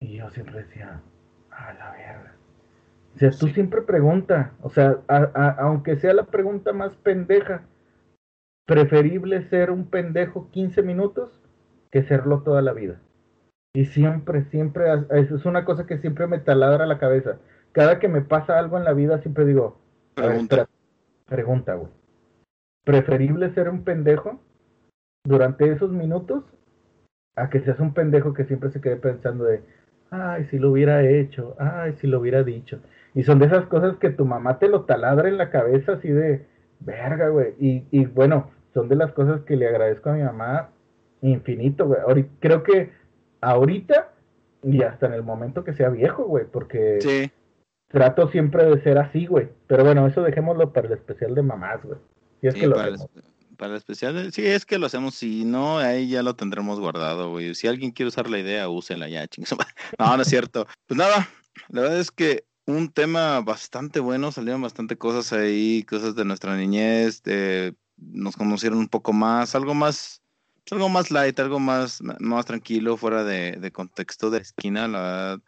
[0.01, 1.03] Y yo siempre decía,
[1.51, 2.35] a la verga.
[3.15, 4.99] O sea, tú siempre pregunta, o sea,
[5.59, 7.63] aunque sea la pregunta más pendeja,
[8.67, 11.41] preferible ser un pendejo 15 minutos
[11.91, 13.01] que serlo toda la vida.
[13.77, 17.37] Y siempre, siempre, es una cosa que siempre me taladra la cabeza.
[17.73, 19.79] Cada que me pasa algo en la vida, siempre digo,
[20.15, 20.67] pregunta,
[21.27, 21.91] pregunta, güey.
[22.85, 24.41] ¿Preferible ser un pendejo
[25.25, 26.43] durante esos minutos
[27.37, 29.61] a que seas un pendejo que siempre se quede pensando de,
[30.11, 32.81] ay, si lo hubiera hecho, ay, si lo hubiera dicho.
[33.13, 36.09] Y son de esas cosas que tu mamá te lo taladra en la cabeza así
[36.09, 36.47] de,
[36.81, 37.53] verga, güey.
[37.61, 40.71] Y, y bueno, son de las cosas que le agradezco a mi mamá
[41.21, 42.27] infinito, güey.
[42.41, 43.05] creo que
[43.41, 44.13] ahorita
[44.63, 47.31] y hasta en el momento que sea viejo, güey, porque
[47.89, 49.49] trato siempre de ser así, güey.
[49.67, 51.99] Pero bueno, eso dejémoslo para el especial de mamás, güey.
[52.41, 53.09] Si es que lo hacemos.
[53.57, 55.15] Para el especial, sí, es que lo hacemos.
[55.15, 57.55] Si no, ahí ya lo tendremos guardado, güey.
[57.55, 59.51] Si alguien quiere usar la idea, úsela ya, chingos.
[59.99, 60.67] No, no es cierto.
[60.87, 61.29] Pues nada,
[61.69, 66.57] la verdad es que un tema bastante bueno, salieron bastante cosas ahí, cosas de nuestra
[66.57, 67.23] niñez,
[67.97, 70.23] nos conocieron un poco más, algo más,
[70.73, 75.41] algo más light, algo más, más tranquilo, fuera de, contexto de esquina, la verdad,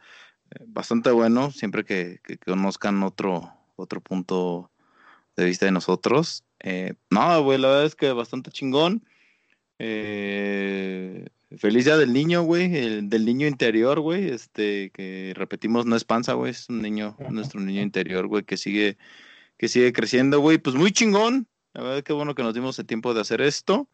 [0.51, 4.70] eh, bastante bueno, siempre que, que conozcan otro, otro punto
[5.36, 6.45] de vista de nosotros.
[6.61, 9.05] Eh, no, güey, la verdad es que bastante chingón.
[9.78, 11.27] Eh,
[11.57, 12.69] feliz día del niño, güey,
[13.03, 17.61] del niño interior, güey, este, que repetimos, no es panza, güey, es un niño, nuestro
[17.61, 18.99] niño interior, güey, que sigue,
[19.57, 21.47] que sigue creciendo, güey, pues muy chingón.
[21.73, 23.89] La verdad que bueno que nos dimos el tiempo de hacer esto.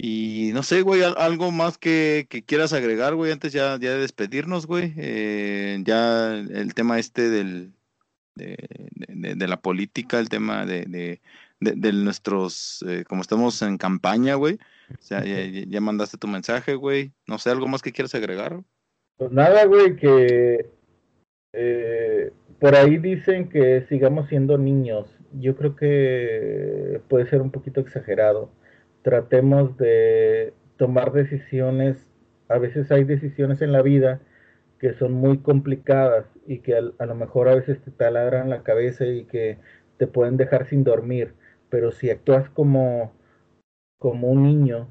[0.00, 3.98] Y no sé, güey, algo más que, que quieras agregar, güey, antes ya, ya de
[3.98, 4.94] despedirnos, güey.
[4.96, 7.72] Eh, ya el tema este del,
[8.36, 11.20] de, la política, el tema de,
[11.60, 14.58] de, nuestros, eh, como estamos en campaña, güey.
[14.90, 17.12] O sea, ya, mandaste tu mensaje, güey.
[17.26, 18.62] No sé, ¿algo más que quieras agregar?
[19.16, 20.70] Pues nada, güey, que
[21.52, 22.30] eh,
[22.60, 25.08] por ahí dicen que sigamos siendo niños.
[25.32, 28.50] Yo creo que puede ser un poquito exagerado.
[29.08, 32.06] Tratemos de tomar decisiones.
[32.46, 34.20] A veces hay decisiones en la vida
[34.78, 39.06] que son muy complicadas y que a, lo mejor a veces te taladran la cabeza
[39.06, 39.56] y que
[39.96, 41.32] te pueden dejar sin dormir,
[41.70, 43.14] pero si actúas como,
[43.96, 44.88] como un niño,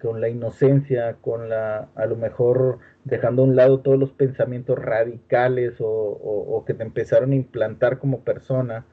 [0.00, 4.78] con la inocencia, con la, a lo mejor dejando a un lado todos los pensamientos
[4.78, 8.86] radicales o, que te empezaron a implantar como persona,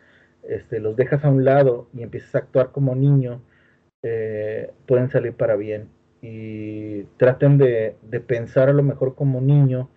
[0.43, 3.41] este, los dejas a un lado y empiezas a actuar como niño,
[4.03, 5.89] eh, pueden salir para bien.
[6.21, 7.95] Y traten de,
[8.27, 9.89] pensar a lo mejor como niño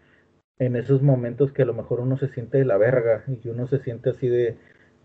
[0.58, 3.50] en esos momentos que a lo mejor uno se siente de la verga y que
[3.50, 4.56] uno se siente así de,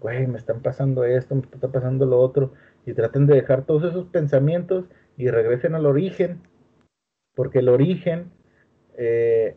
[0.02, 2.54] güey, me están pasando esto, me está pasando lo otro,
[2.86, 4.86] y traten de dejar todos esos pensamientos
[5.18, 6.42] y regresen al origen,
[7.36, 8.32] porque el origen,
[8.98, 9.56] eh,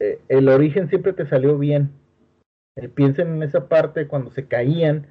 [0.00, 1.90] eh, el origen siempre te salió bien.
[2.76, 5.06] Eh, piensen en esa parte cuando se caían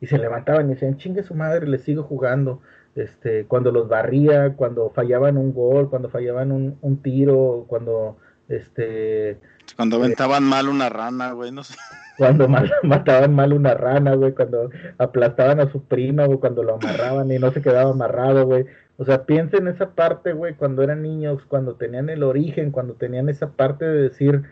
[0.00, 2.60] y se levantaban y decían, chingue su madre, le sigo jugando.
[2.94, 8.16] Este, cuando los barría, cuando fallaban un gol, cuando fallaban un, un tiro, cuando
[8.50, 9.38] este.
[9.76, 11.76] Cuando eh, aventaban mal una rana, güey, no sé.
[12.18, 12.48] Cuando
[12.82, 17.38] mataban mal una rana, güey, cuando aplastaban a su prima, güey, cuando lo amarraban y
[17.38, 18.66] no se quedaba amarrado, güey.
[18.96, 22.94] O sea, piensen en esa parte, güey, cuando eran niños, cuando tenían el origen, cuando
[22.94, 24.42] tenían esa parte de decir,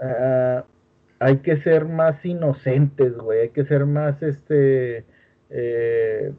[0.00, 0.64] ah,
[1.22, 5.04] hay que ser más inocentes, güey, hay que ser más, este,
[5.50, 6.32] eh,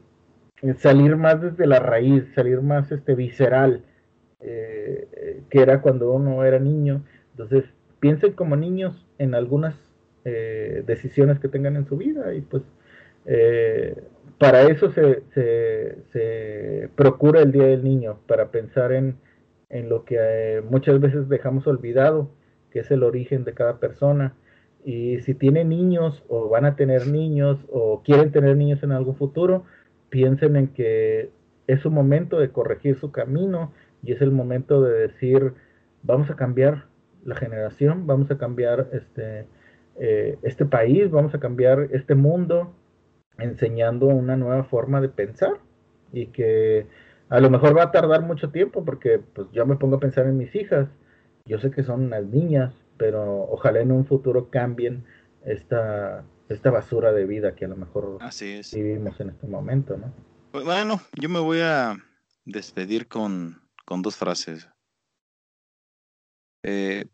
[0.76, 3.82] salir más desde la raíz, salir más, este, visceral
[4.40, 7.04] eh, que era cuando uno era niño.
[7.30, 7.64] Entonces,
[7.98, 9.74] piensen como niños en algunas
[10.26, 12.62] eh, decisiones que tengan en su vida y pues
[14.38, 19.16] para eso se, se, procura el Día del Niño, para pensar en,
[19.70, 22.28] en lo que muchas veces dejamos olvidado,
[22.70, 24.34] que es el origen de cada persona.
[24.84, 29.16] Y si tienen niños o van a tener niños o quieren tener niños en algún
[29.16, 29.64] futuro,
[30.10, 31.30] piensen en que
[31.66, 35.54] es un momento de corregir su camino y es el momento de decir,
[36.02, 36.84] vamos a cambiar
[37.24, 39.46] la generación, vamos a cambiar este,
[39.96, 42.74] eh, este país, vamos a cambiar este mundo,
[43.38, 45.54] enseñando una nueva forma de pensar
[46.12, 46.86] y que
[47.28, 50.26] a lo mejor va a tardar mucho tiempo porque pues yo me pongo a pensar
[50.26, 50.88] en mis hijas,
[51.46, 55.04] yo sé que son unas niñas, pero ojalá en un futuro cambien
[55.44, 58.18] esta, esta basura de vida que a lo mejor
[58.72, 60.12] vivimos en este momento, ¿no?
[60.52, 61.96] Bueno, yo me voy a
[62.44, 64.68] despedir con con dos frases.
[66.62, 67.06] Eh,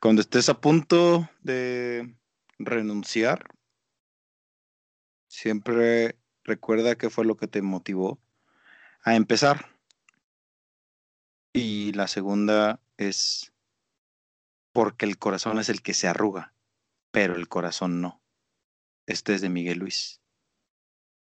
[0.00, 2.16] cuando estés a punto de
[2.58, 3.46] renunciar,
[5.28, 8.18] siempre recuerda qué fue lo que te motivó
[9.02, 9.66] a empezar.
[11.52, 13.52] Y la segunda es
[14.76, 16.52] porque el corazón es el que se arruga,
[17.10, 18.22] pero el corazón no.
[19.06, 20.20] Este es de Miguel Luis,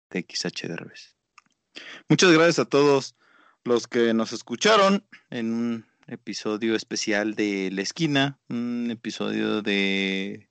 [0.10, 1.16] de XH Derbez.
[2.10, 3.16] Muchas gracias a todos
[3.64, 10.50] los que nos escucharon en un episodio especial de La Esquina, un episodio de,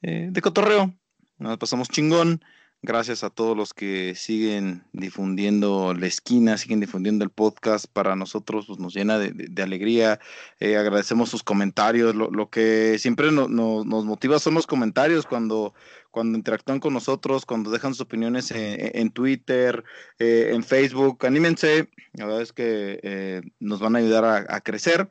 [0.00, 0.94] eh, de cotorreo.
[1.36, 2.42] Nos pasamos chingón.
[2.80, 7.86] Gracias a todos los que siguen difundiendo la esquina, siguen difundiendo el podcast.
[7.92, 10.20] Para nosotros pues, nos llena de, alegría.
[10.60, 12.14] Eh, agradecemos sus comentarios.
[12.14, 15.74] Lo, que siempre nos motiva son los comentarios cuando,
[16.12, 19.82] cuando interactúan con nosotros, cuando dejan sus opiniones en, Twitter,
[20.20, 21.26] eh, en Facebook.
[21.26, 21.90] Anímense.
[22.12, 25.10] La verdad es que eh, nos van a ayudar a, a crecer.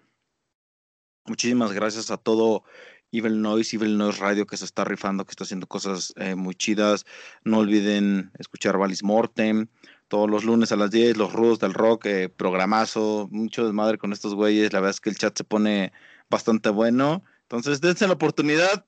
[1.26, 2.64] Muchísimas gracias a todo
[3.12, 6.56] Evil Noise, Evil Noise Radio que se está rifando, que está haciendo cosas eh, muy
[6.56, 7.06] chidas.
[7.44, 9.68] No olviden escuchar Valis Mortem
[10.08, 14.14] todos los lunes a las 10, los rudos del rock, eh, programazo, mucho desmadre con
[14.14, 14.74] estos güeyes.
[14.74, 15.92] La verdad es que el chat se pone
[16.30, 17.24] bastante bueno.
[17.44, 18.86] Entonces, dense la oportunidad,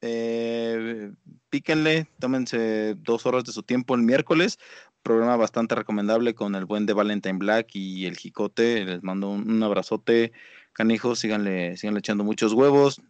[0.00, 1.12] eh,
[1.50, 4.58] píquenle, tómense dos horas de su tiempo el miércoles.
[5.02, 8.84] Programa bastante recomendable con el buen de Valentine Black y el Jicote.
[8.84, 10.32] Les mando un, abrazote,
[10.72, 11.20] canijos.
[11.20, 13.00] Síganle, síganle echando muchos huevos.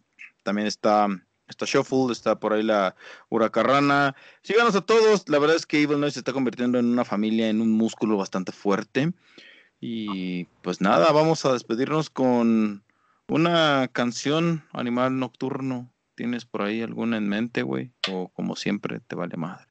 [0.43, 1.07] También está,
[1.47, 2.95] está Shuffle, está por ahí la
[3.29, 4.15] Huracarrana.
[4.41, 5.27] Síganos a todos.
[5.29, 8.17] La verdad es que Evil Noise se está convirtiendo en una familia, en un músculo
[8.17, 9.13] bastante fuerte.
[9.79, 12.83] Y pues nada, vamos a despedirnos con
[13.27, 15.91] una canción, Animal Nocturno.
[16.15, 17.91] ¿Tienes por ahí alguna en mente, güey?
[18.11, 19.65] O como siempre, te vale madre.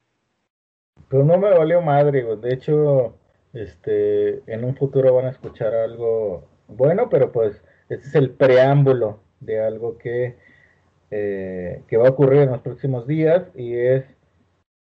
[1.09, 2.39] Pues no me valió madre, güey.
[2.41, 3.15] De hecho,
[3.53, 9.19] este, en un futuro van a escuchar algo bueno, pero pues este es el preámbulo
[9.39, 10.37] de algo que
[11.11, 14.05] eh, que va a ocurrir en los próximos días y es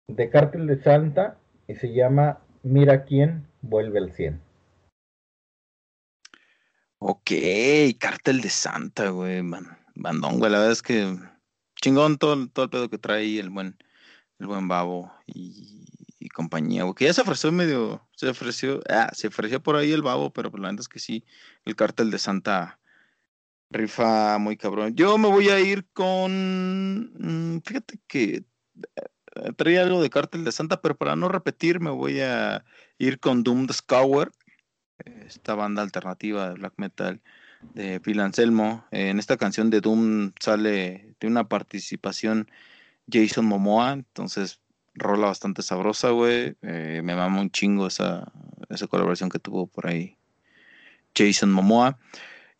[0.07, 4.39] de Cártel de Santa y se llama Mira quién vuelve al 100.
[6.99, 7.31] Ok,
[7.97, 9.65] Cártel de Santa, güey, man,
[9.95, 11.17] bandón, güey, la verdad es que
[11.81, 13.75] chingón todo, todo el pedo que trae el buen,
[14.37, 15.87] el buen babo y,
[16.35, 20.03] compañía, güey, que ya se ofreció medio, se ofreció, ah, se ofreció por ahí el
[20.03, 21.25] babo, pero la verdad es que sí,
[21.65, 22.79] el Cártel de Santa
[23.71, 24.95] Rifa muy cabrón.
[24.95, 27.11] Yo me voy a ir con.
[27.17, 28.43] Mm, fíjate que
[29.35, 32.65] eh, traía algo de Cártel de Santa, pero para no repetir, me voy a
[32.97, 34.33] ir con Doom the Scour,
[35.25, 37.21] esta banda alternativa de black metal
[37.73, 38.85] de Phil Anselmo.
[38.91, 42.49] En esta canción de Doom sale de una participación
[43.09, 44.59] Jason Momoa, entonces
[44.95, 46.55] rola bastante sabrosa, güey.
[46.61, 48.31] Eh, me mama un chingo esa,
[48.69, 50.17] esa colaboración que tuvo por ahí
[51.15, 51.97] Jason Momoa.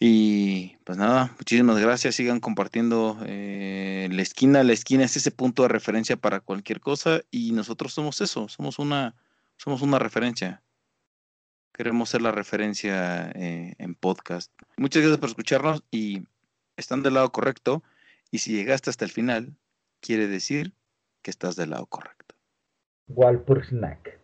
[0.04, 2.16] Y pues nada, muchísimas gracias.
[2.16, 4.64] Sigan compartiendo eh, la esquina.
[4.64, 8.80] La esquina es ese punto de referencia para cualquier cosa y nosotros somos eso, somos
[8.80, 9.14] una,
[9.58, 10.64] somos una referencia.
[11.72, 14.52] Queremos ser la referencia eh, en podcast.
[14.76, 16.24] Muchas gracias por escucharnos y
[16.78, 17.84] están del lado correcto.
[18.32, 19.56] Y si llegaste hasta el final,
[20.00, 20.74] quiere decir
[21.22, 22.34] que estás del lado correcto.
[23.08, 24.21] Walpur Snack.